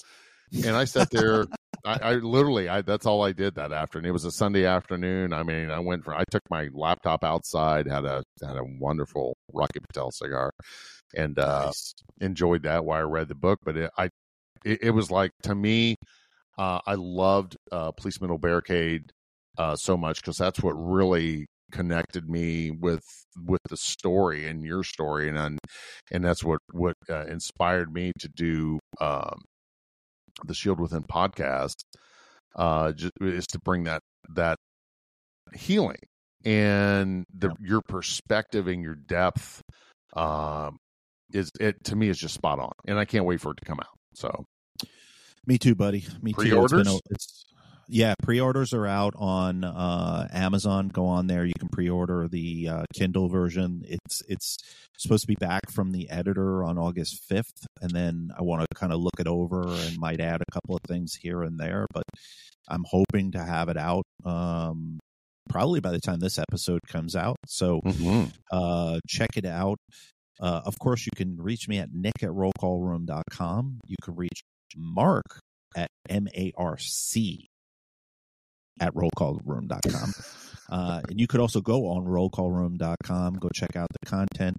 And 0.65 0.77
I 0.77 0.85
sat 0.85 1.11
there. 1.11 1.47
I, 1.85 1.99
I 2.03 2.15
literally, 2.15 2.69
I 2.69 2.83
that's 2.83 3.07
all 3.07 3.23
I 3.23 3.33
did 3.33 3.57
that 3.57 3.73
afternoon. 3.73 4.09
It 4.09 4.12
was 4.12 4.25
a 4.25 4.31
Sunday 4.31 4.65
afternoon. 4.65 5.33
I 5.33 5.43
mean, 5.43 5.71
I 5.71 5.81
went 5.81 6.05
for. 6.05 6.15
I 6.15 6.25
took 6.31 6.43
my 6.51 6.69
laptop 6.73 7.25
outside, 7.25 7.87
had 7.87 8.05
a 8.05 8.23
had 8.43 8.57
a 8.57 8.65
wonderful 8.79 9.37
Rocky 9.53 9.81
Patel 9.81 10.11
cigar, 10.11 10.53
and 11.15 11.39
uh, 11.39 11.73
enjoyed 12.21 12.62
that 12.62 12.85
while 12.85 13.01
I 13.01 13.03
read 13.03 13.29
the 13.29 13.35
book. 13.35 13.61
But 13.65 13.77
it, 13.77 13.91
I, 13.99 14.09
it, 14.65 14.79
it 14.83 14.91
was 14.91 15.11
like 15.11 15.31
to 15.43 15.55
me, 15.55 15.97
uh, 16.59 16.81
I 16.87 16.95
loved 16.95 17.57
uh, 17.73 17.93
Police 17.93 18.21
Mental 18.21 18.39
Barricade 18.39 19.11
uh, 19.59 19.77
so 19.77 19.97
much 19.97 20.21
because 20.21 20.37
that's 20.39 20.62
what 20.62 20.73
really 20.73 21.47
connected 21.73 22.29
me 22.29 22.71
with 22.71 23.05
with 23.45 23.61
the 23.69 23.77
story 23.77 24.47
and 24.49 24.65
your 24.65 24.85
story, 24.85 25.29
and 25.29 25.39
and, 25.39 25.59
and 26.12 26.25
that's 26.25 26.45
what 26.45 26.61
what 26.73 26.95
uh, 27.11 27.27
inspired 27.27 27.93
me 27.93 28.12
to 28.19 28.29
do 28.29 28.79
um, 29.01 29.43
the 30.45 30.55
Shield 30.55 30.81
Within 30.81 31.03
podcast. 31.03 31.75
Uh, 32.57 32.93
just 32.93 33.12
is 33.21 33.47
to 33.49 33.59
bring 33.65 33.85
that 33.85 34.01
that 34.35 34.57
healing 35.55 35.97
and 36.45 37.25
the 37.35 37.51
your 37.61 37.81
perspective 37.89 38.67
and 38.67 38.83
your 38.83 38.95
depth 38.95 39.62
um 40.15 40.77
is 41.33 41.51
it 41.61 41.83
to 41.85 41.97
me 41.97 42.09
is 42.09 42.19
just 42.19 42.35
spot 42.35 42.59
on 42.59 42.73
and 42.87 42.99
i 42.99 43.05
can't 43.05 43.25
wait 43.25 43.41
for 43.41 43.53
it 43.53 43.57
to 43.57 43.65
come 43.65 43.79
out 43.81 43.97
so 44.15 44.45
Me 45.47 45.59
too, 45.59 45.75
buddy. 45.75 46.05
Me 46.23 46.33
too. 46.33 46.41
It's 46.43 46.73
been 46.73 46.85
Pre-orders? 46.85 46.89
a- 46.89 47.19
yeah, 47.87 48.15
pre-orders 48.23 48.73
are 48.73 48.87
out 48.87 49.13
on 49.17 49.63
uh, 49.63 50.27
Amazon. 50.33 50.89
Go 50.89 51.05
on 51.05 51.27
there. 51.27 51.45
You 51.45 51.53
can 51.59 51.69
pre-order 51.69 52.29
the 52.29 52.69
uh, 52.69 52.83
Kindle 52.95 53.29
version. 53.29 53.83
It's 53.87 54.23
it's 54.27 54.57
supposed 54.97 55.21
to 55.25 55.27
be 55.27 55.35
back 55.35 55.71
from 55.71 55.93
the 55.93 56.09
editor 56.09 56.65
on 56.65 56.79
August 56.79 57.23
fifth, 57.29 57.67
and 57.83 57.91
then 57.91 58.31
I 58.39 58.43
want 58.43 58.63
to 58.63 58.75
kind 58.75 58.91
of 58.91 59.01
look 59.01 59.21
it 59.21 59.27
over 59.27 59.69
and 59.69 59.99
might 59.99 60.21
add 60.23 60.41
a 60.41 60.51
couple 60.51 60.77
of 60.77 60.81
things 60.89 61.15
here 61.15 61.43
and 61.43 61.59
there. 61.61 61.87
But 61.93 62.05
I'm 62.69 62.85
hoping 62.89 63.33
to 63.33 63.45
have 63.45 63.69
it 63.69 63.77
out 63.77 64.05
um, 64.25 64.99
probably 65.51 65.81
by 65.81 65.91
the 65.91 66.01
time 66.01 66.21
this 66.21 66.39
episode 66.39 66.81
comes 66.89 67.15
out. 67.15 67.37
So 67.47 67.83
uh, 68.51 68.99
check 69.07 69.37
it 69.37 69.45
out. 69.45 69.77
Uh, 70.41 70.63
of 70.65 70.79
course, 70.79 71.05
you 71.05 71.13
can 71.15 71.37
reach 71.37 71.69
me 71.69 71.79
at 71.81 71.91
nick 71.93 72.23
at 72.23 72.31
rollcallroom.com. 72.31 73.81
You 73.87 73.97
can 74.03 74.17
reach 74.17 74.43
Marc 74.77 75.25
at 75.77 75.91
M-A-R-C 76.09 77.49
at 78.81 78.95
rollcallroom.com. 78.95 80.12
Uh, 80.70 81.01
and 81.09 81.20
you 81.20 81.27
could 81.27 81.41
also 81.41 81.61
go 81.61 81.89
on 81.89 82.05
rollcallroom.com, 82.05 83.35
go 83.35 83.49
check 83.55 83.77
out 83.77 83.87
the 84.01 84.07
content, 84.09 84.57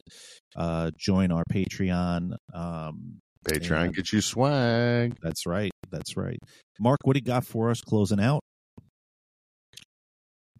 uh, 0.56 0.92
join 0.98 1.32
our 1.32 1.44
Patreon. 1.52 2.36
Um, 2.54 3.22
patreon 3.48 3.86
and- 3.86 3.96
get 3.96 4.12
you 4.14 4.22
swag 4.22 5.16
that's 5.22 5.46
right. 5.46 5.72
That's 5.92 6.16
right. 6.18 6.40
Marc, 6.80 7.00
what 7.04 7.14
do 7.14 7.20
you 7.20 7.26
got 7.26 7.46
for 7.46 7.70
us 7.70 7.82
closing 7.82 8.20
out? 8.20 8.42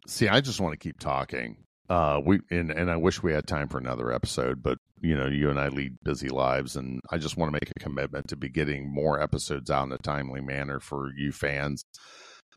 see 0.08 0.28
i 0.28 0.40
just 0.40 0.60
want 0.60 0.74
to 0.74 0.78
keep 0.78 1.00
talking 1.00 1.58
uh 1.90 2.20
we 2.24 2.40
and 2.52 2.72
and 2.72 2.92
i 2.92 2.96
wish 2.96 3.24
we 3.24 3.34
had 3.34 3.48
time 3.48 3.68
for 3.68 3.78
another 3.80 4.12
episode 4.12 4.62
but 4.62 4.78
you 5.06 5.16
know 5.16 5.28
you 5.28 5.50
and 5.50 5.60
i 5.60 5.68
lead 5.68 5.96
busy 6.04 6.30
lives 6.30 6.76
and 6.76 7.00
i 7.12 7.18
just 7.18 7.38
want 7.38 7.50
to 7.50 7.54
make 7.54 7.70
a 7.76 7.80
commitment 7.80 8.28
to 8.28 8.36
be 8.36 8.50
getting 8.50 8.92
more 8.94 9.22
episodes 9.22 9.70
out 9.70 9.86
in 9.86 9.92
a 9.92 9.98
timely 10.00 10.42
manner 10.42 10.80
for 10.80 11.12
you 11.16 11.32
fans 11.32 11.84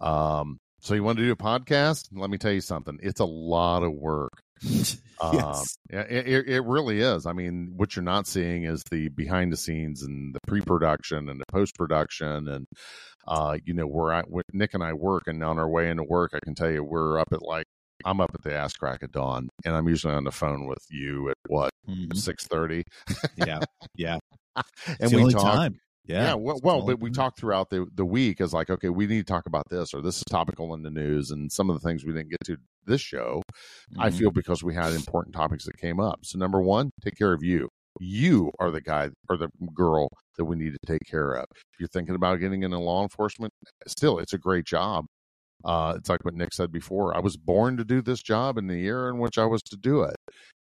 um 0.00 0.58
so 0.80 0.94
you 0.94 1.02
want 1.02 1.18
to 1.18 1.24
do 1.24 1.32
a 1.32 1.36
podcast 1.36 2.08
let 2.12 2.30
me 2.30 2.38
tell 2.38 2.52
you 2.52 2.60
something 2.60 2.98
it's 3.02 3.20
a 3.20 3.24
lot 3.24 3.82
of 3.82 3.92
work 3.92 4.32
um, 5.20 5.34
Yes. 5.34 5.76
yeah, 5.92 6.00
it, 6.02 6.48
it- 6.48 6.64
really 6.64 7.00
is. 7.00 7.26
I 7.26 7.32
mean, 7.32 7.72
what 7.76 7.94
you're 7.96 8.04
not 8.04 8.26
seeing 8.28 8.64
is 8.64 8.82
the 8.90 9.08
behind 9.08 9.52
the 9.52 9.56
scenes 9.56 10.02
and 10.02 10.32
the 10.34 10.40
pre-production 10.46 11.28
and 11.28 11.40
the 11.40 11.44
post-production, 11.50 12.46
and 12.48 12.66
uh, 13.26 13.56
you 13.64 13.74
know, 13.74 13.86
where 13.86 14.12
I, 14.12 14.22
when 14.22 14.42
Nick 14.52 14.74
and 14.74 14.82
I 14.82 14.92
work, 14.94 15.24
and 15.26 15.42
on 15.44 15.58
our 15.58 15.68
way 15.68 15.90
into 15.90 16.04
work, 16.04 16.32
I 16.34 16.38
can 16.44 16.54
tell 16.54 16.70
you 16.70 16.82
we're 16.84 17.18
up 17.18 17.32
at 17.32 17.42
like 17.42 17.66
I'm 18.04 18.20
up 18.20 18.30
at 18.34 18.42
the 18.42 18.54
ass 18.54 18.72
crack 18.74 19.02
of 19.02 19.12
dawn, 19.12 19.48
and 19.64 19.74
I'm 19.74 19.88
usually 19.88 20.14
on 20.14 20.24
the 20.24 20.32
phone 20.32 20.66
with 20.66 20.84
you 20.90 21.30
at 21.30 21.36
what 21.48 21.70
Mhm. 21.88 22.16
six 22.16 22.46
thirty, 22.46 22.84
Yeah. 23.36 23.60
Yeah. 23.94 24.18
and 24.56 24.66
It's 25.00 25.10
the 25.12 25.16
we 25.16 25.22
only 25.22 25.34
talk. 25.34 25.42
time. 25.44 25.80
Yeah. 26.04 26.22
Yeah, 26.28 26.34
well, 26.34 26.58
well 26.62 26.82
but 26.86 27.00
we 27.00 27.10
talk 27.10 27.36
throughout 27.36 27.68
the 27.70 27.86
the 27.94 28.04
week 28.04 28.40
as 28.40 28.52
like, 28.54 28.70
okay, 28.70 28.88
we 28.88 29.06
need 29.06 29.26
to 29.26 29.30
talk 29.32 29.46
about 29.46 29.68
this, 29.68 29.92
or 29.92 30.00
this 30.00 30.16
is 30.18 30.24
topical 30.30 30.72
in 30.74 30.82
the 30.82 30.90
news, 30.90 31.30
and 31.30 31.52
some 31.52 31.68
of 31.70 31.80
the 31.80 31.86
things 31.86 32.04
we 32.04 32.12
didn't 32.12 32.30
get 32.30 32.38
to 32.46 32.56
this 32.86 33.00
show. 33.02 33.42
I 33.98 34.08
Mhm. 34.08 34.18
feel 34.18 34.30
because 34.30 34.62
we 34.64 34.74
had 34.74 34.92
important 34.94 35.34
topics 35.34 35.64
that 35.66 35.76
came 35.76 36.00
up. 36.00 36.20
So 36.24 36.38
number 36.38 36.60
one, 36.62 36.90
take 37.02 37.16
care 37.16 37.32
of 37.34 37.42
you. 37.42 37.68
You 38.00 38.52
are 38.58 38.70
the 38.70 38.80
guy 38.80 39.10
or 39.28 39.36
the 39.36 39.48
girl 39.74 40.08
that 40.36 40.44
we 40.46 40.56
need 40.56 40.72
to 40.72 40.78
take 40.86 41.02
care 41.10 41.32
of. 41.34 41.44
If 41.74 41.80
you're 41.80 41.88
thinking 41.88 42.14
about 42.14 42.36
getting 42.40 42.62
into 42.62 42.78
law 42.78 43.02
enforcement, 43.02 43.52
still, 43.86 44.18
it's 44.18 44.32
a 44.32 44.38
great 44.38 44.64
job. 44.66 45.04
Uh, 45.64 45.94
it's 45.96 46.08
like 46.08 46.24
what 46.24 46.34
Nick 46.34 46.52
said 46.54 46.70
before. 46.70 47.16
I 47.16 47.20
was 47.20 47.36
born 47.36 47.76
to 47.78 47.84
do 47.84 48.00
this 48.00 48.22
job 48.22 48.58
in 48.58 48.68
the 48.68 48.78
year 48.78 49.08
in 49.08 49.18
which 49.18 49.38
I 49.38 49.44
was 49.44 49.62
to 49.64 49.76
do 49.76 50.02
it, 50.02 50.16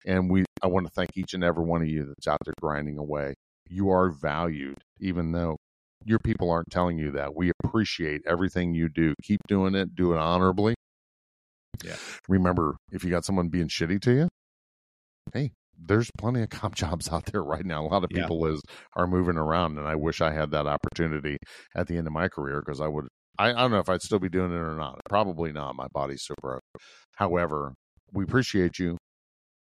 and 0.05 0.30
we. 0.30 0.45
I 0.63 0.67
want 0.67 0.88
to 0.88 0.91
thank 0.91 1.11
each 1.15 1.34
and 1.34 1.43
every 1.43 1.63
one 1.65 1.81
of 1.81 1.88
you 1.89 2.05
that's 2.05 2.27
out 2.27 2.39
there 2.45 2.53
grinding 2.61 2.97
away. 2.97 3.35
You 3.69 3.89
are 3.89 4.09
valued, 4.09 4.77
even 4.99 5.31
though 5.34 5.57
your 6.05 6.19
people 6.19 6.49
aren't 6.49 6.72
telling 6.72 6.97
you 6.97 7.11
that. 7.11 7.35
We 7.35 7.51
appreciate 7.63 8.22
everything 8.26 8.73
you 8.73 8.89
do. 8.89 9.13
Keep 9.23 9.41
doing 9.47 9.76
it. 9.76 9.95
Do 9.95 10.13
it 10.13 10.17
honorably. 10.17 10.76
Yeah. 11.84 11.95
Remember, 12.30 12.77
if 12.91 13.03
you 13.03 13.09
got 13.09 13.26
someone 13.26 13.49
being 13.49 13.67
shitty 13.67 13.99
to 14.01 14.11
you, 14.13 14.30
hey, 15.34 15.51
there's 15.77 16.09
plenty 16.17 16.41
of 16.41 16.49
cop 16.49 16.73
jobs 16.76 17.09
out 17.11 17.26
there 17.26 17.43
right 17.43 17.65
now. 17.65 17.85
A 17.85 17.88
lot 17.88 18.03
of 18.03 18.11
Yeah. 18.11 18.22
people 18.22 18.45
is 18.45 18.61
are 18.95 19.07
moving 19.07 19.38
around, 19.38 19.77
and 19.77 19.88
I 19.88 19.95
wish 19.95 20.22
I 20.22 20.31
had 20.31 20.51
that 20.51 20.67
opportunity 20.67 21.38
at 21.76 21.88
the 21.88 21.97
end 21.97 22.07
of 22.07 22.13
my 22.13 22.27
career 22.30 22.61
because 22.65 22.80
I 22.81 22.88
would. 22.88 23.07
I, 23.38 23.49
I 23.49 23.53
don't 23.53 23.72
know 23.72 23.80
if 23.80 23.90
I'd 23.90 24.02
still 24.02 24.20
be 24.20 24.30
doing 24.30 24.52
it 24.52 24.57
or 24.57 24.76
not. 24.76 24.99
Probably 25.10 25.52
not. 25.52 25.76
My 25.76 25.88
body's 25.94 26.24
so 26.24 26.34
broke. 26.41 26.64
However, 27.16 27.74
we 28.14 28.24
appreciate 28.24 28.80
you. 28.80 28.98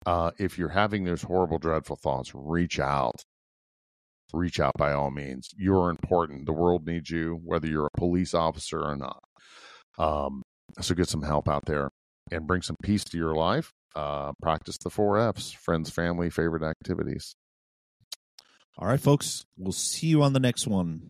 Uh, 0.05 0.31
if 0.37 0.57
you're 0.57 0.69
having 0.69 1.03
those 1.03 1.23
horrible, 1.23 1.59
dreadful 1.59 1.97
thoughts, 1.97 2.31
reach 2.33 2.79
out. 2.79 3.21
Reach 4.33 4.59
out 4.59 4.73
by 4.77 4.91
all 4.91 5.11
means. 5.11 5.49
You're 5.57 5.89
important. 5.89 6.45
The 6.45 6.53
world 6.53 6.85
needs 6.85 7.09
you, 7.09 7.39
whether 7.43 7.67
you're 7.67 7.87
a 7.87 7.97
police 7.97 8.33
officer 8.33 8.79
or 8.81 8.95
not. 8.95 9.21
Um, 9.97 10.43
so 10.81 10.95
get 10.95 11.07
some 11.07 11.23
help 11.23 11.47
out 11.47 11.65
there 11.65 11.89
and 12.31 12.45
bring 12.45 12.61
some 12.61 12.75
peace 12.83 13.03
to 13.05 13.17
your 13.17 13.35
life. 13.35 13.71
Uh, 13.95 14.33
practice 14.41 14.77
the 14.77 14.89
four 14.89 15.17
F's 15.17 15.51
friends, 15.51 15.89
family, 15.89 16.29
favorite 16.29 16.63
activities. 16.63 17.35
All 18.77 18.87
right, 18.87 18.99
folks. 18.99 19.45
We'll 19.57 19.71
see 19.71 20.07
you 20.07 20.21
on 20.21 20.33
the 20.33 20.39
next 20.39 20.67
one. 20.67 21.09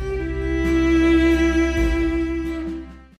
thank 0.00 0.30
you 0.30 0.37